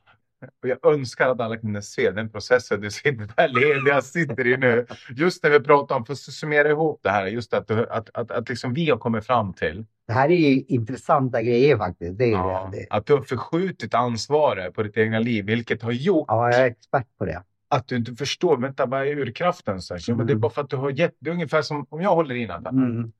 Och 0.62 0.68
jag 0.68 0.86
önskar 0.94 1.28
att 1.28 1.40
alla 1.40 1.56
kunde 1.56 1.82
se 1.82 2.10
den 2.10 2.30
processen 2.30 2.80
du 2.80 2.90
sitter 2.90 3.28
där 3.36 3.48
led 3.48 3.82
jag 3.86 4.04
sitter 4.04 4.46
i 4.46 4.56
nu. 4.56 4.86
Just 5.16 5.42
när 5.42 5.50
vi 5.50 5.60
pratar 5.60 5.96
om, 5.96 6.04
för 6.04 6.12
att 6.12 6.18
summera 6.18 6.68
ihop 6.70 7.00
det 7.02 7.10
här, 7.10 7.26
just 7.26 7.54
att, 7.54 7.70
att, 7.70 8.10
att, 8.14 8.30
att 8.30 8.48
liksom 8.48 8.74
vi 8.74 8.90
har 8.90 8.96
kommit 8.98 9.26
fram 9.26 9.52
till 9.52 9.86
Det 10.06 10.12
här 10.12 10.28
är 10.30 10.36
ju 10.50 10.60
intressanta 10.68 11.42
grejer 11.42 11.76
faktiskt. 11.76 12.18
Det 12.18 12.24
är 12.24 12.30
ja, 12.30 12.70
det. 12.72 12.86
att 12.90 13.06
du 13.06 13.12
har 13.12 13.22
förskjutit 13.22 13.94
ansvaret 13.94 14.74
på 14.74 14.82
ditt 14.82 14.96
egna 14.96 15.18
liv, 15.18 15.44
vilket 15.44 15.82
har 15.82 15.92
gjort 15.92 16.24
Ja, 16.28 16.50
jag 16.52 16.60
är 16.60 16.66
expert 16.66 17.06
på 17.18 17.24
det. 17.24 17.42
att 17.68 17.88
du 17.88 17.96
inte 17.96 18.14
förstår, 18.14 18.56
vänta 18.56 18.86
vad 18.86 19.00
är 19.06 19.18
urkraften? 19.18 19.80
Så? 19.82 19.96
Ja, 20.06 20.14
men 20.16 20.26
det 20.26 20.30
är 20.30 20.34
Mm. 20.34 20.40
bara 20.40 20.52
för 20.52 20.60
att 20.62 20.70
du 20.70 20.76
har 20.76 20.90
gett, 20.90 21.14
det 21.18 21.30
är 21.30 21.34
ungefär 21.34 21.62
som 21.62 21.86
om 21.90 22.00
jag 22.00 22.14
håller 22.14 22.34
i 22.34 22.46
den, 22.46 22.66
Mm. 22.66 23.12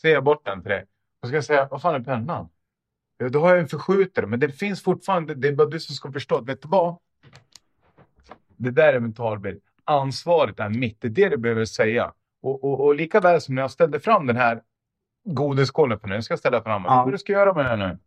så 0.00 0.06
ger 0.06 0.14
jag 0.14 0.24
bort 0.24 0.44
den 0.44 0.62
till 0.62 0.70
dig. 0.70 0.84
Och 1.22 1.28
ska 1.28 1.36
jag 1.36 1.44
säga, 1.44 1.68
vad 1.70 1.82
fan 1.82 1.94
är 1.94 2.00
pennan? 2.00 2.48
Ja, 3.22 3.28
då 3.28 3.40
har 3.40 3.50
jag 3.50 3.58
en 3.58 3.68
förskjutare, 3.68 4.26
men 4.26 4.40
det 4.40 4.48
finns 4.48 4.82
fortfarande, 4.82 5.34
det 5.34 5.48
är 5.48 5.52
bara 5.52 5.68
du 5.68 5.80
som 5.80 5.94
ska 5.94 6.12
förstå, 6.12 6.40
vet 6.40 6.62
du 6.62 6.68
vad? 6.68 6.96
Det 8.56 8.70
där 8.70 8.92
är 8.92 9.00
mentalbild. 9.00 9.60
Ansvaret 9.84 10.60
är 10.60 10.68
mitt, 10.68 11.00
det 11.00 11.06
är 11.06 11.10
det 11.10 11.28
du 11.28 11.36
behöver 11.36 11.64
säga. 11.64 12.12
Och, 12.42 12.64
och, 12.64 12.80
och 12.80 12.94
lika 12.94 13.20
väl 13.20 13.40
som 13.40 13.54
när 13.54 13.62
jag 13.62 13.70
ställde 13.70 14.00
fram 14.00 14.26
den 14.26 14.36
här 14.36 14.62
godiskollen 15.24 16.00
för 16.00 16.08
nu, 16.08 16.14
jag 16.14 16.24
ska 16.24 16.36
ställa 16.36 16.62
fram 16.62 16.82
den. 16.82 16.92
Ja. 16.92 17.08
Du 17.12 17.18
ska 17.18 17.32
göra 17.32 17.54
med 17.54 17.64
den 17.64 17.78
nu? 17.78 17.98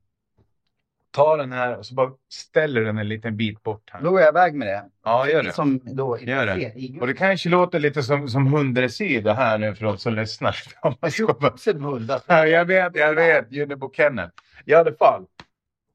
Ta 1.15 1.37
den 1.37 1.51
här 1.51 1.77
och 1.77 1.85
så 1.85 1.93
bara 1.93 2.11
ställer 2.29 2.81
den 2.81 2.97
en 2.97 3.07
liten 3.07 3.37
bit 3.37 3.63
bort 3.63 3.89
här. 3.91 4.01
Då 4.01 4.11
går 4.11 4.21
jag 4.21 4.29
iväg 4.29 4.55
med 4.55 4.67
det. 4.67 4.83
Ja, 5.03 5.29
gör 5.29 5.43
det. 5.43 5.53
Som 5.53 5.79
då 5.83 6.19
Gör 6.21 6.45
det. 6.45 6.99
Och 7.01 7.07
det 7.07 7.13
kanske 7.13 7.49
låter 7.49 7.79
lite 7.79 8.03
som, 8.03 8.27
som 8.27 8.47
hunddressyr 8.47 9.21
det 9.21 9.33
här 9.33 9.57
nu 9.57 9.75
för 9.75 9.85
de 9.85 9.97
som 9.97 10.13
lyssnar. 10.13 10.55
Ja, 12.27 12.47
jag 12.47 12.65
vet, 12.65 12.95
jag 12.95 13.13
vet. 13.15 13.51
Junnebo 13.51 13.91
Kennel. 13.93 14.29
I 14.65 14.73
alla 14.73 14.93
fall. 14.93 15.25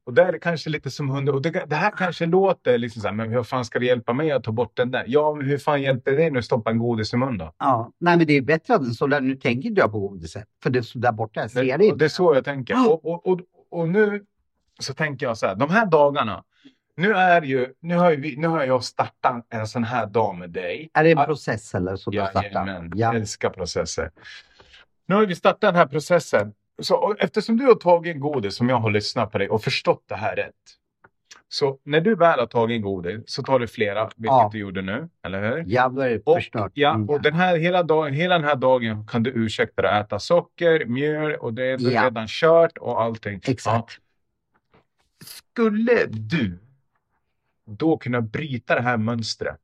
Och 0.09 0.13
där 0.13 0.25
är 0.25 0.31
det 0.31 0.39
kanske 0.39 0.69
lite 0.69 0.91
som 0.91 1.09
hund. 1.09 1.29
Och 1.29 1.41
det, 1.41 1.65
det 1.67 1.75
här 1.75 1.91
kanske 1.91 2.25
låter 2.25 2.77
liksom 2.77 3.01
så 3.01 3.07
här, 3.07 3.15
men 3.15 3.29
hur 3.31 3.43
fan 3.43 3.65
ska 3.65 3.79
det 3.79 3.85
hjälpa 3.85 4.13
mig 4.13 4.31
att 4.31 4.43
ta 4.43 4.51
bort 4.51 4.77
den 4.77 4.91
där? 4.91 5.03
Ja, 5.07 5.35
men 5.35 5.45
hur 5.45 5.57
fan 5.57 5.81
hjälper 5.81 6.11
det 6.11 6.29
nu 6.29 6.39
att 6.39 6.45
stoppa 6.45 6.71
en 6.71 6.77
godis 6.77 7.13
i 7.13 7.17
munnen 7.17 7.37
då? 7.37 7.53
Ja. 7.59 7.91
Nej, 7.99 8.17
men 8.17 8.27
det 8.27 8.33
är 8.33 8.41
bättre 8.41 8.75
att 8.75 8.99
den 8.99 9.09
där. 9.09 9.21
Nu 9.21 9.35
tänker 9.35 9.73
jag 9.75 9.91
på 9.91 9.99
godiset. 9.99 10.45
För 10.63 10.69
det 10.69 10.83
står 10.83 10.99
där 10.99 11.11
borta. 11.11 11.41
Jag 11.41 11.51
ser 11.51 11.77
det 11.77 11.85
inte. 11.85 11.97
det 11.97 12.05
är 12.05 12.09
så 12.09 12.35
jag 12.35 12.45
tänker. 12.45 12.89
Och, 12.89 13.05
och, 13.05 13.27
och, 13.27 13.39
och 13.71 13.89
nu 13.89 14.25
så 14.79 14.93
tänker 14.93 15.25
jag 15.25 15.37
så 15.37 15.47
här, 15.47 15.55
de 15.55 15.69
här 15.69 15.85
dagarna. 15.85 16.43
Nu 16.97 17.13
är 17.13 17.41
ju, 17.41 17.67
nu 17.79 17.95
har, 17.95 18.11
ju 18.11 18.37
nu 18.39 18.47
har 18.47 18.63
jag 18.63 18.83
startat 18.83 19.45
en 19.49 19.67
sån 19.67 19.83
här 19.83 20.05
dag 20.05 20.35
med 20.35 20.49
dig. 20.49 20.89
Är 20.93 21.03
det 21.03 21.11
en 21.11 21.17
Ja. 21.17 21.25
process 21.25 21.75
eller 21.75 21.95
så 21.95 22.09
du 22.11 22.19
har 22.19 22.27
startat? 22.27 22.51
Jajamän, 22.51 22.91
Ja. 22.95 23.13
älskar 23.13 23.49
processer. 23.49 24.11
Nu 25.07 25.15
har 25.15 25.25
vi 25.25 25.35
startat 25.35 25.61
den 25.61 25.75
här 25.75 25.85
processen. 25.85 26.53
Så 26.81 27.15
eftersom 27.19 27.57
du 27.57 27.65
har 27.65 27.75
tagit 27.75 28.15
en 28.15 28.19
godis 28.19 28.55
som 28.55 28.69
jag 28.69 28.77
har 28.79 28.91
lyssnat 28.91 29.31
på 29.31 29.37
dig 29.37 29.49
och 29.49 29.63
förstått 29.63 30.03
det 30.07 30.15
här 30.15 30.35
rätt. 30.35 30.53
Så 31.51 31.77
när 31.83 32.01
du 32.01 32.15
väl 32.15 32.39
har 32.39 32.45
tagit 32.47 32.75
en 32.75 32.81
godis 32.81 33.21
så 33.25 33.43
tar 33.43 33.59
du 33.59 33.67
flera, 33.67 34.03
vilket 34.03 34.25
Ja. 34.25 34.49
du 34.53 34.59
gjorde 34.59 34.81
nu, 34.81 35.09
eller 35.25 35.41
hur? 35.49 35.63
Ja, 35.67 35.89
då 35.89 36.01
är 36.01 36.09
det 36.09 36.33
förstört. 36.35 36.71
ja, 36.73 36.93
Mm. 36.93 37.09
och 37.09 37.21
den 37.21 37.33
här, 37.33 37.57
hela, 37.57 37.83
dagen, 37.83 38.13
hela 38.13 38.35
den 38.39 38.47
här 38.47 38.55
dagen 38.55 39.07
kan 39.07 39.23
du 39.23 39.29
ursäkta 39.31 39.81
dig 39.81 39.91
att 39.91 40.05
äta 40.05 40.19
socker, 40.19 40.85
mjöl 40.85 41.35
och 41.35 41.53
det 41.53 41.63
är 41.65 41.77
Ja. 41.91 42.03
redan 42.05 42.27
kört 42.27 42.77
och 42.77 43.01
allting. 43.01 43.41
Ja. 43.65 43.87
Skulle 45.25 46.05
du 46.05 46.59
då 47.65 47.97
kunna 47.97 48.21
bryta 48.21 48.75
det 48.75 48.81
här 48.81 48.97
mönstret? 48.97 49.59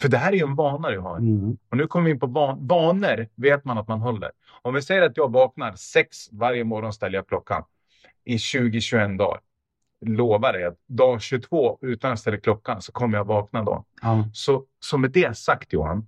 För 0.00 0.08
det 0.08 0.18
här 0.18 0.32
är 0.32 0.36
ju 0.36 0.42
en 0.42 0.54
vana 0.54 0.90
du 0.90 0.98
har. 0.98 1.16
Mm. 1.16 1.56
Och 1.68 1.76
nu 1.76 1.86
kommer 1.86 2.04
vi 2.04 2.10
in 2.10 2.20
på 2.20 2.26
van 2.26 2.66
vanor. 2.66 3.28
vet 3.34 3.64
man 3.64 3.78
att 3.78 3.88
man 3.88 4.00
håller. 4.00 4.30
Om 4.62 4.74
vi 4.74 4.82
säger 4.82 5.02
att 5.02 5.16
jag 5.16 5.32
vaknar 5.32 5.74
sex 5.74 6.32
varje 6.32 6.64
morgon 6.64 6.92
ställer 6.92 7.18
jag 7.18 7.28
klockan 7.28 7.64
i 8.24 8.36
20-21 8.36 9.18
dagar. 9.18 9.40
Lovar 10.06 10.52
dig 10.52 10.64
att 10.64 10.78
dag 10.86 11.22
22 11.22 11.78
utan 11.80 12.12
att 12.12 12.20
ställa 12.20 12.36
klockan 12.36 12.82
så 12.82 12.92
kommer 12.92 13.18
jag 13.18 13.24
vakna 13.24 13.62
då. 13.62 13.84
Ja. 14.02 14.28
Så, 14.32 14.64
så 14.80 14.98
med 14.98 15.10
det 15.10 15.36
sagt 15.36 15.72
Johan. 15.72 16.06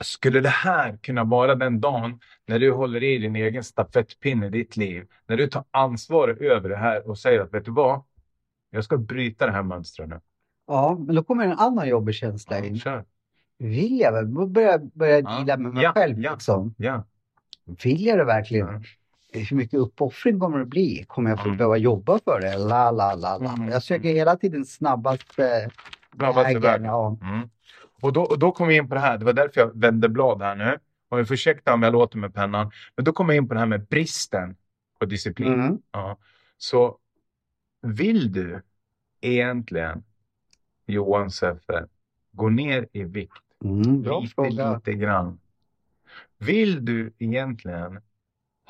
Skulle 0.00 0.40
det 0.40 0.48
här 0.48 0.96
kunna 1.02 1.24
vara 1.24 1.54
den 1.54 1.80
dagen 1.80 2.20
när 2.46 2.58
du 2.58 2.72
håller 2.72 3.02
i 3.02 3.18
din 3.18 3.36
egen 3.36 3.64
stafettpinne 3.64 4.46
i 4.46 4.50
ditt 4.50 4.76
liv. 4.76 5.06
När 5.26 5.36
du 5.36 5.46
tar 5.46 5.64
ansvar 5.70 6.28
över 6.28 6.68
det 6.68 6.76
här 6.76 7.08
och 7.08 7.18
säger 7.18 7.40
att 7.40 7.54
vet 7.54 7.64
du 7.64 7.70
vad? 7.70 8.02
Jag 8.70 8.84
ska 8.84 8.96
bryta 8.96 9.46
det 9.46 9.52
här 9.52 9.62
mönstret 9.62 10.08
nu. 10.08 10.20
ja, 10.66 10.96
men 11.06 11.14
då 11.16 11.22
kommer 11.24 11.44
en 11.44 11.58
annan 11.58 11.88
jobbig 11.88 12.14
känsla 12.14 12.58
in. 12.64 12.78
Kör. 12.78 13.04
Vill 13.58 13.98
jag 14.00 14.12
väl? 14.12 14.24
Jag 14.62 14.90
börja 14.92 15.20
Ja. 15.20 15.44
med 15.56 15.60
mig 15.60 15.82
Ja, 15.82 15.92
själv. 15.92 16.20
ja. 16.20 16.32
Liksom. 16.32 16.74
Ja. 16.78 17.04
Vill 17.84 18.06
jag 18.06 18.18
det 18.18 18.24
verkligen? 18.24 18.66
Ja. 19.32 19.40
Hur 19.50 19.56
mycket 19.56 19.74
uppoffring 19.80 20.40
kommer 20.40 20.58
det 20.58 20.64
bli? 20.64 21.04
Kommer 21.08 21.30
jag 21.30 21.38
få 21.38 21.44
Mm. 21.44 21.56
behöva 21.56 21.76
jobba 21.76 22.18
för 22.24 22.40
det? 22.40 22.56
La, 22.58 22.90
la, 22.90 23.14
la, 23.14 23.38
la. 23.38 23.52
Mm. 23.54 23.68
Jag 23.68 23.82
söker 23.82 24.08
hela 24.08 24.36
tiden 24.36 24.64
Snabbaste 24.64 25.70
vägen. 26.16 26.60
vägen. 26.60 26.84
Ja. 26.84 27.16
Mm. 27.22 27.48
Och, 28.00 28.12
då, 28.12 28.22
och 28.22 28.38
då 28.38 28.52
kom 28.52 28.68
vi 28.68 28.76
in 28.76 28.88
på 28.88 28.94
det 28.94 29.00
här. 29.00 29.18
Det 29.18 29.24
var 29.24 29.32
därför 29.32 29.60
jag 29.60 29.80
vände 29.80 30.08
blad 30.08 30.42
här 30.42 30.54
nu. 30.56 30.78
Och 31.08 31.18
jag 31.20 31.32
ursäkta 31.32 31.74
om 31.74 31.82
jag 31.82 31.92
låter 31.92 32.18
med 32.18 32.34
pennan. 32.34 32.70
Men 32.96 33.04
då 33.04 33.12
kom 33.12 33.28
jag 33.28 33.36
in 33.36 33.48
på 33.48 33.54
det 33.54 33.60
här 33.60 33.66
med 33.66 33.86
bristen 33.86 34.56
på 34.98 35.06
disciplin. 35.06 35.52
Mm. 35.52 35.78
Ja. 35.92 36.18
Så 36.58 36.98
vill 37.82 38.32
du 38.32 38.62
egentligen, 39.20 40.04
Johan 40.86 41.30
Seffer, 41.30 41.86
gå 42.32 42.48
ner 42.48 42.88
i 42.92 43.04
vikt 43.04 43.32
Mm, 43.64 44.02
lite, 44.02 44.34
fråga. 44.34 44.74
lite 44.74 44.92
grann. 44.92 45.38
Vill 46.38 46.84
du 46.84 47.12
egentligen 47.18 48.00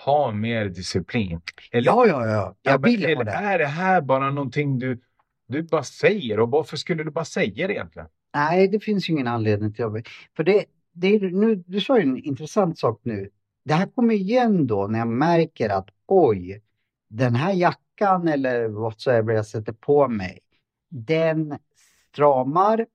ha 0.05 0.31
mer 0.33 0.65
disciplin? 0.69 1.41
Eller, 1.73 1.87
Ja, 1.87 2.07
ja, 2.07 2.27
ja. 2.27 2.55
Jag 2.62 2.83
vill 2.83 3.05
eller 3.05 3.25
det. 3.25 3.31
är 3.31 3.59
det 3.59 3.67
här 3.67 4.01
bara 4.01 4.31
någonting 4.31 4.79
du 4.79 5.01
du 5.49 5.62
bara 5.62 5.83
säger 5.83 6.41
och 6.41 6.51
varför 6.51 6.77
skulle 6.77 7.05
du 7.05 7.11
bara 7.11 7.25
säga 7.25 7.67
det 7.67 7.73
egentligen? 7.75 8.09
Nej, 8.35 8.69
det 8.69 8.81
finns 8.81 9.09
ju 9.09 9.12
ingen 9.12 9.27
anledning 9.27 9.73
till 9.73 9.85
det. 9.93 10.03
För 10.37 10.45
det, 10.45 10.65
det 10.93 11.07
är, 11.07 11.21
nu, 11.21 11.55
du 11.67 11.81
sa 11.81 11.97
ju 11.99 12.03
en 12.03 12.19
intressant 12.25 12.79
sak 12.79 13.01
nu. 13.03 13.31
Det 13.65 13.75
här 13.75 13.87
kommer 13.87 14.15
igen 14.15 14.67
då 14.67 14.87
när 14.87 14.99
jag 14.99 15.09
märker 15.09 15.69
att 15.69 15.89
oj, 16.07 16.62
den 17.09 17.35
här 17.35 17.53
jackan 17.53 18.29
eller 18.29 18.69
whatsoever 18.69 19.35
jag 19.35 19.47
sätter 19.47 19.73
på 19.73 20.09
mig, 20.09 20.39
den 20.89 21.59
stramar. 22.12 22.87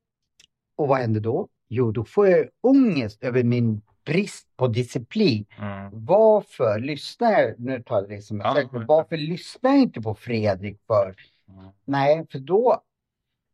Och 0.76 0.88
vad 0.88 0.98
händer 0.98 1.22
då? 1.22 1.48
Jo, 1.67 1.91
då 1.91 2.04
får 2.06 2.28
jag 2.28 2.48
ångest 2.62 3.24
över 3.24 3.44
min 3.44 3.82
brist 4.06 4.48
på 4.58 4.67
disciplin. 4.67 5.46
Mm. 5.60 6.06
Varför 6.06 6.80
lyssnar 6.80 7.32
jag, 7.32 7.60
nu 7.60 7.84
tar 7.84 7.96
jag 7.96 8.10
det 8.10 8.22
som 8.22 8.41
exempel, 8.41 8.67
men- 8.80 8.88
varför 8.88 9.17
lyssnar 9.17 9.72
jag 9.72 9.82
inte 9.82 10.02
på 10.02 10.15
Fredrik 10.15 10.80
för? 10.88 11.15
Mm. 11.50 11.72
Nej, 11.86 12.26
för 12.32 12.39
då 12.39 12.82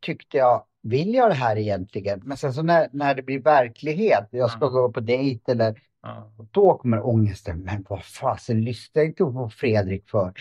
tyckte 0.00 0.36
jag, 0.36 0.64
vill 0.82 1.14
jag 1.14 1.30
det 1.30 1.34
här 1.34 1.56
egentligen? 1.56 2.20
Men 2.24 2.36
sen 2.36 2.52
så 2.52 2.62
när, 2.62 2.88
när 2.92 3.14
det 3.14 3.22
blir 3.22 3.40
verklighet, 3.40 4.28
jag 4.30 4.50
ska 4.50 4.68
gå 4.68 4.92
på 4.92 5.00
dejt 5.00 5.52
eller 5.52 5.80
Ja. 6.02 6.32
då 6.50 6.74
kommer 6.78 7.06
ångesten. 7.06 7.58
Men 7.60 7.84
vad 7.88 8.04
fasen 8.04 8.64
lyssnar 8.64 9.02
inte 9.02 9.24
på 9.24 9.50
Fredrik 9.50 10.08
för? 10.10 10.32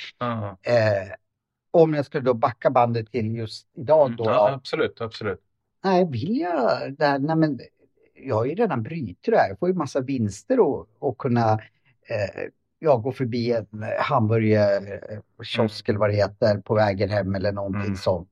Eh, 0.62 1.14
om 1.72 1.94
jag 1.94 2.06
skulle 2.06 2.24
då 2.24 2.34
backa 2.34 2.70
bandet 2.70 3.12
till 3.12 3.36
just 3.36 3.68
idag 3.78 4.16
då. 4.18 4.24
Mm. 4.24 4.34
Ja, 4.36 4.52
absolut, 4.54 5.02
absolut. 5.02 5.42
Nej, 5.84 6.06
vill 6.12 6.38
jag 6.38 6.94
det 6.98 7.06
här? 7.06 7.20
Nej, 7.20 7.36
men 7.36 7.60
jag 8.26 8.36
har 8.36 8.46
ju 8.46 8.56
redan 8.56 8.84
brutit 8.84 9.18
det 9.22 9.38
här. 9.38 9.50
Jag 9.50 9.60
får 9.60 9.70
ju 9.70 9.76
massa 9.76 10.02
vinster 10.02 10.60
och, 10.60 10.88
och 11.00 11.18
kunna 11.18 11.52
eh, 11.54 12.44
jag 12.80 13.02
går 13.04 13.12
förbi 13.12 13.52
en 13.52 13.68
hamburgerkiosk 14.00 15.90
eller 15.90 16.00
vad 16.00 16.10
det 16.10 16.16
heter 16.16 16.58
på 16.58 16.76
vägen 16.76 17.10
hem 17.10 17.36
eller 17.36 17.52
någonting 17.52 17.82
Mm. 17.82 17.96
sånt. 17.96 18.30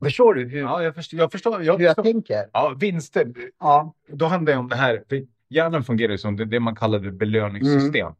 Mm. 0.00 0.06
Förstår 0.10 0.34
du 0.34 0.48
hur, 0.48 0.60
Ja, 0.60 0.82
jag 0.82 0.94
förstår. 0.94 1.18
Jag 1.20 1.32
förstår, 1.32 1.62
jag 1.62 1.78
hur 1.78 1.84
jag 1.84 1.96
förstår. 1.96 2.12
tänker? 2.12 2.44
Ja, 2.52 2.74
vinster. 2.80 3.32
Ja, 3.60 3.94
Då 4.08 4.26
handlar 4.26 4.52
det 4.52 4.58
om 4.58 4.68
det 4.68 4.76
här. 4.76 5.02
För 5.08 5.22
hjärnan 5.48 5.84
fungerar 5.84 6.12
ju 6.12 6.18
som 6.18 6.36
det, 6.36 6.44
det 6.44 6.60
man 6.60 6.76
kallar 6.76 6.98
belöningssystem. 6.98 8.12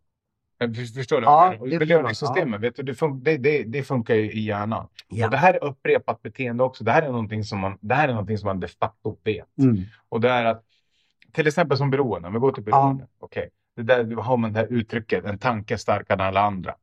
Jag 0.59 0.77
för- 0.77 0.85
Förstår 0.95 1.21
du? 1.21 1.27
Mm. 1.27 1.59
Ja, 1.61 1.67
det 1.71 1.79
Belöningssystemet, 1.79 2.61
vet 2.61 2.77
du, 2.77 2.83
det, 2.83 2.95
fun 2.95 3.23
det, 3.23 3.37
det, 3.37 3.63
det 3.63 3.83
funkar 3.83 4.15
ju 4.15 4.33
i 4.33 4.41
hjärnan. 4.41 4.89
Ja. 5.09 5.25
Och 5.27 5.31
det 5.31 5.37
här 5.37 5.55
är 5.55 5.65
upprepat 5.65 6.23
beteende 6.23 6.65
också. 6.65 6.85
Det 6.85 6.91
här 6.91 7.03
är 7.03 7.07
någonting 7.11 7.45
som 7.45 7.59
man, 7.59 7.79
det 7.81 7.95
här 7.95 8.09
är 8.09 8.13
någonting 8.13 8.39
som 8.39 8.47
man 8.47 8.61
de 8.61 8.69
facto 8.69 9.17
vet. 9.25 9.59
mm. 9.59 9.77
Och 10.09 10.21
det 10.21 10.29
är 10.31 10.45
att, 10.45 10.63
till 11.33 11.47
exempel 11.47 11.79
som 11.79 11.91
beroende, 11.91 12.29
om 12.29 12.35
vi 12.35 12.41
går 12.41 12.53
till 12.53 12.63
beroende. 12.63 13.07
Okej, 13.19 13.49
det 13.77 13.83
där 13.83 14.15
har 14.17 14.37
man 14.37 14.53
det 14.53 14.59
här 14.59 14.67
uttrycket, 14.73 15.25
en 15.25 15.39
tanke 15.39 15.79
starkare 15.79 16.15
än 16.23 16.27
alla 16.29 16.41
andra. 16.41 16.75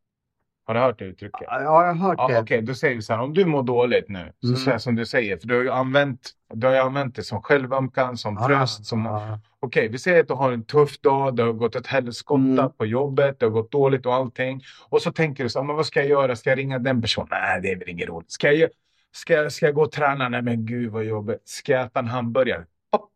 Har 0.66 0.74
du 0.74 0.80
hört 0.80 1.00
det 1.00 1.06
uttrycket? 1.06 1.42
ja, 1.42 1.62
jag 1.62 1.70
har 1.70 1.94
hört 1.96 2.16
Ja, 2.18 2.28
det. 2.28 2.40
Okej, 2.40 2.62
då 2.62 2.74
säger 2.74 2.96
vi 2.96 3.02
så 3.02 3.14
här, 3.14 3.22
om 3.22 3.34
du 3.34 3.46
mår 3.46 3.64
dåligt 3.64 4.10
nu, 4.10 4.34
så 4.42 4.48
Mm. 4.48 4.60
säger 4.60 4.78
som 4.78 4.96
du 4.96 5.06
säger, 5.06 5.38
för 5.38 5.48
du 5.48 5.56
har 5.56 5.62
ju 5.64 5.72
använt, 5.72 6.32
du 6.54 6.68
har 6.68 6.76
använt 6.76 7.16
det 7.16 7.24
som 7.24 7.42
självömkan, 7.42 8.18
som 8.18 8.38
tröst, 8.48 8.86
som 8.86 9.06
Ja, 9.06 9.40
Okej, 9.60 9.88
vi 9.88 9.98
säger 10.00 10.20
att 10.22 10.28
du 10.28 10.34
har 10.34 10.52
en 10.52 10.64
tuff 10.64 11.00
dag, 11.00 11.36
det 11.36 11.44
har 11.44 11.54
gått 11.54 11.76
ett 11.76 11.88
helskotta 11.88 12.42
Mm. 12.62 12.72
på 12.78 12.86
jobbet, 12.86 13.40
det 13.40 13.46
har 13.46 13.52
gått 13.52 13.72
dåligt 13.72 14.06
och 14.06 14.14
allting. 14.14 14.62
Och 14.90 15.02
så 15.02 15.12
tänker 15.12 15.44
du 15.44 15.50
så 15.50 15.60
här, 15.60 15.66
men 15.66 15.76
vad 15.76 15.86
ska 15.86 16.00
jag 16.00 16.10
göra? 16.10 16.36
Ska 16.36 16.50
jag 16.50 16.58
ringa 16.60 16.80
den 16.80 17.02
personen? 17.02 17.28
Nej, 17.32 17.62
det 17.62 17.72
är 17.72 17.76
väl 17.80 17.90
inget 17.90 18.10
roligt. 18.10 18.32
Ska 18.32 18.52
jag, 18.52 18.70
ska, 19.12 19.50
ska 19.50 19.66
jag 19.66 19.76
gå 19.76 19.82
och 19.82 19.92
träna? 19.92 20.30
Nej, 20.30 20.42
men 20.42 20.66
gud 20.66 20.92
vad 20.92 21.04
jobbigt. 21.04 21.42
Ska 21.50 21.72
jag 21.72 21.86
äta 21.86 22.00
en 22.00 22.08
hamburgare? 22.08 22.66
Hopp! 22.92 23.10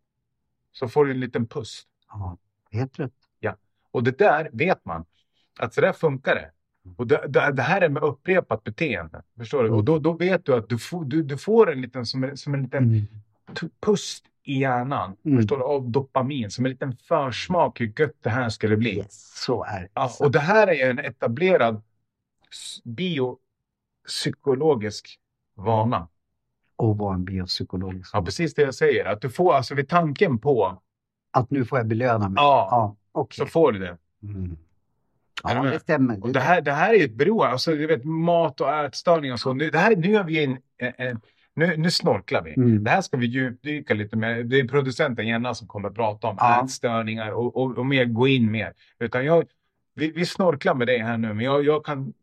Så 0.71 0.87
får 0.87 1.05
du 1.05 1.11
en 1.11 1.19
liten 1.19 1.47
puss. 1.47 1.83
ja, 2.09 2.37
helt 2.71 2.99
rätt. 2.99 3.11
Och 3.91 4.03
det 4.03 4.17
där 4.17 4.49
vet 4.53 4.85
man, 4.85 5.05
att 5.59 5.73
så 5.73 5.81
där 5.81 5.93
funkar 5.93 6.35
det. 6.35 6.51
Och 6.97 7.07
det, 7.07 7.25
det, 7.27 7.51
det 7.51 7.61
här 7.61 7.81
är 7.81 7.89
med 7.89 8.03
upprepat 8.03 8.63
beteende. 8.63 9.21
Förstår 9.37 9.63
du? 9.63 9.69
Och 9.69 9.83
då, 9.83 9.99
då 9.99 10.13
vet 10.13 10.45
du 10.45 10.55
att 10.55 10.69
du 10.69 10.77
får, 10.77 11.05
du, 11.05 11.23
du 11.23 11.37
får 11.37 11.71
en 11.71 11.81
liten, 11.81 12.05
som 12.05 12.31
som 12.35 12.53
en 12.53 12.63
liten 12.63 12.83
Mm. 12.83 13.05
t- 13.61 13.67
puss 13.79 14.23
i 14.43 14.59
hjärnan. 14.59 15.15
Mm. 15.25 15.37
Förstår 15.37 15.57
du? 15.57 15.63
Av 15.63 15.89
dopamin. 15.89 16.51
Som 16.51 16.65
en 16.65 16.71
liten 16.71 16.97
försmak 16.97 17.81
hur 17.81 17.93
gött 17.99 18.15
det 18.21 18.29
här 18.29 18.49
skulle 18.49 18.77
bli. 18.77 18.97
Yes, 18.97 19.43
så 19.45 19.63
är 19.63 19.81
det. 19.81 19.87
Ja, 19.93 20.11
och 20.19 20.31
det 20.31 20.39
här 20.39 20.67
är 20.67 20.89
en 20.89 20.99
etablerad 20.99 21.81
biopsykologisk 22.83 25.19
vana. 25.55 26.07
Och 26.77 26.97
vara 26.97 27.13
en 27.15 27.25
biopsykologisk. 27.25 28.09
Ja, 28.13 28.21
precis 28.25 28.53
det 28.53 28.61
jag 28.61 28.75
säger. 28.75 29.05
Att 29.05 29.21
du 29.21 29.29
får 29.29 29.53
alltså 29.53 29.75
vid 29.75 29.89
tanken 29.89 30.39
på, 30.39 30.81
Att 31.31 31.51
nu 31.51 31.65
får 31.65 31.77
jag 31.79 31.87
belöna 31.87 32.29
mig. 32.29 32.43
ja, 32.43 32.67
Ja, 32.71 32.95
okej. 33.11 33.37
så 33.37 33.45
får 33.51 33.71
du 33.71 33.79
det. 33.79 33.97
Mm. 34.23 34.57
Ja, 35.47 35.63
det 35.63 35.79
stämmer. 35.79 36.33
Det, 36.33 36.39
här, 36.39 36.61
det 36.61 36.71
här 36.71 36.93
är 36.93 37.05
ett 37.05 37.15
beroende. 37.15 37.51
Alltså, 37.51 37.71
du 37.71 37.87
vet, 37.87 38.05
mat 38.05 38.61
och 38.61 38.73
ätstörningar 38.73 39.33
och 39.33 39.39
så. 39.39 39.53
Nu, 39.53 39.69
det 39.69 39.77
här, 39.77 39.95
nu 39.95 40.23
vi 40.23 40.43
en, 40.43 40.57
en 40.97 41.21
nu, 41.55 41.77
nu 41.77 41.91
snorklar 41.91 42.41
vi. 42.43 42.53
Mm. 42.53 42.83
Det 42.83 42.89
här 42.89 43.01
ska 43.01 43.17
vi 43.17 43.25
djupdyka 43.25 43.93
lite 43.93 44.17
med. 44.17 44.45
Det 44.45 44.59
är 44.59 44.67
producenten 44.67 45.27
Jenna 45.27 45.53
som 45.53 45.67
kommer 45.67 45.89
att 45.89 45.95
prata 45.95 46.27
om 46.27 46.35
Ja. 46.39 46.63
ätstörningar 46.65 47.31
och, 47.31 47.57
och, 47.57 47.77
och 47.77 47.85
mer, 47.85 48.05
gå 48.05 48.27
in 48.27 48.51
mer. 48.51 48.73
Utan 48.99 49.25
jag, 49.25 49.45
vi, 49.95 50.11
vi 50.11 50.25
snorklar 50.25 50.75
med 50.75 50.87
det 50.87 51.03
här 51.03 51.17
nu, 51.17 51.33
men 51.33 51.45
jag, 51.45 51.65
jag 51.65 51.85
kan... 51.85 52.13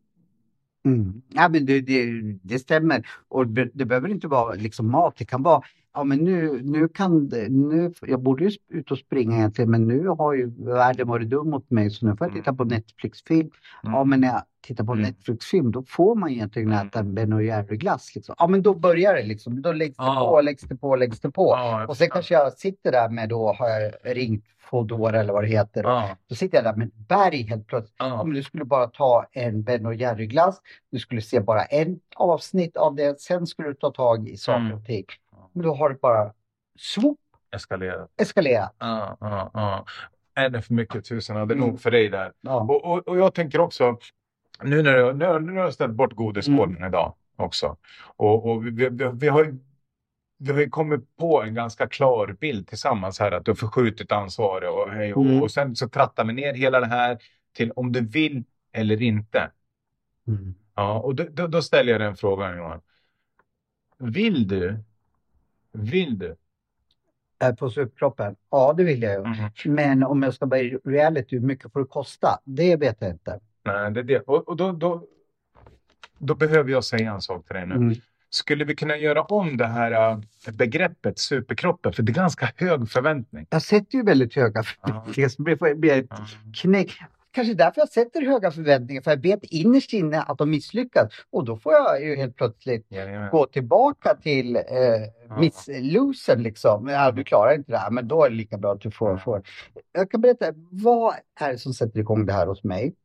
Mm. 0.85 1.21
Ja, 1.29 1.49
men 1.49 1.65
det, 1.65 1.81
det, 1.81 2.05
det 2.41 2.59
stämmer. 2.59 3.07
Och 3.27 3.47
det 3.47 3.85
behöver 3.85 4.09
inte 4.09 4.27
vara 4.27 4.53
liksom 4.53 4.91
mat. 4.91 5.15
Det 5.17 5.25
kan 5.25 5.43
vara, 5.43 5.61
ja 5.93 6.03
men 6.03 6.19
nu, 6.19 6.61
nu 6.63 6.87
kan 6.87 7.29
det, 7.29 7.49
nu, 7.49 7.93
jag 8.01 8.21
borde 8.21 8.43
ju 8.45 8.51
ut 8.69 8.91
och 8.91 8.97
springa 8.97 9.35
egentligen 9.37 9.71
men 9.71 9.87
nu 9.87 10.07
har 10.07 10.33
ju 10.33 10.51
världen 10.65 11.07
varit 11.07 11.29
dum 11.29 11.49
mot 11.49 11.69
mig 11.71 11.89
så 11.89 12.05
nu 12.05 12.15
får 12.15 12.27
jag 12.27 12.35
titta 12.35 12.53
på 12.53 12.63
Netflix-film. 12.63 13.49
Mm. 13.83 13.95
Ja 13.95 14.03
men 14.03 14.21
när 14.21 14.27
jag 14.27 14.41
tittar 14.61 14.83
på 14.83 14.91
Mm. 14.93 15.03
Netflix-film 15.03 15.71
då 15.71 15.83
får 15.87 16.15
man 16.15 16.29
egentligen 16.29 16.71
Mm. 16.71 16.87
äta 16.87 16.99
en 16.99 17.13
Ben 17.13 17.45
Jerry-glass. 17.45 18.15
Liksom. 18.15 18.35
Ja 18.37 18.47
men 18.47 18.61
då 18.61 18.73
börjar 18.73 19.15
det 19.15 19.23
liksom. 19.23 19.61
Då 19.61 19.71
läggs 19.71 19.97
det 19.97 20.03
Ja. 20.03 20.29
på, 20.29 20.41
läggs 20.41 20.63
det 20.63 20.75
på, 20.75 20.95
läggs 20.95 21.19
det 21.19 21.31
på. 21.31 21.55
Jag 21.57 21.89
Och 21.89 21.97
sen 21.97 22.09
kanske 22.09 22.33
jag 22.33 22.53
sitter 22.53 22.91
där 22.91 23.09
med 23.09 23.29
då 23.29 23.53
har 23.53 23.69
jag 23.69 23.91
ringt 24.17 24.45
Foodora 24.59 25.19
eller 25.19 25.33
vad 25.33 25.43
det 25.43 25.47
heter. 25.47 25.83
Ja, 25.83 26.09
Då 26.29 26.35
sitter 26.35 26.57
jag 26.57 26.65
där 26.65 26.75
med 26.75 26.87
ett 26.87 27.07
berg 27.07 27.41
helt 27.43 27.67
plötsligt. 27.67 27.95
Ja, 27.99 28.23
men 28.23 28.33
du 28.33 28.43
skulle 28.43 28.65
bara 28.65 28.87
ta 28.87 29.25
en 29.31 29.63
Ben 29.63 29.97
Jerry-glass. 29.99 30.61
Du 30.91 30.99
skulle 30.99 31.21
se 31.21 31.39
bara 31.39 31.63
en 31.63 31.99
avsnitt 32.15 32.77
av 32.77 32.95
det. 32.95 33.21
Sen 33.21 33.47
skulle 33.47 33.67
du 33.67 33.73
ta 33.73 33.91
tag 33.91 34.29
i 34.29 34.37
saker 34.37 34.59
Mm. 34.65 34.77
och 34.77 34.85
ting. 34.85 35.05
Men 35.53 35.63
då 35.63 35.73
har 35.73 35.89
det 35.89 35.95
bara 36.01 36.33
swoop, 36.79 37.19
eskalerat. 37.55 38.11
eskalerat. 38.21 38.75
Ja, 38.79 39.17
ja, 39.19 39.51
ja. 39.53 39.85
Är 40.35 40.49
det 40.49 40.61
för 40.61 40.73
mycket 40.73 41.05
tusen? 41.05 41.35
Det 41.35 41.41
är 41.41 41.43
Mm. 41.45 41.59
nog 41.59 41.81
för 41.81 41.91
dig 41.91 42.09
där. 42.09 42.33
Ja. 42.41 42.59
Och, 42.61 42.85
och, 42.85 43.07
och 43.07 43.17
jag 43.17 43.33
tänker 43.33 43.59
också, 43.61 43.97
nu 44.63 44.81
när 44.81 44.93
jag, 44.97 45.17
nu, 45.17 45.39
nu 45.39 45.51
har 45.57 45.63
jag 45.63 45.73
ställt 45.73 45.93
bort 45.93 46.13
godisskålen 46.13 46.77
Mm. 46.77 46.87
idag 46.89 47.15
också. 47.35 47.77
Och, 48.15 48.45
och 48.51 48.65
vi, 48.65 48.71
vi, 48.89 48.89
vi, 49.13 49.27
har 49.27 49.43
ju, 49.43 49.57
vi 50.37 50.51
har 50.51 50.59
ju 50.59 50.69
kommit 50.69 51.15
på 51.17 51.43
en 51.43 51.53
ganska 51.53 51.87
klar 51.87 52.35
bild 52.39 52.67
tillsammans 52.67 53.19
här 53.19 53.31
att 53.31 53.45
du 53.45 53.51
har 53.51 53.55
förskjutit 53.55 54.11
ansvaret 54.11 54.69
och 54.71 54.91
hej 54.91 55.13
och, 55.13 55.25
Mm. 55.25 55.41
och 55.43 55.51
sen 55.51 55.75
så 55.75 55.89
trattar 55.89 56.25
vi 56.25 56.33
ner 56.33 56.53
hela 56.53 56.79
det 56.79 56.85
här 56.85 57.17
till 57.53 57.71
om 57.71 57.91
du 57.91 58.05
vill 58.07 58.43
eller 58.71 59.01
inte. 59.01 59.51
Mm. 60.27 60.55
Ja, 60.75 60.99
och 60.99 61.15
då, 61.15 61.23
då, 61.31 61.47
då 61.47 61.61
ställer 61.61 61.91
jag 61.91 62.01
den 62.01 62.15
frågan 62.15 62.57
Johan. 62.57 62.81
Vill 63.97 64.47
du? 64.47 64.83
Vill 65.73 66.19
du? 66.19 66.35
Äh, 67.43 67.55
På 67.55 67.69
suppkroppen? 67.69 68.35
Ja, 68.51 68.73
det 68.77 68.83
vill 68.83 69.01
jag 69.01 69.13
ju. 69.13 69.19
Mhm. 69.19 69.75
Men 69.75 70.03
om 70.03 70.23
jag 70.23 70.33
ska 70.33 70.45
vara 70.45 70.59
i 70.59 70.77
reality, 70.85 71.39
hur 71.39 71.47
mycket 71.47 71.73
får 71.73 71.79
det 71.79 71.85
kosta? 71.85 72.39
Det 72.43 72.75
vet 72.75 72.97
jag 72.99 73.09
inte. 73.09 73.39
Nej, 73.65 73.91
det 73.91 73.99
är 73.99 74.03
det. 74.03 74.19
Och, 74.19 74.47
och 74.47 74.57
då, 74.57 74.71
då, 74.71 75.03
då 76.17 76.35
behöver 76.35 76.71
jag 76.71 76.83
säga 76.83 77.11
en 77.11 77.21
sak 77.21 77.47
till 77.47 77.55
dig 77.55 77.67
nu. 77.67 77.75
Mm. 77.75 77.95
Skulle 78.29 78.65
vi 78.65 78.75
kunna 78.75 78.97
göra 78.97 79.23
om 79.23 79.57
det 79.57 79.67
här 79.67 80.11
äh, 80.11 80.19
begreppet 80.53 81.19
superkroppen? 81.19 81.93
För 81.93 82.03
det 82.03 82.11
är 82.11 82.13
ganska 82.13 82.49
hög 82.55 82.89
förväntning. 82.89 83.47
Jag 83.49 83.61
sätter 83.61 83.97
ju 83.97 84.03
väldigt 84.03 84.35
höga 84.35 84.63
förväntningar. 84.63 85.29
Så 85.29 85.43
det 85.43 85.57
får 85.57 85.75
bli 85.75 85.89
ett 85.89 86.09
knäck. 86.61 86.99
Kanske 87.33 87.53
därför 87.53 87.81
jag 87.81 87.89
sätter 87.89 88.21
höga 88.21 88.51
förväntningar. 88.51 89.01
För 89.01 89.11
jag 89.11 89.21
vet 89.21 89.43
innerst 89.43 89.93
inne 89.93 90.21
att 90.21 90.37
de 90.37 90.49
misslyckas. 90.49 91.11
Och 91.29 91.45
då 91.45 91.57
får 91.57 91.73
jag 91.73 92.03
ju 92.03 92.15
helt 92.15 92.35
plötsligt 92.35 92.85
Jajamän. 92.89 93.29
gå 93.31 93.45
tillbaka 93.45 94.15
till 94.15 94.55
eh, 94.55 94.63
Miss 95.39 95.69
Losen 95.81 96.43
liksom. 96.43 96.87
Ja, 96.87 97.11
du 97.11 97.23
klarar 97.23 97.53
inte 97.55 97.71
det 97.71 97.77
här, 97.77 97.91
men 97.91 98.07
då 98.07 98.23
är 98.25 98.29
det 98.29 98.35
lika 98.35 98.57
bra 98.57 98.71
att 98.73 98.81
du 98.81 98.91
får. 98.91 99.17
får. 99.17 99.41
Jag 99.91 100.11
kan 100.11 100.21
berätta, 100.21 100.45
vad 100.71 101.13
är 101.39 101.51
det 101.51 101.57
som 101.57 101.73
sätter 101.73 101.99
igång 101.99 102.25
det 102.25 102.33
här 102.33 102.47
hos 102.47 102.63
mig? 102.63 102.95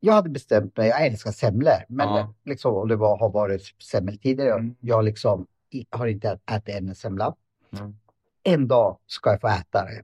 Jag 0.00 0.12
hade 0.14 0.30
bestämt 0.30 0.76
mig, 0.76 0.88
jag 0.88 1.06
älskar 1.06 1.30
semlor, 1.30 1.72
men 1.88 2.08
Ja. 2.08 2.34
liksom, 2.44 2.74
och 2.74 2.88
det 2.88 2.96
var, 2.96 3.18
har 3.18 3.30
varit 3.30 3.62
semmeltider. 3.82 4.46
Jag, 4.46 4.58
Mm. 4.60 4.74
jag 4.80 5.04
liksom, 5.04 5.46
har 5.90 6.06
inte 6.06 6.28
ät- 6.28 6.50
ätit 6.56 6.74
en 6.74 6.94
semla. 6.94 7.34
Mm. 7.78 7.94
En 8.42 8.68
dag 8.68 8.98
ska 9.06 9.30
jag 9.30 9.40
få 9.40 9.48
äta 9.48 9.84
det. 9.84 10.02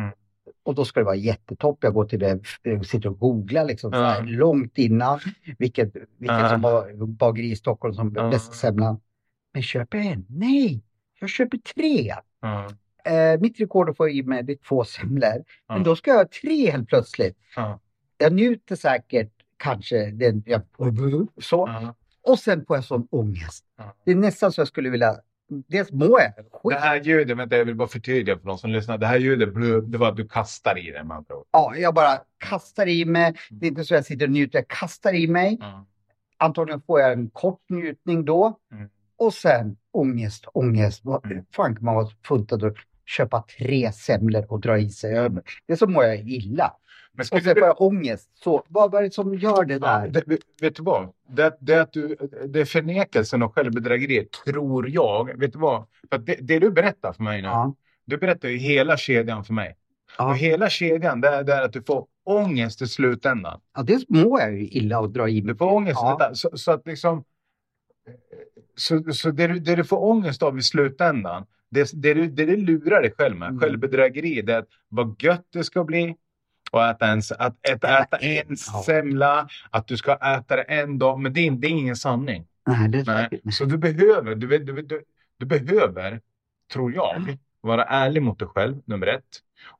Mm. 0.00 0.12
Och 0.64 0.74
då 0.74 0.84
ska 0.84 1.00
det 1.00 1.04
vara 1.06 1.16
jättetopp. 1.16 1.78
Jag 1.80 1.94
går 1.94 2.04
till 2.04 2.18
det, 2.18 2.40
sitter 2.84 3.08
och 3.08 3.18
googlar 3.18 3.64
liksom, 3.64 3.92
så 3.92 3.98
här, 4.02 4.22
långt 4.22 4.78
innan 4.78 5.20
vilket, 5.58 5.94
vilket 5.94 6.40
Ja. 6.40 6.48
som 6.48 6.64
har 6.64 7.06
bageri 7.06 7.50
i 7.50 7.56
Stockholm 7.56 7.94
som 7.94 8.12
Ja. 8.16 8.30
bästa 8.30 8.52
semlan. 8.54 9.00
Men 9.52 9.62
köper 9.62 9.98
jag 9.98 10.06
en? 10.06 10.26
Nej, 10.28 10.82
jag 11.20 11.30
köper 11.30 11.58
tre. 11.58 12.14
Ja. 12.40 12.68
Eh, 13.04 13.40
mitt 13.40 13.60
rekord 13.60 13.90
att 13.90 13.96
få 13.96 14.08
i 14.08 14.22
mig 14.22 14.42
det 14.42 14.52
är 14.52 14.56
två 14.68 14.84
semlor. 14.84 15.44
Men 15.68 15.82
då 15.82 15.96
ska 15.96 16.10
jag 16.10 16.18
ha 16.18 16.24
tre 16.42 16.70
helt 16.70 16.88
plötsligt. 16.88 17.36
Ja. 17.56 17.80
Jag 18.18 18.32
njuter 18.32 18.76
säkert 18.76 19.32
kanske 19.56 20.10
den, 20.10 20.42
jag, 20.46 20.62
så. 21.42 21.70
Och 22.22 22.38
sen 22.38 22.64
får 22.66 22.76
jag 22.76 22.84
sån 22.84 23.08
ångest. 23.10 23.64
Det 24.04 24.10
är 24.10 24.16
nästan 24.16 24.52
så 24.52 24.60
jag 24.60 24.68
skulle 24.68 24.90
vilja... 24.90 25.16
Dels 25.68 25.92
mår 25.92 26.20
jag 26.20 26.32
Det 26.36 26.44
skit. 26.62 26.78
här 26.78 27.00
ljudet, 27.02 27.36
vänta 27.38 27.56
jag 27.56 27.64
vill 27.64 27.74
bara 27.74 27.88
förtydliga 27.88 28.38
för 28.38 28.46
de 28.46 28.58
som 28.58 28.70
lyssnar. 28.70 28.98
Det 28.98 29.06
här 29.06 29.18
ljudet, 29.18 29.48
det 29.92 29.98
var 29.98 30.08
att 30.08 30.16
du 30.16 30.28
kastar 30.28 30.78
i 30.78 30.90
det 30.90 31.04
med 31.04 31.16
andra 31.16 31.36
ord. 31.36 31.46
Ja, 31.50 31.76
jag 31.76 31.94
bara 31.94 32.20
kastar 32.38 32.86
i 32.88 33.04
mig. 33.04 33.34
Det 33.50 33.66
är 33.66 33.68
inte 33.68 33.84
så 33.84 33.94
jag 33.94 34.04
sitter 34.04 34.26
och 34.26 34.32
njuter. 34.32 34.58
Jag 34.58 34.68
kastar 34.68 35.14
i 35.14 35.28
mig. 35.28 35.56
Ja. 35.60 35.86
Antagligen 36.36 36.80
får 36.80 37.00
jag 37.00 37.12
en 37.12 37.30
kort 37.30 37.60
njutning 37.70 38.24
då. 38.24 38.58
Mm. 38.72 38.88
Och 39.16 39.34
sen 39.34 39.76
ångest, 39.92 40.44
ångest. 40.54 41.00
Vad 41.04 41.26
Mm. 41.26 41.44
fan 41.56 41.76
kan 41.76 41.84
man 41.84 41.94
vara 41.94 42.08
funtad 42.26 42.64
att 42.64 42.74
köpa 43.06 43.44
tre 43.58 43.92
semlor 43.92 44.44
och 44.48 44.60
dra 44.60 44.78
i 44.78 44.88
sig? 44.90 45.12
Det 45.66 45.72
är 45.72 45.76
så 45.76 45.86
mår 45.86 46.04
jag 46.04 46.18
illa. 46.28 46.72
Men 47.14 47.20
Och 47.32 47.42
sen 47.42 47.54
får 47.54 47.58
jag 47.66 47.80
ångest. 47.80 48.30
Så 48.34 48.64
vad 48.68 48.94
är 48.94 49.02
det 49.02 49.14
som 49.14 49.34
gör 49.34 49.64
det 49.64 49.74
Ja, 49.74 49.78
där? 49.80 50.08
det, 50.08 50.24
vet- 50.60 50.76
du 50.76 50.82
vad? 50.82 51.08
Det, 51.28 51.56
det, 51.60 51.74
att 51.82 51.92
du, 51.92 52.16
det 52.46 52.60
är 52.60 52.64
förnekelsen 52.64 53.42
och 53.42 53.54
självbedrägeriet, 53.54 54.30
tror 54.46 54.88
jag. 54.90 55.38
Vet 55.38 55.52
du 55.52 55.58
vad? 55.58 55.84
För 56.10 56.16
att 56.16 56.26
det, 56.26 56.36
det 56.40 56.58
du 56.58 56.70
berättar 56.70 57.12
för 57.12 57.22
mig 57.22 57.42
nu, 57.42 57.48
Ja, 57.48 57.74
du 58.04 58.16
berättar 58.16 58.48
ju 58.48 58.56
hela 58.56 58.96
kedjan 58.96 59.44
för 59.44 59.52
mig. 59.54 59.76
ja. 60.18 60.28
Och 60.30 60.36
hela 60.36 60.68
kedjan, 60.68 61.20
det 61.20 61.28
är, 61.28 61.44
det 61.44 61.52
är 61.54 61.62
att 61.62 61.72
du 61.72 61.82
får 61.82 62.06
ångest 62.24 62.82
i 62.82 62.86
slutändan. 62.86 63.60
ja, 63.76 63.82
dels 63.82 64.08
mår 64.08 64.40
jag 64.40 64.52
ju 64.58 64.68
illa 64.68 65.00
och 65.00 65.10
dra 65.10 65.28
i 65.28 65.42
mig. 65.42 65.52
Du 65.52 65.58
får 65.58 65.72
ångest. 65.72 65.98
Ja. 66.02 66.16
Ja. 66.20 66.34
Så, 66.34 66.50
så 66.54 66.72
att 66.72 66.86
liksom... 66.86 67.24
Så, 68.76 69.12
så 69.12 69.30
det, 69.30 69.46
du, 69.46 69.58
det 69.58 69.76
du 69.76 69.84
får 69.84 70.04
ångest 70.04 70.42
av 70.42 70.58
i 70.58 70.62
slutändan, 70.62 71.44
det, 71.70 71.90
det, 71.94 72.14
du, 72.14 72.26
det 72.26 72.44
du 72.46 72.56
lurar 72.56 73.02
dig 73.02 73.12
själv 73.18 73.36
med, 73.36 73.48
Mm. 73.48 73.60
självbedrägeri, 73.60 74.42
det 74.42 74.54
är 74.54 74.58
att 74.58 74.68
vad 74.88 75.16
gött 75.22 75.46
det 75.52 75.64
ska 75.64 75.84
bli. 75.84 76.16
Och 76.72 76.84
äta 76.84 77.06
en, 77.06 77.22
att 77.38 77.68
äta, 77.68 77.98
äta 77.98 78.16
en 78.16 78.56
semla, 78.56 79.48
att 79.70 79.86
du 79.86 79.96
ska 79.96 80.12
äta 80.12 80.56
det 80.56 80.62
en 80.62 80.98
dag. 80.98 81.20
Men 81.20 81.32
det 81.32 81.46
är, 81.46 81.50
det 81.50 81.66
är 81.66 81.70
ingen 81.70 81.96
sanning. 81.96 82.46
Nej, 82.66 82.88
det 82.88 82.98
är 82.98 83.04
Nej. 83.04 83.52
Så 83.52 83.64
du 83.64 83.78
behöver, 83.78 84.34
du, 84.34 84.58
du, 84.58 84.82
du, 84.82 85.02
du 85.38 85.46
behöver, 85.46 86.20
tror 86.72 86.92
jag, 86.92 87.36
vara 87.60 87.84
ärlig 87.84 88.22
mot 88.22 88.38
dig 88.38 88.48
själv, 88.48 88.76
nummer 88.84 89.06
ett. 89.06 89.24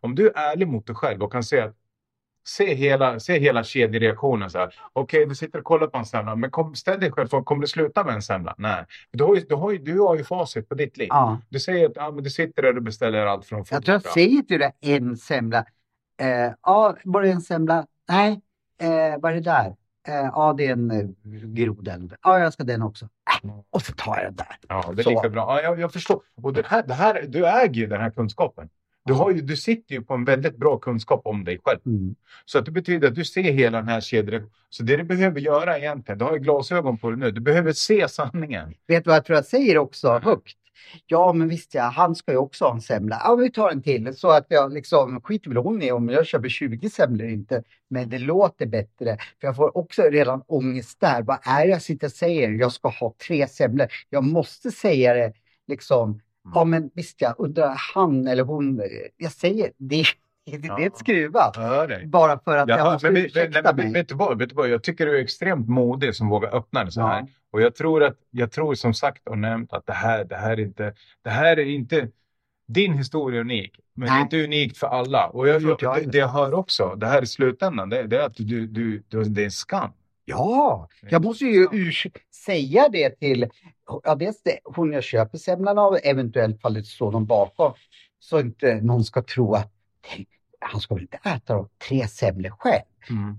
Om 0.01 0.15
du 0.15 0.29
är 0.29 0.33
ärlig 0.53 0.69
mot 0.69 0.87
dig 0.87 0.97
själv 0.97 1.23
och 1.23 1.33
kan 1.33 1.45
se 1.45 1.61
att 1.61 1.77
Se 2.45 2.75
hela, 2.75 3.21
se 3.21 3.39
hela 3.39 3.65
kedjereaktionen. 3.65 4.51
Okej, 4.93 5.27
du 5.27 5.35
sitter 5.35 5.59
och 5.59 5.65
kollar 5.65 5.87
på 5.87 5.99
en 5.99 6.05
semla, 6.05 6.37
men 6.37 6.51
kom, 6.51 6.75
ställ 6.75 7.01
dig 7.01 7.13
själv 7.13 7.29
kommer 7.29 7.61
det 7.61 7.69
sluta 7.69 8.05
med 8.05 8.15
en 8.15 8.23
semla? 8.23 8.55
Nej. 8.59 8.85
Du 9.11 9.25
har, 9.25 9.35
ju, 9.35 9.41
du, 9.41 9.55
har 9.55 9.71
ju, 9.71 9.79
du 9.79 10.01
har 10.01 10.17
ju 10.17 10.25
facit 10.25 10.69
på 10.69 10.75
ditt 10.75 10.97
liv. 10.97 11.09
Ja. 11.11 11.41
Du 11.49 11.61
säger 11.61 11.87
att 11.87 11.93
ja, 11.95 12.11
men 12.11 12.25
du 12.25 12.31
sitter 12.31 12.63
där 12.63 12.77
och 12.77 12.83
beställer 12.83 13.27
allt 13.27 13.47
från 13.47 13.65
Jag 13.71 13.85
tror 13.85 13.95
jag 13.95 14.13
säger 14.13 14.43
till 14.43 14.59
dig 14.59 14.73
en 14.81 15.17
semla. 15.17 15.65
Eh, 16.21 16.53
ja, 16.63 16.97
bara 17.05 17.27
en 17.27 17.41
semla. 17.41 17.87
Nej, 18.09 18.41
eh, 18.81 19.21
vad 19.21 19.33
är 19.33 19.35
det 19.35 19.41
där? 19.41 19.77
Eh, 20.09 20.15
ja, 20.15 20.55
det 20.59 20.67
är 20.67 20.73
en 20.73 20.91
eh, 20.91 21.07
groda. 21.47 21.99
Ja, 22.23 22.39
jag 22.39 22.53
ska 22.53 22.65
den 22.65 22.83
också. 22.83 23.09
Äh, 23.45 23.51
och 23.71 23.83
så 23.83 23.93
tar 23.93 24.17
jag 24.17 24.25
den 24.25 24.37
där. 24.37 24.57
Ja, 24.69 24.93
det 24.97 25.03
är 25.03 25.05
Så. 25.05 25.11
lika 25.11 25.29
bra. 25.29 25.41
Ja, 25.41 25.63
jag, 25.63 25.81
jag 25.81 25.93
förstår. 25.93 26.23
Och 26.43 26.53
det 26.53 26.67
här, 26.67 26.83
det 26.83 26.95
här, 26.95 27.25
du 27.29 27.47
äger 27.47 27.75
ju 27.75 27.87
den 27.87 28.01
här 28.01 28.11
kunskapen. 28.11 28.69
Du, 29.05 29.13
har 29.13 29.31
ju, 29.31 29.41
du 29.41 29.57
sitter 29.57 29.95
ju 29.95 30.03
på 30.03 30.15
en 30.15 30.25
väldigt 30.25 30.57
bra 30.57 30.79
kunskap 30.79 31.21
om 31.25 31.45
dig 31.45 31.61
själv. 31.65 31.81
Mm. 31.87 32.15
Så 32.45 32.59
att 32.59 32.65
det 32.65 32.71
betyder 32.71 33.09
att 33.09 33.15
du 33.15 33.25
ser 33.25 33.43
hela 33.43 33.79
den 33.79 33.89
här 33.89 34.01
kedjan. 34.01 34.51
Så 34.71 34.83
det 34.83 34.97
du 34.97 35.03
behöver 35.03 35.41
göra 35.41 35.79
egentligen, 35.79 36.19
du 36.19 36.25
har 36.25 36.33
ju 36.33 36.39
glasögon 36.39 36.99
på 36.99 37.11
dig 37.11 37.19
nu, 37.19 37.31
du 37.31 37.41
behöver 37.41 37.73
se 37.73 38.09
sanningen. 38.09 38.75
Vet 38.87 39.05
du 39.05 39.09
vad 39.09 39.17
jag 39.17 39.25
tror 39.25 39.37
jag 39.37 39.45
säger 39.45 39.79
också 39.79 40.19
högt? 40.19 40.57
Ja, 41.07 41.33
men 41.33 41.49
visst 41.49 41.75
ja, 41.75 41.83
han 41.83 42.15
ska 42.15 42.33
ju 42.33 42.39
också 42.39 42.65
ha 42.65 42.73
en 42.75 42.81
semla. 42.81 43.21
Ja, 43.25 43.35
vi 43.35 43.51
tar 43.51 43.71
en 43.71 43.83
till. 43.83 44.17
Så 44.17 44.31
att 44.31 44.47
jag 44.49 44.73
liksom, 44.73 45.21
skiter 45.23 45.49
väl 45.51 45.59
hon 45.59 45.83
i 45.83 45.93
om 45.93 46.09
jag 46.09 46.27
köper 46.27 46.49
20 46.49 46.91
semlor 46.91 47.29
inte. 47.29 47.63
Men 47.91 48.09
det 48.09 48.19
låter 48.19 48.67
bättre. 48.67 49.17
För 49.41 49.47
jag 49.47 49.57
får 49.57 49.77
också 49.77 50.03
redan 50.03 50.43
ångest 50.47 51.01
där. 51.01 51.23
Vad 51.23 51.39
är 51.43 51.67
det 51.67 51.71
jag 51.73 51.83
sitter 51.83 52.07
och 52.07 52.13
säger? 52.13 52.51
Jag 52.51 52.73
ska 52.73 52.89
ha 52.89 53.15
tre 53.27 53.49
semlor. 53.49 53.87
Jag 54.11 54.25
måste 54.25 54.71
säga 54.71 55.15
det 55.15 55.33
liksom. 55.69 56.21
Ja, 56.55 56.65
men 56.65 56.91
visst 56.95 57.21
ja, 57.21 57.35
undrar 57.39 57.75
han 57.95 58.27
eller 58.27 58.43
hon. 58.43 58.81
eh, 58.81 58.87
Jag 59.17 59.33
säger, 59.33 59.73
det, 59.77 60.05
det, 60.45 60.57
det 60.59 60.69
är 60.69 60.87
ett 60.87 60.97
skruvat. 60.97 61.57
Jag. 61.57 62.09
Bara 62.09 62.39
för 62.39 62.57
att 62.57 62.69
jag 62.69 62.79
Ja, 62.79 62.93
måste 62.93 63.11
men, 63.11 63.25
ursäkta 63.25 63.63
men, 63.63 63.77
mig. 63.77 63.93
vet, 63.93 64.09
du 64.09 64.15
vad, 64.15 64.39
vet 64.39 64.49
du 64.49 64.55
vad? 64.55 64.69
Jag 64.69 64.83
tycker 64.83 65.07
du 65.07 65.19
är 65.19 65.23
extremt 65.23 65.69
modig 65.69 66.15
som 66.15 66.29
vågar 66.29 66.55
öppna 66.57 66.85
det 66.85 66.93
så 66.93 67.01
här. 67.01 67.21
Ja. 67.21 67.27
Och 67.53 67.63
jag 67.63 67.75
tror 67.75 68.03
att, 68.03 68.17
jag 68.31 68.53
tror 68.53 68.75
som 68.75 68.95
sagt 68.95 69.29
och 69.29 69.39
nämnt 69.39 69.73
att 69.73 69.87
det 69.87 69.93
här, 69.93 70.25
det 70.25 70.37
här 70.37 70.51
är 70.53 70.61
inte, 70.61 70.95
det 71.25 71.31
här 71.31 71.59
är 71.59 71.65
inte, 71.67 72.09
din 72.69 72.93
historia 72.93 73.37
är 73.39 73.41
unik. 73.41 73.79
Men 73.95 74.07
det 74.07 74.13
Nej. 74.13 74.21
är 74.21 74.23
inte 74.23 74.45
unikt 74.45 74.79
för 74.79 74.87
alla. 74.87 75.27
Och 75.27 75.49
jag, 75.49 75.63
Det 75.63 75.69
jag, 75.69 75.83
jag 75.83 76.05
det, 76.05 76.11
det 76.11 76.19
jag 76.19 76.29
hör 76.29 76.55
också, 76.55 76.95
det 76.97 77.07
här 77.07 77.23
i 77.23 77.27
slutändan, 77.27 77.89
det, 77.89 78.03
det 78.03 78.17
är 78.17 78.27
att 78.27 78.37
du, 78.37 78.67
du, 78.67 79.03
du, 79.09 79.25
det 79.25 79.41
är 79.41 79.45
en 79.45 79.51
skam. 79.51 79.91
Ja, 80.25 80.89
jag 81.11 81.25
måste 81.25 81.45
ju 81.45 81.67
urs- 81.69 82.07
säga 82.47 82.89
det 82.89 83.11
till 83.19 83.49
ja, 84.05 84.15
dels 84.15 84.43
det, 84.43 84.59
hon 84.65 84.93
jag 84.93 85.03
köper 85.05 85.39
semlan 85.39 85.79
av, 85.79 85.99
eventuellt 86.03 86.61
fall 86.61 86.75
det 86.75 86.85
står 86.85 87.13
någon 87.13 87.27
bakom. 87.27 87.73
Så 88.19 88.41
inte 88.41 88.75
någon 88.75 89.05
ska 89.05 89.23
tro 89.23 89.55
att 89.55 89.63
"Tänk, 89.63 89.73
han 90.61 90.81
ska 90.81 90.95
väl 90.95 91.03
inte 91.03 91.17
äta 91.25 91.55
de 91.55 91.69
tre 91.89 92.09
semlor 92.09 92.51
själv. 92.51 92.83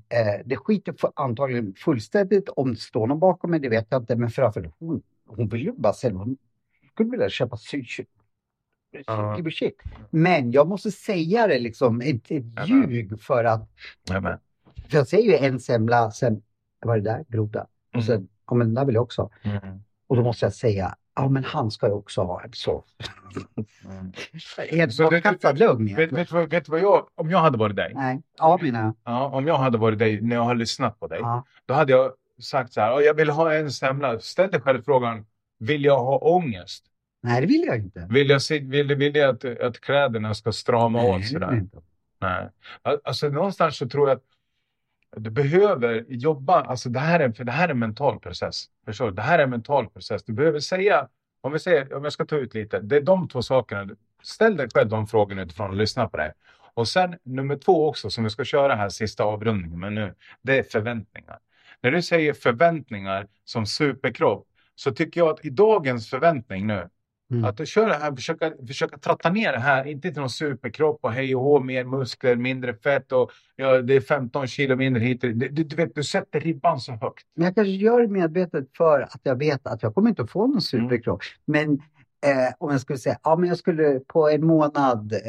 Eh, 0.09 0.41
det 0.45 0.57
skiter 0.57 0.95
antagligen 1.15 1.73
fullständigt 1.77 2.49
om 2.49 2.69
det 2.73 2.79
står 2.79 3.07
någon 3.07 3.19
bakom 3.19 3.51
mig, 3.51 3.59
det 3.59 3.69
vet 3.69 3.87
jag 3.89 4.01
inte. 4.01 4.15
Men 4.15 4.29
framförallt 4.29 4.73
hon, 4.79 5.01
hon 5.27 5.47
vill 5.49 5.61
ju 5.63 5.71
bara 5.71 5.93
sälja, 5.93 6.17
hon 6.17 6.37
skulle 6.93 7.09
vilja 7.11 7.29
köpa 7.29 7.57
Ja. 9.07 9.37
sy- 9.43 9.51
shit. 9.51 9.81
Men 10.09 10.51
jag 10.51 10.67
måste 10.67 10.91
säga 10.91 11.47
det 11.47 11.59
liksom, 11.59 12.01
inte 12.01 12.35
ett 12.35 12.43
Ja, 12.55 12.65
ljug 12.65 13.21
för 13.21 13.43
att, 13.43 13.69
Ja, 14.09 14.21
för 14.89 14.97
jag 14.97 15.07
säger 15.07 15.23
ju 15.39 15.45
en 15.47 15.59
semla, 15.59 16.11
sen, 16.11 16.41
vad 16.79 16.97
är 16.97 17.01
det 17.01 17.09
där, 17.09 17.25
groda? 17.29 17.67
Och 17.95 18.03
sen, 18.03 18.27
ja 18.49 18.55
men 18.55 18.67
den 18.67 18.73
där 18.73 18.85
vill 18.85 18.95
jag 18.95 19.03
också. 19.03 19.29
Mm. 19.43 19.79
Och 20.07 20.15
då 20.15 20.23
måste 20.23 20.45
jag 20.45 20.53
säga, 20.53 20.95
ja 21.15 21.29
men 21.29 21.43
han 21.43 21.71
ska 21.71 21.87
ju 21.87 21.93
också 21.93 22.21
ha 22.23 22.41
en 22.43 22.49
så. 22.53 22.83
Mm. 23.85 24.11
Det- 24.71 24.97
bortkastad 24.97 25.51
lögn. 25.51 25.95
Vet, 25.95 26.11
vet, 26.11 26.31
vet 26.31 26.65
du 26.65 26.71
vad 26.71 26.81
jag, 26.81 27.07
om 27.15 27.29
jag 27.31 27.39
hade 27.39 27.57
varit 27.57 27.75
dig, 27.75 27.91
Nej, 27.95 28.21
ja 28.37 28.59
jag. 28.61 28.93
ja, 29.03 29.25
om 29.25 29.47
jag 29.47 29.57
hade 29.57 29.77
varit 29.77 29.99
dig 29.99 30.21
när 30.21 30.35
jag 30.35 30.43
har 30.43 30.55
lyssnat 30.55 30.99
på 30.99 31.07
dig, 31.07 31.19
Ja. 31.21 31.45
då 31.65 31.73
hade 31.73 31.91
jag 31.91 32.11
sagt 32.41 32.73
så 32.73 32.81
här, 32.81 32.91
"Ja, 32.91 33.01
jag 33.01 33.13
vill 33.13 33.29
ha 33.29 33.53
en 33.53 33.71
semla. 33.71 34.19
Ställ 34.19 34.51
dig 34.51 34.61
själv 34.61 34.83
frågan, 34.83 35.25
vill 35.59 35.85
jag 35.85 35.99
ha 35.99 36.17
ångest? 36.17 36.85
Nej, 37.23 37.41
det 37.41 37.47
vill 37.47 37.63
jag 37.67 37.77
inte. 37.77 38.07
Vill 38.09 38.29
jag, 38.29 38.41
vill, 38.61 38.95
vill 38.95 39.15
jag 39.15 39.29
att, 39.35 39.59
att 39.61 39.81
kläderna 39.81 40.33
ska 40.33 40.51
strama 40.51 41.01
Nej, 41.01 41.09
åt 41.11 41.15
det 41.15 41.19
vill 41.19 41.27
sådär? 41.29 41.45
jag 41.47 41.55
inte. 41.57 41.77
Nej. 42.19 42.49
Al- 42.81 42.99
Alltså 43.03 43.29
någonstans 43.29 43.77
så 43.77 43.89
tror 43.89 44.09
jag 44.09 44.15
att 44.15 44.23
du 45.15 45.29
behöver 45.29 46.05
jobba, 46.07 46.61
alltså 46.61 46.89
det 46.89 46.99
här 46.99 47.19
är, 47.19 47.31
för 47.31 47.43
det 47.43 47.51
här 47.51 47.67
är 47.67 47.71
en 47.71 47.79
mental 47.79 48.19
process. 48.19 48.65
Förstår 48.85 49.05
du? 49.05 49.11
Det 49.11 49.21
här 49.21 49.39
är 49.39 49.43
en 49.43 49.49
mental 49.49 49.89
process. 49.89 50.23
Du 50.23 50.33
behöver 50.33 50.59
säga, 50.59 51.07
om 51.41 51.51
vi 51.51 51.59
säger, 51.59 51.93
om 51.93 52.03
jag 52.03 52.13
ska 52.13 52.25
ta 52.25 52.35
ut 52.35 52.53
lite, 52.53 52.79
det 52.79 52.95
är 52.95 53.01
de 53.01 53.27
två 53.27 53.41
sakerna. 53.41 53.95
Ställ 54.23 54.57
dig 54.57 54.67
själv 54.73 54.89
de 54.89 55.07
frågorna 55.07 55.41
utifrån 55.41 55.69
och 55.69 55.75
lyssna 55.75 56.09
på 56.09 56.17
det. 56.17 56.33
Och 56.73 56.87
sen 56.87 57.15
nummer 57.23 57.55
två 57.55 57.89
också, 57.89 58.09
som 58.09 58.23
vi 58.23 58.29
ska 58.29 58.43
köra 58.43 58.75
här 58.75 58.89
sista 58.89 59.23
avrundningen 59.23 59.79
med 59.79 59.93
nu, 59.93 60.13
det 60.41 60.59
är 60.59 60.63
förväntningar. 60.63 61.39
När 61.81 61.91
du 61.91 62.01
säger 62.01 62.33
förväntningar 62.33 63.27
som 63.45 63.65
superkropp, 63.65 64.47
så 64.75 64.91
tycker 64.91 65.21
jag 65.21 65.29
att 65.29 65.45
i 65.45 65.49
dagens 65.49 66.09
förväntning 66.09 66.67
nu, 66.67 66.89
Mm. 67.31 67.45
att 67.45 67.57
du 67.57 67.65
kör 67.65 67.87
det 67.87 67.93
här, 67.95 68.15
försöka, 68.15 68.53
försöka 68.67 68.97
tratta 68.97 69.29
ner 69.29 69.51
det 69.51 69.59
här, 69.59 69.87
inte 69.87 70.11
till 70.11 70.19
någon 70.19 70.29
superkropp 70.29 70.99
och 71.01 71.11
hej 71.11 71.35
och 71.35 71.43
hå, 71.43 71.59
mer 71.59 71.83
muskler, 71.85 72.35
mindre 72.35 72.73
fett 72.73 73.11
och 73.11 73.31
ja, 73.55 73.81
det 73.81 73.95
är 73.95 74.01
15 74.01 74.47
kilo 74.47 74.75
mindre 74.75 75.03
hit. 75.03 75.21
Du, 75.21 75.33
du, 75.33 75.63
du 75.63 75.75
vet, 75.75 75.95
du 75.95 76.03
sätter 76.03 76.39
ribban 76.39 76.79
så 76.79 76.91
högt. 76.91 77.25
Men 77.35 77.45
jag 77.45 77.55
kanske 77.55 77.71
gör 77.71 78.01
det 78.01 78.07
medvetet 78.07 78.67
för 78.77 79.01
att 79.01 79.19
jag 79.23 79.35
vet 79.35 79.67
att 79.67 79.83
jag 79.83 79.95
kommer 79.95 80.09
inte 80.09 80.21
att 80.21 80.31
få 80.31 80.47
någon 80.47 80.61
superkropp. 80.61 81.21
Men 81.45 81.73
eh, 82.25 82.53
om 82.57 82.71
jag 82.71 82.81
skulle 82.81 82.99
säga, 82.99 83.19
ja 83.23 83.35
men 83.35 83.49
jag 83.49 83.57
skulle 83.57 83.99
på 83.99 84.29
en 84.29 84.45
månad 84.45 85.13
eh, 85.13 85.19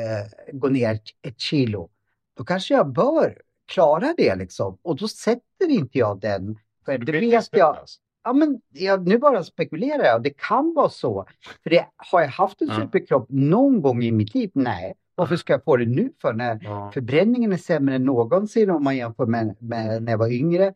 gå 0.52 0.68
ner 0.68 0.98
ett 1.22 1.40
kilo. 1.40 1.90
Då 2.36 2.44
kanske 2.44 2.74
jag 2.74 2.92
bör 2.92 3.38
klara 3.72 4.14
det 4.16 4.34
liksom. 4.36 4.78
Och 4.82 4.96
då 4.96 5.08
sätter 5.08 5.68
inte 5.68 5.98
jag 5.98 6.20
den. 6.20 6.58
För 6.84 6.98
det 6.98 7.12
vet 7.12 7.48
jag. 7.52 7.76
Ja, 8.24 8.32
men 8.32 8.60
jag, 8.72 9.08
nu 9.08 9.18
bara 9.18 9.44
spekulerar 9.44 10.04
jag. 10.04 10.22
Det 10.22 10.30
kan 10.30 10.74
vara 10.74 10.88
så. 10.88 11.26
För 11.62 11.70
det, 11.70 11.86
har 11.96 12.20
jag 12.20 12.28
haft 12.28 12.62
en 12.62 12.68
superkropp 12.68 13.26
någon 13.28 13.82
gång 13.82 14.02
i 14.04 14.12
mitt 14.12 14.34
liv? 14.34 14.50
Nej. 14.54 14.94
Varför 15.14 15.36
ska 15.36 15.52
jag 15.52 15.64
få 15.64 15.76
det 15.76 15.86
nu 15.86 16.12
för? 16.22 16.32
När 16.32 16.58
Ja. 16.62 16.90
förbränningen 16.94 17.52
är 17.52 17.56
sämre 17.56 17.94
än 17.94 18.04
någonsin 18.04 18.70
om 18.70 18.84
man 18.84 18.96
jämför 18.96 19.26
med, 19.26 19.56
med 19.62 20.02
när 20.02 20.12
jag 20.12 20.18
var 20.18 20.32
yngre. 20.32 20.74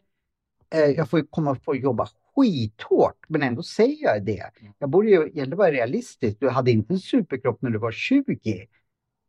Eh, 0.71 0.81
jag 0.81 1.11
får 1.11 1.21
ju 1.21 1.27
komma 1.27 1.55
få 1.55 1.77
jobba 1.77 2.09
skithårt, 2.37 3.25
men 3.29 3.43
ändå 3.43 3.63
säger 3.63 4.05
jag 4.05 4.25
det. 4.25 4.51
Jag 4.79 4.91
borde 4.91 5.09
ju 5.11 5.31
ändå 5.43 5.57
vara 5.57 5.71
realistisk. 5.73 6.37
Du 6.41 6.49
hade 6.49 6.71
inte 6.71 6.93
en 6.95 6.99
superkropp 6.99 7.63
när 7.63 7.71
du 7.71 7.79
var 7.79 7.93
20. 7.93 8.67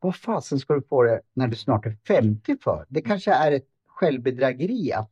Vad 0.01 0.15
fasen 0.15 0.59
ska 0.59 0.74
du 0.74 0.82
få 0.82 1.03
det 1.03 1.22
när 1.34 1.47
du 1.47 1.55
snart 1.55 1.86
är 1.86 1.97
50 2.07 2.57
för? 2.63 2.86
Det 2.89 3.01
kanske 3.01 3.32
är 3.34 3.51
ett 3.51 3.67
självbedrägeri 3.88 4.93
att 4.93 5.11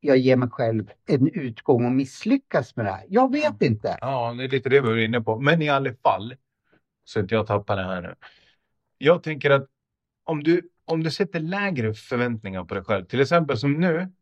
jag 0.00 0.16
ger 0.16 0.36
mig 0.36 0.50
själv 0.50 0.90
en 1.06 1.28
utgång 1.28 1.86
och 1.86 1.92
misslyckas 1.92 2.76
med 2.76 2.86
det 2.86 2.92
här. 2.92 3.04
Jag 3.08 3.32
vet 3.32 3.62
inte. 3.62 3.98
ja, 4.00 4.34
det 4.38 4.44
är 4.44 4.48
lite 4.48 4.68
det 4.68 4.80
vi 4.80 4.88
var 4.88 4.96
inne 4.96 5.20
på. 5.20 5.40
Men 5.40 5.62
i 5.62 5.68
alla 5.68 5.94
fall, 6.02 6.34
så 7.04 7.20
inte 7.20 7.34
jag 7.34 7.46
tappar 7.46 7.76
det 7.76 7.84
här 7.84 8.02
nu. 8.02 8.14
Jag 8.98 9.22
tänker 9.22 9.50
att 9.50 9.66
om 10.24 10.42
du, 10.42 10.70
om 10.84 11.02
du 11.02 11.10
sätter 11.10 11.40
lägre 11.40 11.94
förväntningar 11.94 12.64
på 12.64 12.74
dig 12.74 12.84
själv, 12.84 13.04
till 13.04 13.20
exempel 13.20 13.58
som 13.58 13.72
nu, 13.72 14.12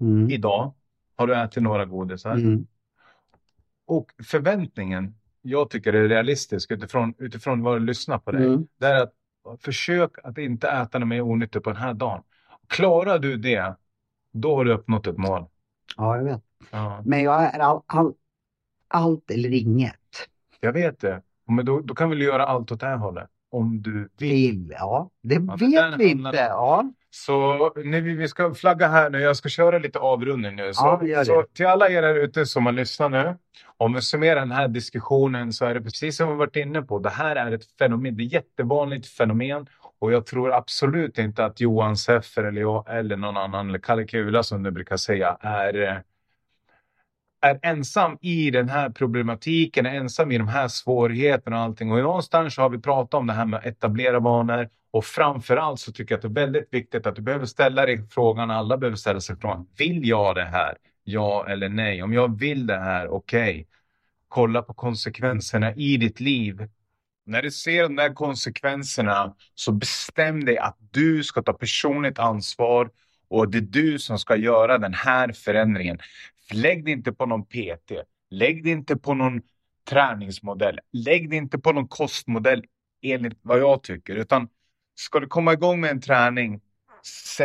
Mm. 0.00 0.30
idag, 0.30 0.74
har 1.16 1.26
du 1.26 1.34
ätit 1.36 1.62
några 1.62 1.84
godisar. 1.84 2.34
Mm. 2.34 2.66
Och 3.86 4.10
förväntningen, 4.24 5.14
jag 5.42 5.70
tycker 5.70 5.92
är 5.92 6.08
realistisk 6.08 6.70
utifrån, 6.70 7.14
utifrån 7.18 7.62
vad 7.62 7.80
du 7.80 7.86
lyssnar 7.86 8.18
på 8.18 8.32
dig. 8.32 8.46
Mm. 8.46 8.66
Det 8.78 8.86
är 8.86 9.02
att 9.02 9.12
försök 9.62 10.10
att 10.24 10.38
inte 10.38 10.68
äta 10.68 10.98
något 10.98 11.08
mer 11.08 11.20
onyttigt 11.20 11.64
på 11.64 11.70
den 11.70 11.80
här 11.82 11.94
dagen. 11.94 12.22
Klarar 12.66 13.18
du 13.18 13.36
det, 13.36 13.76
då 14.34 14.56
har 14.56 14.64
du 14.64 14.72
uppnått 14.72 15.06
ett 15.06 15.18
mål. 15.18 15.46
Ja, 15.96 16.16
jag 16.16 16.24
vet. 16.24 16.40
Ja, 16.70 17.02
Men 17.04 17.22
jag 17.22 17.42
är 17.42 17.58
all, 17.58 17.80
all, 17.86 18.12
allt 18.88 19.30
eller 19.30 19.52
inget. 19.52 20.28
jag 20.60 20.72
vet 20.72 21.00
det. 21.00 21.22
Men 21.48 21.64
då, 21.64 21.80
då 21.80 21.94
kan 21.94 22.10
vi 22.10 22.24
göra 22.24 22.46
allt 22.46 22.72
åt 22.72 22.80
det 22.80 22.86
här 22.86 22.96
hållet. 22.96 23.28
Om 23.50 23.82
du 23.82 24.08
vill. 24.18 24.30
Vill, 24.30 24.74
ja. 24.78 25.10
Det 25.22 25.34
Ja, 25.34 25.56
vet 25.56 25.98
vi 26.00 26.10
inte. 26.10 26.36
Ja. 26.36 26.92
Så 27.10 27.72
nu, 27.76 28.00
vi 28.16 28.28
ska 28.28 28.54
flagga 28.54 28.88
här 28.88 29.10
nu. 29.10 29.20
Jag 29.20 29.36
ska 29.36 29.48
köra 29.48 29.78
lite 29.78 29.98
avrundning 29.98 30.56
nu. 30.56 30.74
Så, 30.74 31.00
Ja, 31.04 31.24
så 31.24 31.42
till 31.52 31.66
alla 31.66 31.88
er 31.88 32.02
där 32.02 32.14
ute 32.14 32.46
som 32.46 32.66
har 32.66 32.72
lyssnat 32.72 33.10
nu. 33.10 33.36
Om 33.76 33.92
vi 33.94 34.02
summerar 34.02 34.40
den 34.40 34.50
här 34.50 34.68
diskussionen 34.68 35.52
så 35.52 35.64
är 35.64 35.74
det 35.74 35.80
precis 35.80 36.16
som 36.16 36.28
vi 36.28 36.34
varit 36.34 36.56
inne 36.56 36.82
på. 36.82 36.98
Det 36.98 37.10
här 37.10 37.36
är 37.36 37.52
ett 37.52 37.64
fenomen. 37.78 38.16
Det 38.16 38.22
är 38.22 38.26
ett 38.26 38.32
jättevanligt 38.32 39.06
fenomen. 39.06 39.66
Och 40.04 40.12
jag 40.12 40.26
tror 40.26 40.52
absolut 40.52 41.18
inte 41.18 41.44
att 41.44 41.60
Johan 41.60 41.96
Seffer 41.96 42.44
eller 42.44 42.60
jag 42.60 42.98
eller 42.98 43.16
någon 43.16 43.36
annan, 43.36 43.68
eller 43.68 43.78
Kalle 43.78 44.04
Kula 44.04 44.42
som 44.42 44.62
du 44.62 44.70
brukar 44.70 44.96
säga, 44.96 45.36
är, 45.40 46.02
är 47.40 47.58
ensam 47.62 48.18
i 48.20 48.50
den 48.50 48.68
här 48.68 48.90
problematiken, 48.90 49.86
är 49.86 49.94
ensam 49.94 50.32
i 50.32 50.38
de 50.38 50.48
här 50.48 50.68
svårigheterna 50.68 51.56
och 51.56 51.62
allting. 51.62 51.92
Och 51.92 51.98
någonstans 51.98 52.54
så 52.54 52.62
har 52.62 52.70
vi 52.70 52.78
pratat 52.78 53.14
om 53.14 53.26
det 53.26 53.32
här 53.32 53.44
med 53.44 53.58
att 53.58 53.66
etablera 53.66 54.20
vanor. 54.20 54.68
Och 54.90 55.04
framförallt 55.04 55.80
så 55.80 55.92
tycker 55.92 56.14
jag 56.14 56.18
att 56.18 56.34
det 56.34 56.40
är 56.40 56.46
väldigt 56.46 56.68
viktigt 56.70 57.06
att 57.06 57.16
du 57.16 57.22
behöver 57.22 57.46
ställa 57.46 57.86
dig 57.86 58.06
frågan, 58.10 58.50
alla 58.50 58.76
behöver 58.76 58.96
ställa 58.96 59.20
sig 59.20 59.36
frågan, 59.36 59.66
vill 59.78 60.08
jag 60.08 60.34
det 60.34 60.44
här? 60.44 60.76
Ja 61.04 61.46
eller 61.48 61.68
nej? 61.68 62.02
Om 62.02 62.12
jag 62.12 62.38
vill 62.38 62.66
det 62.66 62.78
här, 62.78 63.08
okej. 63.08 63.66
Kolla 64.28 64.62
på 64.62 64.74
konsekvenserna 64.74 65.74
i 65.74 65.96
ditt 65.96 66.20
liv. 66.20 66.68
När 67.26 67.42
du 67.42 67.50
ser 67.50 67.82
de 67.82 67.96
där 67.96 68.14
konsekvenserna 68.14 69.34
så 69.54 69.72
bestäm 69.72 70.44
dig 70.44 70.58
att 70.58 70.76
du 70.90 71.24
ska 71.24 71.42
ta 71.42 71.52
personligt 71.52 72.18
ansvar 72.18 72.90
och 73.28 73.50
det 73.50 73.58
är 73.58 73.62
du 73.62 73.98
som 73.98 74.18
ska 74.18 74.36
göra 74.36 74.78
den 74.78 74.94
här 74.94 75.32
förändringen. 75.32 75.98
Lägg 76.52 76.84
dig 76.84 76.92
inte 76.92 77.12
på 77.12 77.26
någon 77.26 77.44
PT. 77.44 77.92
Lägg 78.30 78.64
dig 78.64 78.72
inte 78.72 78.96
på 78.96 79.14
någon 79.14 79.42
träningsmodell. 79.90 80.80
Lägg 80.92 81.30
dig 81.30 81.38
inte 81.38 81.58
på 81.58 81.72
någon 81.72 81.88
kostmodell 81.88 82.64
enligt 83.02 83.38
vad 83.42 83.58
jag 83.58 83.82
tycker. 83.82 84.14
Utan 84.16 84.48
ska 84.94 85.20
du 85.20 85.26
komma 85.26 85.52
igång 85.52 85.80
med 85.80 85.90
en 85.90 86.00
träning, 86.00 86.60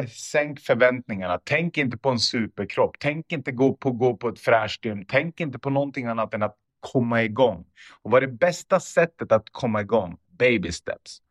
sänk 0.09 0.59
förväntningarna. 0.59 1.39
Tänk 1.43 1.77
inte 1.77 1.97
på 1.97 2.09
en 2.09 2.19
superkropp. 2.19 2.95
Tänk 2.99 3.31
inte 3.31 3.51
gå 3.51 3.73
på, 3.73 3.91
gå 3.91 4.17
på 4.17 4.29
ett 4.29 4.39
fräscht 4.39 4.85
gym. 4.85 5.05
Tänk 5.05 5.39
inte 5.39 5.59
på 5.59 5.69
någonting 5.69 6.05
annat 6.05 6.33
än 6.33 6.43
att 6.43 6.55
komma 6.79 7.23
igång. 7.23 7.65
Och 8.01 8.11
vad 8.11 8.23
är 8.23 8.27
det 8.27 8.33
bästa 8.33 8.79
sättet 8.79 9.31
att 9.31 9.49
komma 9.51 9.81
igång? 9.81 10.17
Baby 10.39 10.71
steps. 10.71 11.21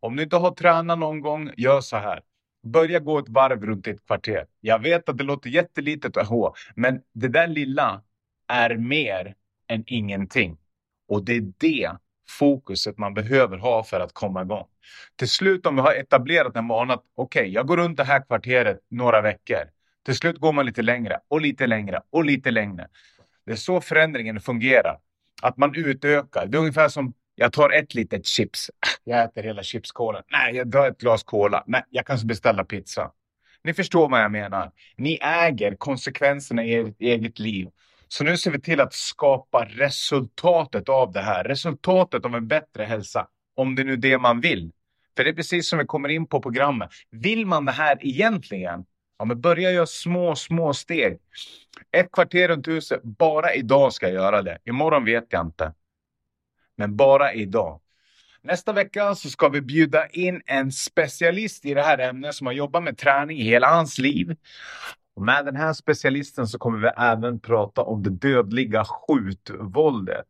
Om 0.00 0.16
du 0.16 0.22
inte 0.22 0.36
har 0.36 0.50
tränat 0.50 0.98
någon 0.98 1.20
gång, 1.20 1.50
gör 1.56 1.80
så 1.80 1.96
här. 1.96 2.20
Börja 2.62 2.98
gå 2.98 3.18
ett 3.18 3.28
varv 3.28 3.66
runt 3.66 3.84
ditt 3.84 4.06
kvarter. 4.06 4.46
Jag 4.60 4.78
vet 4.78 5.08
att 5.08 5.18
det 5.18 5.24
låter 5.24 5.50
jättelitet 5.50 6.16
aha, 6.16 6.54
men 6.74 7.00
det 7.12 7.28
där 7.28 7.46
lilla 7.46 8.02
är 8.48 8.76
mer 8.76 9.34
än 9.68 9.84
ingenting. 9.86 10.58
Och 11.08 11.24
det 11.24 11.36
är 11.36 11.52
det 11.58 11.90
fokuset 12.28 12.98
man 12.98 13.14
behöver 13.14 13.58
ha 13.58 13.84
för 13.84 14.00
att 14.00 14.12
komma 14.12 14.42
igång. 14.42 14.66
Till 15.16 15.28
slut 15.28 15.66
om 15.66 15.76
vi 15.76 15.82
har 15.82 15.94
etablerat 15.94 16.56
en 16.56 16.68
vana 16.68 16.94
att 16.94 17.04
okej, 17.14 17.48
jag 17.52 17.66
går 17.66 17.76
runt 17.76 17.96
det 17.96 18.04
här 18.04 18.22
kvarteret 18.22 18.80
några 18.88 19.20
veckor. 19.22 19.70
Till 20.04 20.16
slut 20.16 20.38
går 20.38 20.52
man 20.52 20.66
lite 20.66 20.82
längre 20.82 21.20
och 21.28 21.40
lite 21.40 21.66
längre 21.66 22.00
och 22.10 22.24
lite 22.24 22.50
längre. 22.50 22.88
Det 23.46 23.52
är 23.52 23.56
så 23.56 23.80
förändringen 23.80 24.40
fungerar. 24.40 24.98
Att 25.42 25.56
man 25.56 25.74
utökar. 25.74 26.46
Det 26.46 26.56
är 26.56 26.60
ungefär 26.60 26.88
som 26.88 27.14
jag 27.34 27.52
tar 27.52 27.70
ett 27.70 27.94
litet 27.94 28.26
chips. 28.26 28.70
Jag 29.04 29.24
äter 29.24 29.42
hela 29.42 29.62
chipskålen. 29.62 30.22
Nej, 30.32 30.54
jag 30.56 30.72
tar 30.72 30.88
ett 30.88 30.98
glas 30.98 31.22
cola. 31.22 31.64
Nej, 31.66 31.82
jag 31.90 32.06
kan 32.06 32.18
beställa 32.24 32.64
pizza. 32.64 33.10
Ni 33.64 33.74
förstår 33.74 34.08
vad 34.08 34.20
jag 34.20 34.32
menar. 34.32 34.70
Ni 34.96 35.18
äger 35.22 35.74
konsekvenserna 35.74 36.64
i 36.64 36.74
ert 36.74 37.00
eget 37.00 37.38
liv. 37.38 37.68
Så 38.08 38.24
nu 38.24 38.36
ser 38.36 38.50
vi 38.50 38.60
till 38.60 38.80
att 38.80 38.94
skapa 38.94 39.64
resultatet 39.64 40.88
av 40.88 41.12
det 41.12 41.20
här. 41.20 41.44
Resultatet 41.44 42.24
av 42.24 42.34
en 42.34 42.48
bättre 42.48 42.84
hälsa. 42.84 43.26
Om 43.56 43.74
det 43.74 43.82
är 43.82 43.84
nu 43.84 43.96
det 43.96 44.18
man 44.18 44.40
vill. 44.40 44.72
För 45.16 45.24
det 45.24 45.30
är 45.30 45.34
precis 45.34 45.68
som 45.68 45.78
vi 45.78 45.84
kommer 45.84 46.08
in 46.08 46.26
på 46.26 46.42
programmet. 46.42 46.90
Vill 47.10 47.46
man 47.46 47.64
det 47.64 47.72
här 47.72 47.98
egentligen? 48.00 48.84
Ja, 49.18 49.24
men 49.24 49.40
börja 49.40 49.70
göra 49.70 49.86
små, 49.86 50.36
små 50.36 50.74
steg. 50.74 51.18
Ett 51.92 52.12
kvarter 52.12 52.48
runt 52.48 52.68
huset. 52.68 53.02
Bara 53.02 53.54
idag 53.54 53.92
ska 53.92 54.06
jag 54.06 54.14
göra 54.14 54.42
det. 54.42 54.58
Imorgon 54.64 55.04
vet 55.04 55.26
jag 55.28 55.46
inte. 55.46 55.72
Men 56.76 56.96
bara 56.96 57.32
idag. 57.32 57.80
Nästa 58.42 58.72
vecka 58.72 59.14
så 59.14 59.30
ska 59.30 59.48
vi 59.48 59.60
bjuda 59.60 60.06
in 60.08 60.42
en 60.46 60.72
specialist 60.72 61.64
i 61.64 61.74
det 61.74 61.82
här 61.82 61.98
ämnet 61.98 62.34
som 62.34 62.46
har 62.46 62.54
jobbat 62.54 62.82
med 62.82 62.98
träning 62.98 63.38
i 63.38 63.42
hela 63.42 63.66
hans 63.68 63.98
liv. 63.98 64.36
Och 65.16 65.22
med 65.22 65.44
den 65.44 65.56
här 65.56 65.72
specialisten 65.72 66.46
så 66.46 66.58
kommer 66.58 66.78
vi 66.78 66.88
även 66.96 67.40
prata 67.40 67.82
om 67.82 68.02
det 68.02 68.10
dödliga 68.10 68.84
skjutvåldet. 68.84 70.24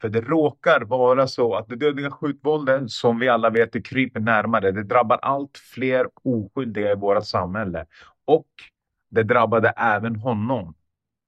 För 0.00 0.08
det 0.08 0.20
råkar 0.20 0.80
vara 0.80 1.26
så 1.28 1.54
att 1.54 1.68
det 1.68 1.76
dödliga 1.76 2.10
skjutvåldet 2.10 2.90
som 2.90 3.18
vi 3.18 3.28
alla 3.28 3.50
vet 3.50 3.72
det 3.72 3.82
kryper 3.82 4.20
närmare. 4.20 4.72
Det 4.72 4.82
drabbar 4.82 5.18
allt 5.22 5.58
fler 5.58 6.06
oskyldiga 6.24 6.92
i 6.92 6.94
vårt 6.94 7.24
samhälle. 7.24 7.86
Och 8.32 8.46
det 9.10 9.22
drabbade 9.22 9.68
även 9.76 10.16
honom. 10.16 10.74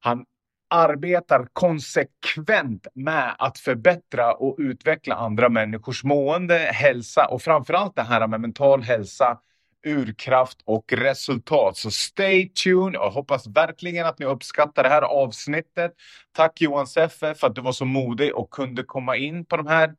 Han 0.00 0.24
arbetar 0.70 1.48
konsekvent 1.52 2.86
med 2.94 3.34
att 3.38 3.58
förbättra 3.58 4.34
och 4.34 4.56
utveckla 4.58 5.14
andra 5.14 5.48
människors 5.48 6.04
mående, 6.04 6.58
hälsa 6.58 7.26
och 7.26 7.42
framförallt 7.42 7.96
det 7.96 8.02
här 8.02 8.26
med 8.26 8.40
mental 8.40 8.82
hälsa, 8.82 9.38
urkraft 9.86 10.58
och 10.64 10.92
resultat. 10.92 11.76
Så 11.76 11.90
stay 11.90 12.48
tuned 12.48 12.96
och 13.00 13.12
hoppas 13.12 13.46
verkligen 13.46 14.06
att 14.06 14.18
ni 14.18 14.26
uppskattar 14.26 14.82
det 14.82 14.88
här 14.88 15.02
avsnittet. 15.02 15.92
Tack 16.32 16.60
Johan 16.60 16.86
Seffe 16.86 17.34
för 17.34 17.46
att 17.46 17.54
du 17.54 17.60
var 17.60 17.72
så 17.72 17.84
modig 17.84 18.34
och 18.34 18.50
kunde 18.50 18.82
komma 18.82 19.16
in 19.16 19.44
på 19.44 19.56
de 19.56 19.66
här 19.66 19.94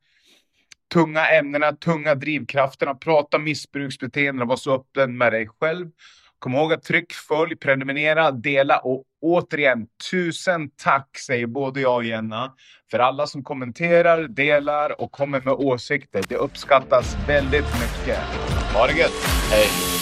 tunga 0.92 1.26
ämnena, 1.26 1.72
tunga 1.72 2.14
drivkrafterna, 2.14 2.94
prata 2.94 3.38
missbruksbeteenden 3.38 4.42
och 4.42 4.48
vara 4.48 4.58
så 4.58 4.74
öppen 4.74 5.18
med 5.18 5.32
dig 5.32 5.48
själv. 5.60 5.90
Kom 6.38 6.54
ihåg 6.54 6.72
att 6.72 6.82
tryck, 6.82 7.12
följ, 7.12 7.56
prenumerera, 7.56 8.30
dela 8.30 8.78
och 8.78 9.04
återigen 9.22 9.86
tusen 10.10 10.70
tack 10.84 11.18
säger 11.18 11.46
både 11.46 11.80
jag 11.80 11.94
och 11.94 12.04
Jenna 12.04 12.52
för 12.90 12.98
alla 12.98 13.26
som 13.26 13.44
kommenterar, 13.44 14.28
delar 14.28 15.00
och 15.00 15.12
kommer 15.12 15.40
med 15.40 15.54
åsikter. 15.54 16.22
Det 16.28 16.36
uppskattas 16.36 17.16
väldigt 17.28 17.66
mycket. 17.80 18.18
Ha 18.74 18.86
det 18.86 18.92
gött! 18.92 19.12
Hej! 19.50 19.95